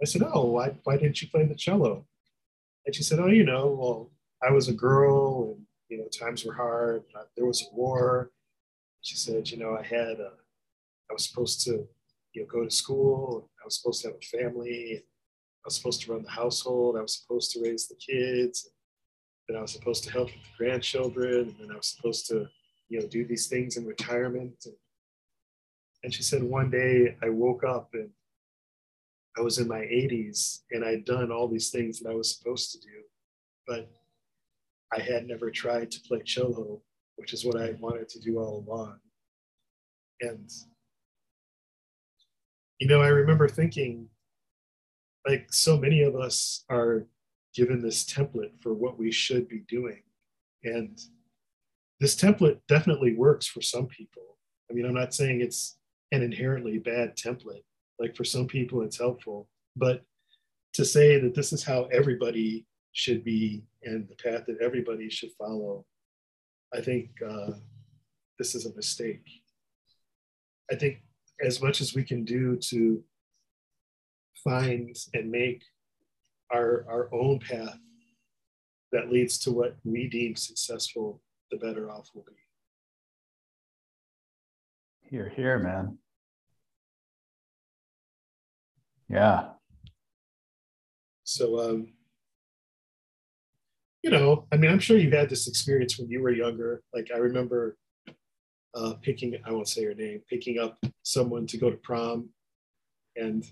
[0.00, 2.06] I said, Oh, why, why didn't you play the cello?
[2.86, 4.10] And she said, Oh, you know, well,
[4.46, 7.02] I was a girl and, you know, times were hard.
[7.36, 8.30] There was a war.
[9.02, 10.30] She said, You know, I had, a,
[11.10, 11.86] I was supposed to
[12.34, 13.50] you know, go to school.
[13.60, 15.02] I was supposed to have a family.
[15.02, 16.96] I was supposed to run the household.
[16.96, 18.70] I was supposed to raise the kids.
[19.48, 21.48] Then I was supposed to help with the grandchildren.
[21.48, 22.46] And then I was supposed to,
[22.94, 24.54] you know, do these things in retirement.
[24.66, 24.74] And,
[26.04, 28.08] and she said, one day I woke up and
[29.36, 32.70] I was in my 80s and I'd done all these things that I was supposed
[32.70, 33.02] to do,
[33.66, 33.90] but
[34.96, 36.82] I had never tried to play cello,
[37.16, 39.00] which is what I wanted to do all along.
[40.20, 40.48] And
[42.78, 44.08] you know, I remember thinking,
[45.26, 47.06] like, so many of us are
[47.54, 50.02] given this template for what we should be doing.
[50.62, 51.00] And
[52.00, 54.36] this template definitely works for some people.
[54.70, 55.78] I mean, I'm not saying it's
[56.12, 57.64] an inherently bad template.
[57.98, 59.48] Like, for some people, it's helpful.
[59.76, 60.02] But
[60.74, 65.30] to say that this is how everybody should be and the path that everybody should
[65.38, 65.84] follow,
[66.74, 67.52] I think uh,
[68.38, 69.24] this is a mistake.
[70.70, 71.02] I think
[71.40, 73.02] as much as we can do to
[74.42, 75.62] find and make
[76.52, 77.78] our, our own path
[78.92, 81.20] that leads to what we deem successful,
[81.58, 82.32] the better off we'll be.
[85.08, 85.98] Hear, hear, man.
[89.08, 89.50] Yeah.
[91.24, 91.92] So, um,
[94.02, 96.82] you know, I mean, I'm sure you had this experience when you were younger.
[96.92, 97.76] Like, I remember
[98.74, 102.30] uh, picking, I won't say her name, picking up someone to go to prom.
[103.16, 103.44] And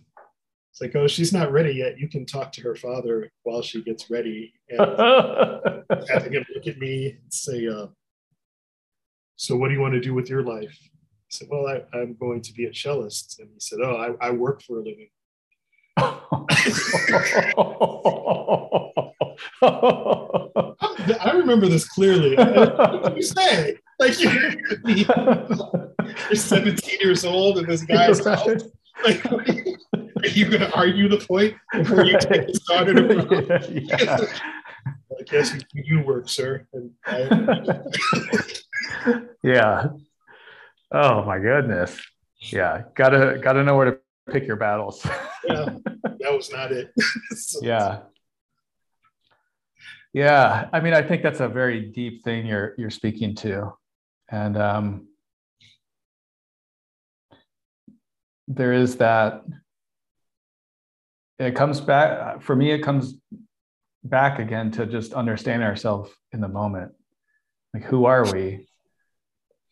[0.72, 1.98] it's like, oh, she's not ready yet.
[1.98, 4.54] You can talk to her father while she gets ready.
[4.70, 4.80] And
[6.08, 7.88] having him look at me and say, uh,
[9.36, 10.74] so what do you want to do with your life?
[10.82, 13.38] I said, well, I, am going to be a cellist.
[13.38, 15.10] And he said, oh, I, I work for a living.
[21.20, 22.34] I remember this clearly.
[22.36, 23.76] What did you say?
[24.00, 24.54] Like you're,
[24.86, 28.62] you're 17 years old and this guy's out.
[29.04, 29.22] Like,
[30.22, 33.88] are you, going to argue the point before you take the get started?
[33.88, 34.18] yeah.
[34.86, 36.66] I guess you, you work, sir.
[37.06, 37.80] I,
[39.42, 39.88] yeah.
[40.90, 42.00] Oh my goodness.
[42.40, 42.82] Yeah.
[42.96, 43.98] Gotta gotta know where to
[44.32, 45.06] pick your battles.
[45.46, 45.76] yeah,
[46.18, 46.90] that was not it.
[47.36, 48.00] so, yeah.
[50.12, 53.72] Yeah, I mean, I think that's a very deep thing you're you're speaking to,
[54.30, 55.08] and um,
[58.48, 59.42] there is that.
[61.38, 62.70] It comes back for me.
[62.70, 63.14] It comes
[64.04, 66.92] back again to just understand ourselves in the moment.
[67.74, 68.68] Like, who are we?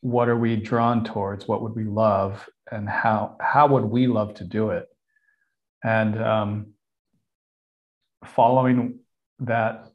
[0.01, 1.47] What are we drawn towards?
[1.47, 2.49] What would we love?
[2.71, 4.87] And how how would we love to do it?
[5.85, 6.73] And um,
[8.25, 9.01] following
[9.41, 9.87] that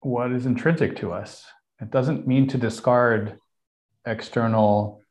[0.00, 1.44] what is intrinsic to us.
[1.80, 3.38] It doesn't mean to discard
[4.06, 5.02] external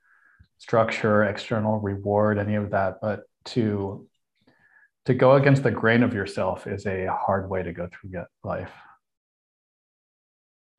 [0.57, 4.07] structure, external reward, any of that, but to
[5.05, 8.71] to go against the grain of yourself is a hard way to go through life.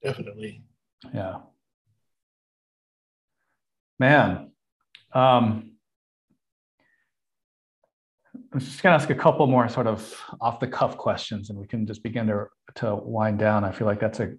[0.02, 0.62] Definitely.
[1.14, 1.38] Yeah.
[3.98, 4.50] Man.
[5.12, 5.72] Um,
[8.52, 11.58] I'm just going to ask a couple more sort of off the cuff questions and
[11.58, 12.46] we can just begin to,
[12.76, 13.64] to wind down.
[13.64, 14.34] I feel like that's a,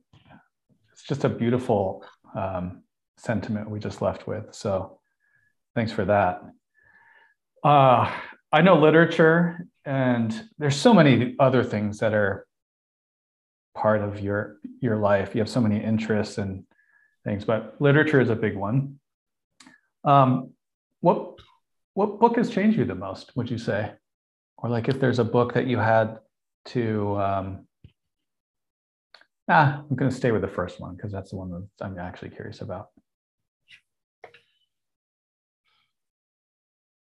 [0.92, 2.06] it's just a beautiful
[2.36, 2.84] um,
[3.18, 4.54] sentiment we just left with.
[4.54, 5.00] So
[5.76, 6.42] thanks for that.
[7.64, 8.12] Uh,
[8.52, 12.46] I know literature and there's so many other things that are
[13.74, 15.34] part of your your life.
[15.34, 16.66] You have so many interests and
[17.24, 19.00] things but literature is a big one.
[20.04, 20.52] Um,
[21.00, 21.36] what
[21.94, 23.94] what book has changed you the most would you say?
[24.58, 26.20] Or like if there's a book that you had
[26.66, 27.68] to um,
[29.50, 31.98] ah i'm going to stay with the first one because that's the one that i'm
[31.98, 32.90] actually curious about.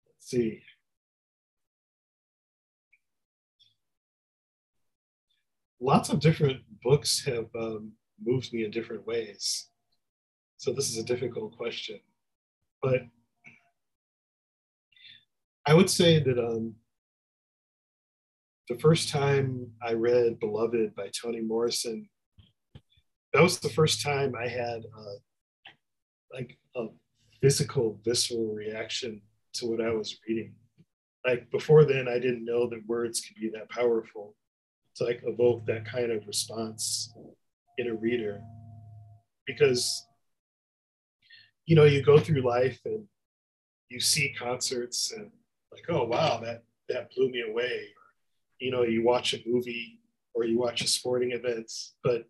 [0.09, 0.63] Let's see.
[5.85, 7.91] Lots of different books have um,
[8.25, 9.69] moved me in different ways.
[10.57, 11.99] So this is a difficult question.
[12.81, 13.01] But
[15.67, 16.77] I would say that um,
[18.69, 22.09] the first time I read Beloved by Toni Morrison,
[23.33, 25.19] that was the first time I had uh,
[26.33, 26.87] like a
[27.41, 29.21] physical, visceral reaction
[29.55, 30.55] to what I was reading.
[31.27, 34.37] Like before then, I didn't know that words could be that powerful
[34.97, 37.13] to like evoke that kind of response
[37.79, 38.41] in a reader.
[39.47, 40.07] Because,
[41.67, 43.05] you know, you go through life and
[43.89, 45.31] you see concerts and
[45.73, 47.89] like, oh wow, that that blew me away.
[48.63, 49.99] you know, you watch a movie
[50.35, 51.71] or you watch a sporting event,
[52.05, 52.25] but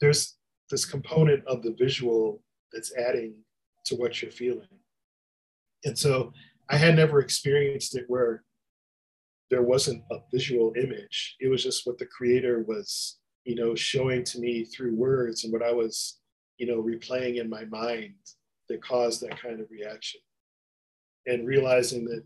[0.00, 0.36] there's
[0.68, 2.42] this component of the visual
[2.72, 3.34] that's adding
[3.86, 4.66] to what you're feeling.
[5.84, 6.32] And so
[6.68, 8.42] I had never experienced it where
[9.50, 11.36] there wasn't a visual image.
[11.40, 15.52] It was just what the creator was, you know, showing to me through words and
[15.52, 16.18] what I was,
[16.58, 18.14] you know, replaying in my mind
[18.68, 20.20] that caused that kind of reaction.
[21.26, 22.24] And realizing that,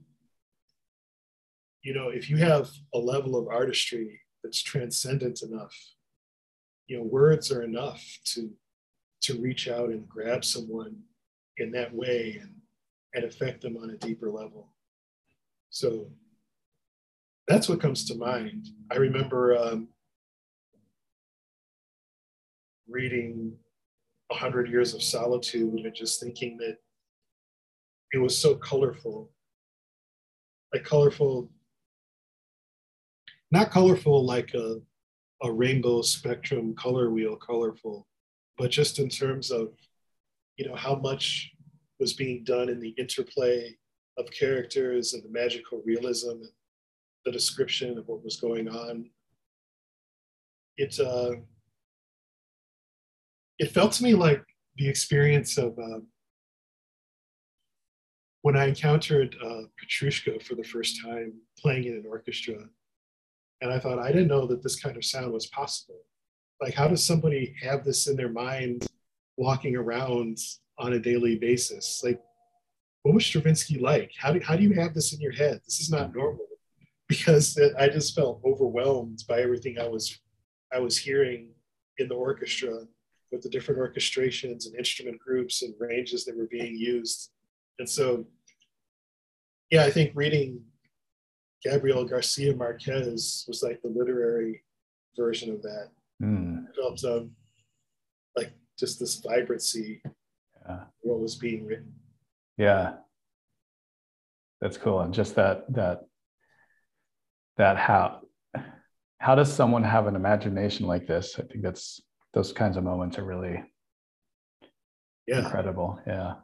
[1.83, 5.77] you know, if you have a level of artistry that's transcendent enough,
[6.87, 8.51] you know, words are enough to
[9.23, 10.97] to reach out and grab someone
[11.59, 12.53] in that way and,
[13.15, 14.73] and affect them on a deeper level.
[15.71, 16.09] So
[17.49, 18.69] that's what comes to mind.
[18.91, 19.89] I remember um,
[22.89, 23.53] reading
[24.31, 26.77] A Hundred Years of Solitude and just thinking that
[28.13, 29.31] it was so colorful.
[30.73, 31.51] Like colorful,
[33.51, 34.81] not colorful like a,
[35.43, 38.07] a rainbow spectrum color wheel colorful,
[38.57, 39.73] but just in terms of
[40.57, 41.51] you know how much
[42.01, 43.77] was being done in the interplay
[44.19, 46.49] of characters and the magical realism and
[47.25, 49.11] the description of what was going on.
[50.77, 51.33] It uh,
[53.59, 54.43] it felt to me like
[54.77, 56.01] the experience of uh,
[58.43, 62.57] when I encountered uh, Petrushka for the first time playing in an orchestra,
[63.61, 66.01] and I thought I didn't know that this kind of sound was possible.
[66.61, 68.87] Like how does somebody have this in their mind
[69.37, 70.39] walking around
[70.79, 72.01] on a daily basis?
[72.03, 72.21] Like
[73.03, 74.13] what was stravinsky like?
[74.17, 75.61] How do, how do you have this in your head?
[75.67, 76.47] This is not normal
[77.13, 80.19] because i just felt overwhelmed by everything i was
[80.73, 81.49] i was hearing
[81.99, 82.75] in the orchestra
[83.31, 87.31] with the different orchestrations and instrument groups and ranges that were being used
[87.79, 88.25] and so
[89.71, 90.61] yeah i think reading
[91.65, 94.63] gabriel garcia marquez was like the literary
[95.17, 95.89] version of that
[96.23, 96.67] Mm.
[96.77, 97.33] felt um,
[98.37, 100.01] like just this vibrancy,
[100.65, 100.85] yeah.
[101.01, 101.93] what was being written.
[102.57, 102.95] Yeah,
[104.61, 105.01] that's cool.
[105.01, 106.05] And just that that
[107.57, 108.21] that how
[109.19, 111.37] how does someone have an imagination like this?
[111.39, 112.01] I think that's
[112.35, 113.63] those kinds of moments are really
[115.27, 116.01] yeah incredible.
[116.07, 116.35] Yeah,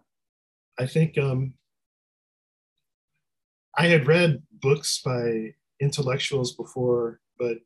[0.79, 1.55] I think um,
[3.77, 7.59] I had read books by intellectuals before, but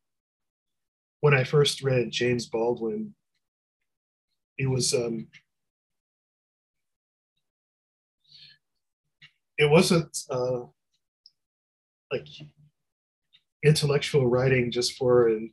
[1.21, 3.15] when I first read James Baldwin,
[4.59, 5.29] it was um,
[9.59, 10.61] it wasn't uh,
[12.11, 12.27] like
[13.65, 15.53] intellectual writing just for an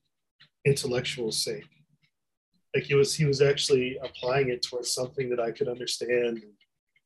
[0.66, 1.68] intellectual sake.
[2.76, 6.44] Like it was, he was actually applying it towards something that I could understand,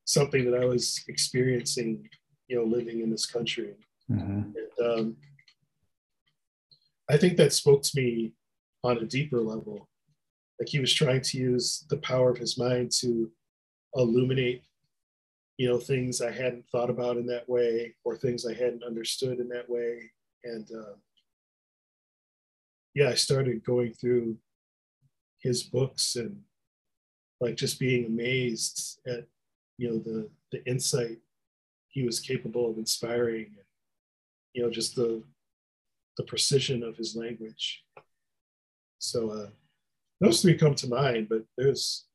[0.05, 2.09] something that I was experiencing,
[2.47, 3.73] you know, living in this country.
[4.11, 4.41] Mm-hmm.
[4.57, 5.15] And, um,
[7.09, 8.33] I think that spoke to me
[8.83, 9.89] on a deeper level.
[10.59, 13.29] Like he was trying to use the power of his mind to
[13.95, 14.63] illuminate,
[15.57, 19.39] you know, things I hadn't thought about in that way or things I hadn't understood
[19.39, 20.11] in that way.
[20.43, 20.95] And uh,
[22.93, 24.37] yeah, I started going through
[25.39, 26.41] his books and
[27.41, 29.25] like just being amazed at,
[29.77, 31.17] you know, the the insight
[31.89, 33.65] he was capable of inspiring and,
[34.53, 35.23] you know, just the
[36.17, 37.83] the precision of his language.
[38.99, 39.47] So uh,
[40.21, 42.05] those three come to mind, but there's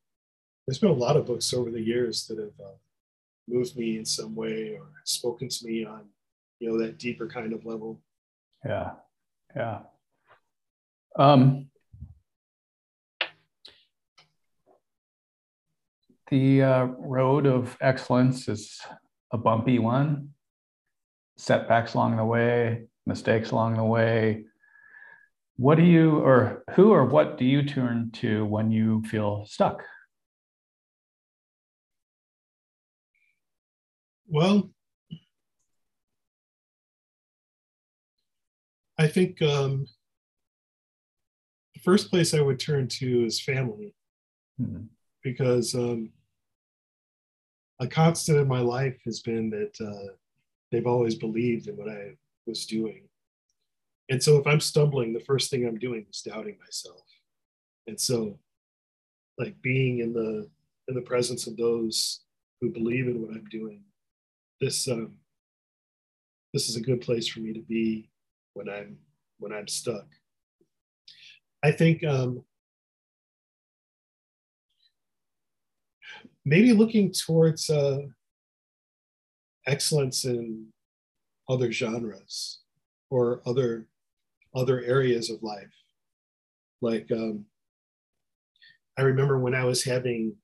[0.67, 2.77] there's been a lot of books over the years that have uh,
[3.49, 6.05] moved me in some way or spoken to me on
[6.61, 8.01] you know that deeper kind of level.
[8.65, 8.93] Yeah,
[9.57, 9.79] yeah.
[11.17, 11.71] Um,
[16.31, 18.81] the uh, road of excellence is
[19.33, 20.31] a bumpy one.
[21.37, 24.45] Setbacks along the way, mistakes along the way,
[25.59, 29.83] what do you or who or what do you turn to when you feel stuck
[34.29, 34.71] well
[38.99, 39.87] I think um,
[41.75, 43.95] the first place I would turn to is family,
[44.61, 44.85] mm-hmm.
[45.23, 46.11] because um,
[47.81, 50.13] a constant in my life has been that uh,
[50.73, 52.17] they've always believed in what I
[52.47, 53.03] was doing.
[54.11, 57.05] And so if I'm stumbling, the first thing I'm doing is doubting myself.
[57.87, 58.39] And so
[59.39, 60.49] like being in the
[60.89, 62.21] in the presence of those
[62.61, 63.83] who believe in what I'm doing,
[64.61, 65.13] this um,
[66.53, 68.08] this is a good place for me to be
[68.59, 68.99] when I'm
[69.39, 70.07] when I'm stuck.
[71.63, 72.43] I think um,
[76.45, 78.01] maybe looking towards uh,
[79.67, 80.67] excellence in
[81.49, 82.61] other genres
[83.11, 83.87] or other
[84.57, 85.77] other areas of life.
[86.81, 87.45] Like um,
[88.99, 90.35] I remember when I was having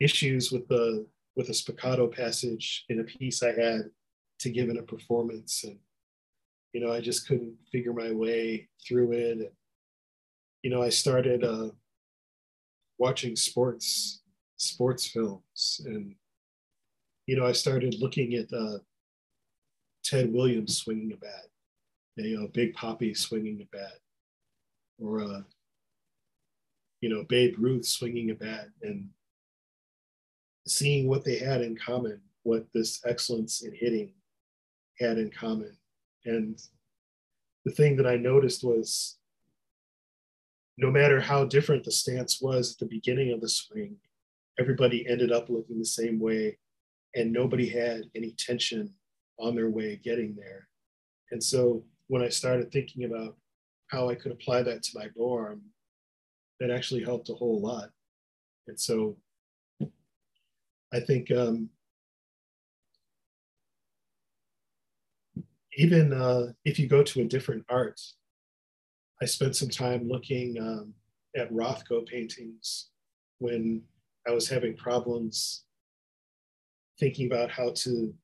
[0.00, 3.82] issues with the with a spiccato passage in a piece I had
[4.40, 5.78] to give in a performance, and
[6.72, 9.30] you know I just couldn't figure my way through it.
[9.32, 9.48] And,
[10.62, 11.70] you know I started uh,
[12.98, 14.22] watching sports
[14.56, 16.14] sports films, and
[17.26, 18.78] you know I started looking at uh,
[20.04, 21.46] Ted Williams swinging a bat,
[22.16, 23.98] you know Big Papi swinging a bat,
[25.00, 25.42] or uh,
[27.00, 29.08] you know Babe Ruth swinging a bat, and
[30.66, 34.12] seeing what they had in common, what this excellence in hitting
[34.98, 35.76] had in common.
[36.24, 36.60] And
[37.64, 39.18] the thing that I noticed was
[40.78, 43.96] no matter how different the stance was at the beginning of the swing,
[44.58, 46.58] everybody ended up looking the same way
[47.14, 48.92] and nobody had any tension
[49.38, 50.68] on their way getting there.
[51.30, 53.36] And so when I started thinking about
[53.88, 55.56] how I could apply that to my bow
[56.60, 57.90] that actually helped a whole lot.
[58.68, 59.16] And so
[60.92, 61.68] I think um,
[65.76, 68.00] even uh, if you go to a different art,
[69.20, 70.94] I spent some time looking um,
[71.36, 72.90] at Rothko paintings
[73.38, 73.82] when
[74.26, 75.64] I was having problems
[76.98, 78.14] thinking about how to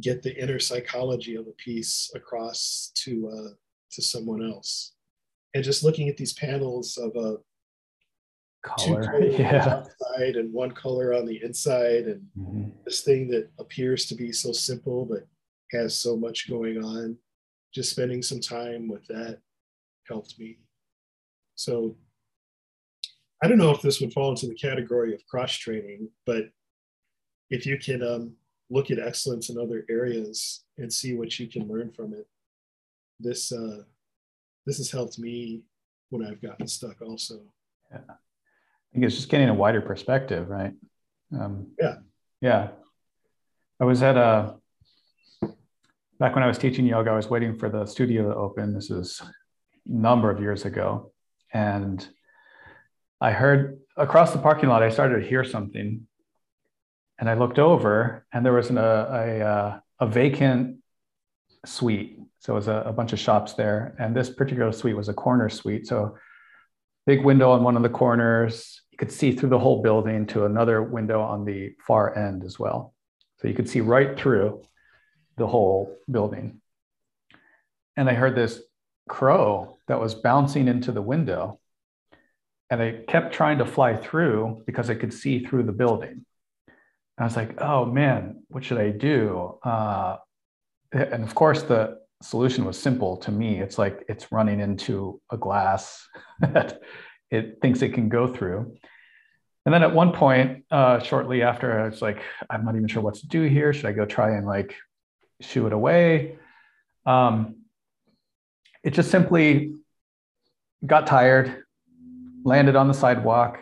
[0.00, 3.54] get the inner psychology of a piece across to uh,
[3.92, 4.92] to someone else,
[5.54, 7.36] and just looking at these panels of a
[8.64, 12.68] color, yeah, outside and one color on the inside, and mm-hmm.
[12.84, 15.26] this thing that appears to be so simple but
[15.74, 17.16] has so much going on.
[17.74, 19.40] Just spending some time with that
[20.08, 20.58] helped me.
[21.56, 21.96] So
[23.42, 26.44] I don't know if this would fall into the category of cross training, but
[27.50, 28.32] if you can um,
[28.70, 32.26] look at excellence in other areas and see what you can learn from it,
[33.20, 33.82] this uh,
[34.66, 35.62] this has helped me
[36.10, 37.02] when I've gotten stuck.
[37.02, 37.42] Also,
[37.92, 38.14] yeah
[38.94, 40.72] I think it's just getting a wider perspective, right?
[41.36, 41.96] Um, yeah.
[42.40, 42.68] Yeah.
[43.80, 44.54] I was at a,
[46.24, 48.72] back when I was teaching yoga, I was waiting for the studio to open.
[48.72, 49.30] This is a
[49.86, 51.12] number of years ago.
[51.52, 52.08] And
[53.20, 56.06] I heard across the parking lot, I started to hear something.
[57.18, 60.78] And I looked over and there was an, a, a, a vacant
[61.66, 62.18] suite.
[62.38, 63.94] So it was a, a bunch of shops there.
[63.98, 65.86] And this particular suite was a corner suite.
[65.86, 66.16] So
[67.06, 70.46] big window on one of the corners, you could see through the whole building to
[70.46, 72.94] another window on the far end as well.
[73.40, 74.62] So you could see right through
[75.36, 76.60] the whole building.
[77.96, 78.60] And I heard this
[79.08, 81.60] crow that was bouncing into the window.
[82.70, 86.24] And I kept trying to fly through because I could see through the building.
[87.16, 89.58] And I was like, oh man, what should I do?
[89.62, 90.16] Uh,
[90.92, 93.60] and of course, the solution was simple to me.
[93.60, 96.06] It's like it's running into a glass
[96.40, 96.80] that
[97.30, 98.76] it thinks it can go through.
[99.66, 103.02] And then at one point, uh, shortly after, I was like, I'm not even sure
[103.02, 103.72] what to do here.
[103.72, 104.74] Should I go try and like
[105.44, 106.38] shoo it away?
[107.06, 107.56] Um,
[108.82, 109.72] it just simply
[110.84, 111.64] got tired,
[112.44, 113.58] landed on the sidewalk,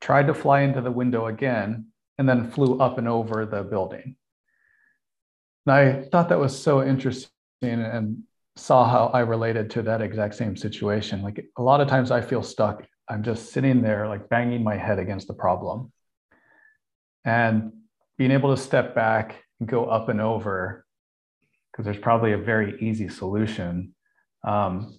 [0.00, 1.86] tried to fly into the window again,
[2.18, 4.16] and then flew up and over the building.
[5.66, 7.28] And I thought that was so interesting
[7.60, 8.22] and
[8.56, 11.22] saw how I related to that exact same situation.
[11.22, 14.76] Like a lot of times I feel stuck I'm just sitting there, like banging my
[14.76, 15.92] head against the problem.
[17.24, 17.72] And
[18.18, 20.85] being able to step back and go up and over,
[21.76, 23.94] because there's probably a very easy solution.
[24.44, 24.98] Um,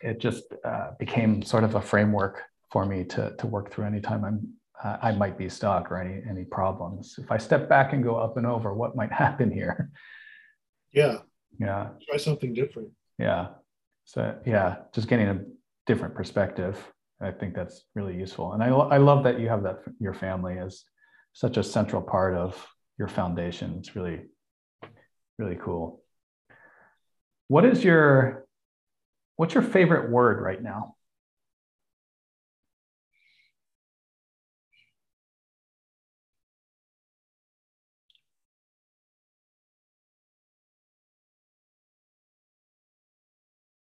[0.00, 4.24] it just uh, became sort of a framework for me to, to work through anytime
[4.24, 4.48] I'm
[4.82, 7.14] uh, I might be stuck or any any problems.
[7.18, 9.90] If I step back and go up and over, what might happen here?
[10.92, 11.18] Yeah.
[11.58, 11.88] Yeah.
[12.08, 12.90] Try something different.
[13.18, 13.48] Yeah.
[14.04, 15.40] So yeah, just getting a
[15.86, 16.78] different perspective.
[17.20, 18.52] I think that's really useful.
[18.52, 20.84] And I, I love that you have that your family as
[21.32, 22.66] such a central part of
[22.98, 23.76] your foundation.
[23.78, 24.20] It's really,
[25.38, 26.02] really cool.
[27.48, 28.46] What is your
[29.36, 30.96] what's your favorite word right now?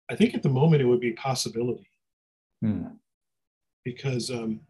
[0.09, 1.89] I think at the moment it would be possibility.
[2.63, 2.87] Hmm.
[3.85, 4.61] Because um,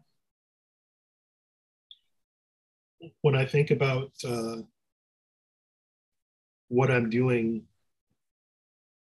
[3.21, 4.57] when I think about uh,
[6.69, 7.63] what I'm doing,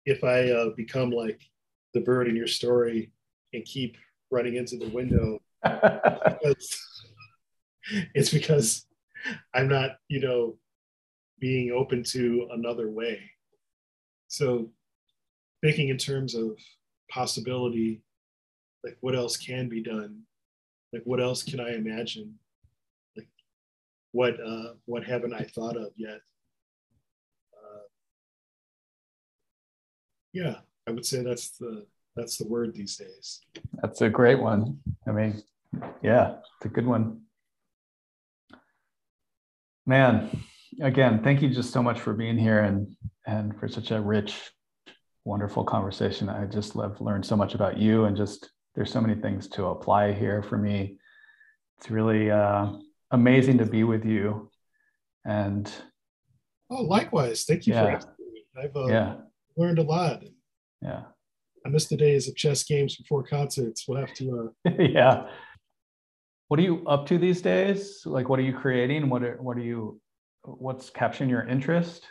[0.05, 1.41] if I uh, become like
[1.95, 3.13] the bird in your story
[3.53, 3.97] and keep
[4.31, 6.81] running into the window, because
[8.15, 8.87] it's because
[9.55, 10.57] I'm not, you know,
[11.39, 13.21] being open to another way.
[14.29, 14.71] So
[15.63, 16.57] thinking in terms of
[17.11, 18.01] possibility,
[18.85, 20.23] like what else can be done?
[20.93, 22.35] Like what else can I imagine?
[23.17, 23.29] Like
[24.13, 26.21] what uh, what haven't I thought of yet?
[30.33, 30.57] Yeah,
[30.87, 31.87] I would say that's the
[32.17, 33.41] that's the word these days.
[33.81, 34.79] That's a great one.
[35.07, 35.43] I mean,
[36.03, 37.23] yeah, it's a good one.
[39.87, 40.45] Man,
[40.81, 42.97] again, thank you just so much for being here and
[43.27, 44.51] and for such a rich
[45.25, 46.29] wonderful conversation.
[46.29, 49.67] I just love learned so much about you and just there's so many things to
[49.67, 50.97] apply here for me.
[51.79, 52.73] It's really uh,
[53.11, 54.51] amazing to be with you.
[55.25, 55.71] And
[56.71, 57.45] oh, likewise.
[57.45, 57.85] Thank you yeah.
[57.85, 58.45] for asking me.
[58.63, 59.15] I've uh, yeah,
[59.57, 60.23] learned a lot.
[60.81, 61.03] yeah,
[61.65, 63.85] I miss the days of chess games before concerts.
[63.87, 64.53] We'll have to.
[64.67, 65.27] Uh, yeah.
[66.49, 68.03] What are you up to these days?
[68.05, 69.09] Like, what are you creating?
[69.09, 70.01] What are what are you?
[70.45, 72.07] What's capturing your interest?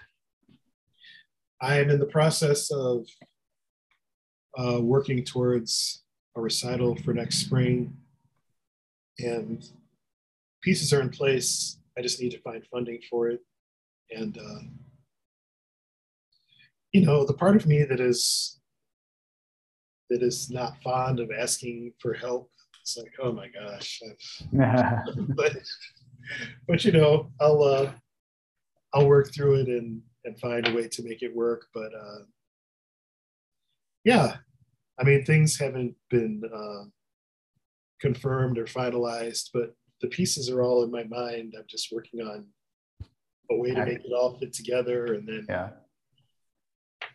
[1.62, 3.06] I am in the process of
[4.58, 6.04] uh, working towards
[6.36, 7.94] a recital for next spring,
[9.20, 9.64] and
[10.62, 11.78] pieces are in place.
[11.98, 13.42] I just need to find funding for it,
[14.12, 14.62] and uh,
[16.92, 18.60] you know, the part of me that is
[20.10, 22.52] that is not fond of asking for help.
[22.82, 24.02] It's like, oh my gosh,
[25.36, 25.54] but
[26.68, 27.92] but you know, I'll uh,
[28.94, 31.68] I'll work through it and and find a way to make it work.
[31.74, 32.26] But uh,
[34.04, 34.38] yeah,
[35.00, 36.86] I mean, things haven't been uh,
[38.02, 41.54] confirmed or finalized, but the pieces are all in my mind.
[41.58, 42.48] I'm just working on
[43.50, 45.70] a way to make it all fit together, and then yeah,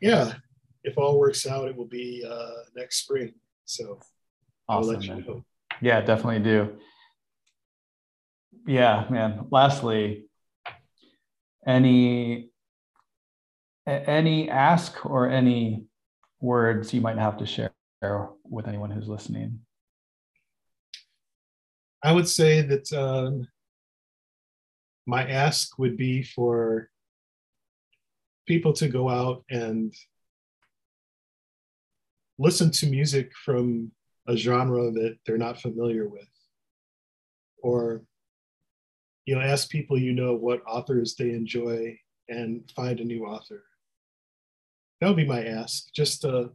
[0.00, 0.34] yeah,
[0.84, 3.34] if all works out, it will be uh, next spring.
[3.64, 3.98] So
[4.68, 4.94] I'll awesome.
[4.94, 5.44] let you know.
[5.80, 6.76] Yeah, definitely do.
[8.66, 9.46] Yeah, man.
[9.50, 10.24] Lastly,
[11.66, 12.50] any
[13.86, 15.84] any ask or any
[16.40, 17.72] words you might have to share
[18.44, 19.60] with anyone who's listening?
[22.02, 23.46] I would say that um,
[25.06, 26.90] my ask would be for
[28.46, 29.92] people to go out and
[32.38, 33.90] listen to music from
[34.28, 36.28] a genre that they're not familiar with.
[37.62, 38.02] Or
[39.24, 41.98] you know ask people you know what authors they enjoy
[42.28, 43.64] and find a new author.
[45.00, 46.50] That would be my ask just to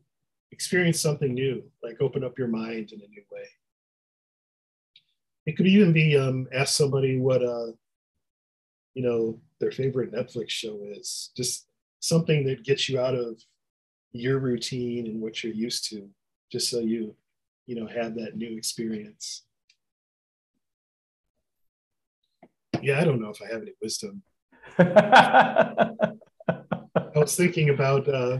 [0.52, 3.48] experience something new like open up your mind in a new way.
[5.46, 7.72] It could even be um, ask somebody what uh,
[8.94, 11.68] you know their favorite netflix show is just
[12.02, 13.42] something that gets you out of
[14.12, 16.10] your routine and what you're used to
[16.52, 17.16] just so you
[17.66, 19.46] you know have that new experience.
[22.82, 24.24] Yeah i don't know if i have any wisdom.
[27.14, 28.40] I was thinking about uh,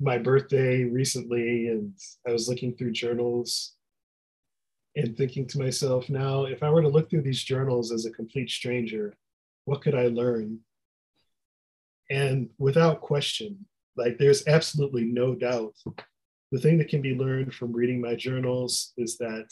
[0.00, 1.94] my birthday recently and
[2.26, 3.74] i was looking through journals
[4.96, 8.10] and thinking to myself now if i were to look through these journals as a
[8.10, 9.14] complete stranger
[9.64, 10.58] what could i learn
[12.10, 13.66] and without question
[13.96, 15.74] like there's absolutely no doubt
[16.52, 19.48] the thing that can be learned from reading my journals is that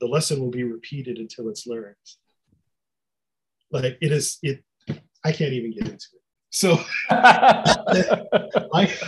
[0.00, 1.94] the lesson will be repeated until it's learned
[3.70, 4.62] like it is it
[5.24, 6.78] i can't even get into it so
[8.72, 9.02] life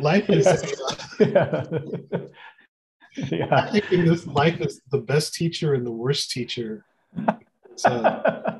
[0.00, 0.46] life is
[1.18, 1.64] yeah.
[1.74, 2.18] Uh,
[3.14, 3.70] i yeah.
[3.70, 6.84] think this life is the best teacher and the worst teacher
[7.76, 8.51] so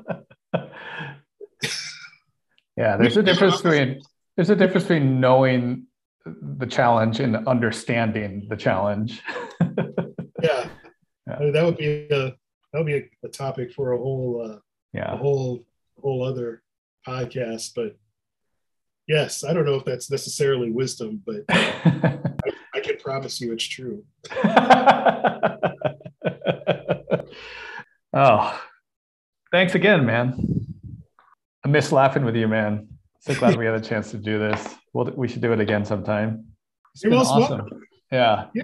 [2.77, 4.01] yeah, there's a difference between
[4.35, 5.85] there's a difference between knowing
[6.25, 9.21] the challenge and understanding the challenge.
[10.41, 10.67] yeah,
[11.27, 11.35] Yeah.
[11.35, 12.33] I mean, that would be a
[12.73, 14.61] that would be a, a topic for a whole uh, a
[14.93, 15.17] yeah.
[15.17, 15.65] whole
[16.01, 16.61] whole other
[17.07, 17.95] podcast but
[19.07, 24.03] yes i don't know if that's necessarily wisdom but i can promise you it's true
[28.13, 28.61] oh,
[29.51, 30.62] thanks again, man.
[31.63, 32.87] I miss laughing with you, man.
[33.19, 34.75] so glad we had a chance to do this.
[34.93, 36.45] Well, we should do it again sometime.
[36.93, 37.59] It's You're awesome.
[37.59, 37.83] Welcome.
[38.11, 38.47] Yeah.
[38.53, 38.63] Yeah.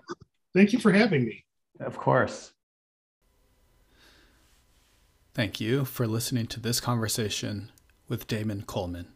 [0.53, 1.45] Thank you for having me.
[1.79, 2.51] Of course.
[5.33, 7.71] Thank you for listening to this conversation
[8.09, 9.07] with Damon Coleman.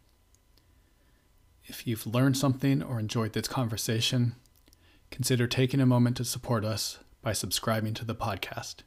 [1.65, 4.35] If you've learned something or enjoyed this conversation,
[5.11, 8.83] consider taking a moment to support us by subscribing to the podcast.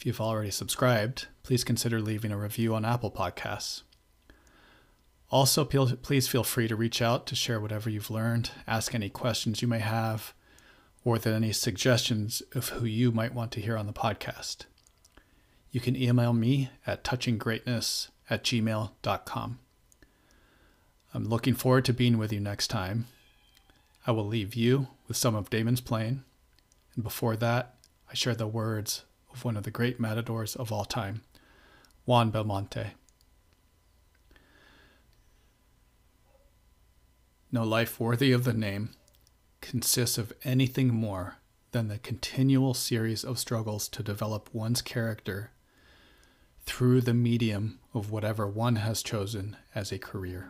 [0.00, 3.82] If you've already subscribed, please consider leaving a review on Apple Podcasts.
[5.30, 9.60] Also, please feel free to reach out to share whatever you've learned, ask any questions
[9.60, 10.32] you may have,
[11.04, 14.64] or then any suggestions of who you might want to hear on the podcast.
[15.70, 19.58] You can email me at touchinggreatness at gmail.com.
[21.12, 23.04] I'm looking forward to being with you next time.
[24.06, 26.24] I will leave you with some of Damon's playing,
[26.94, 27.74] and before that,
[28.10, 29.02] I share the words
[29.32, 31.22] of one of the great matadors of all time,
[32.04, 32.92] Juan Belmonte.
[37.52, 38.90] No life worthy of the name
[39.60, 41.36] consists of anything more
[41.72, 45.50] than the continual series of struggles to develop one's character
[46.64, 50.48] through the medium of whatever one has chosen as a career.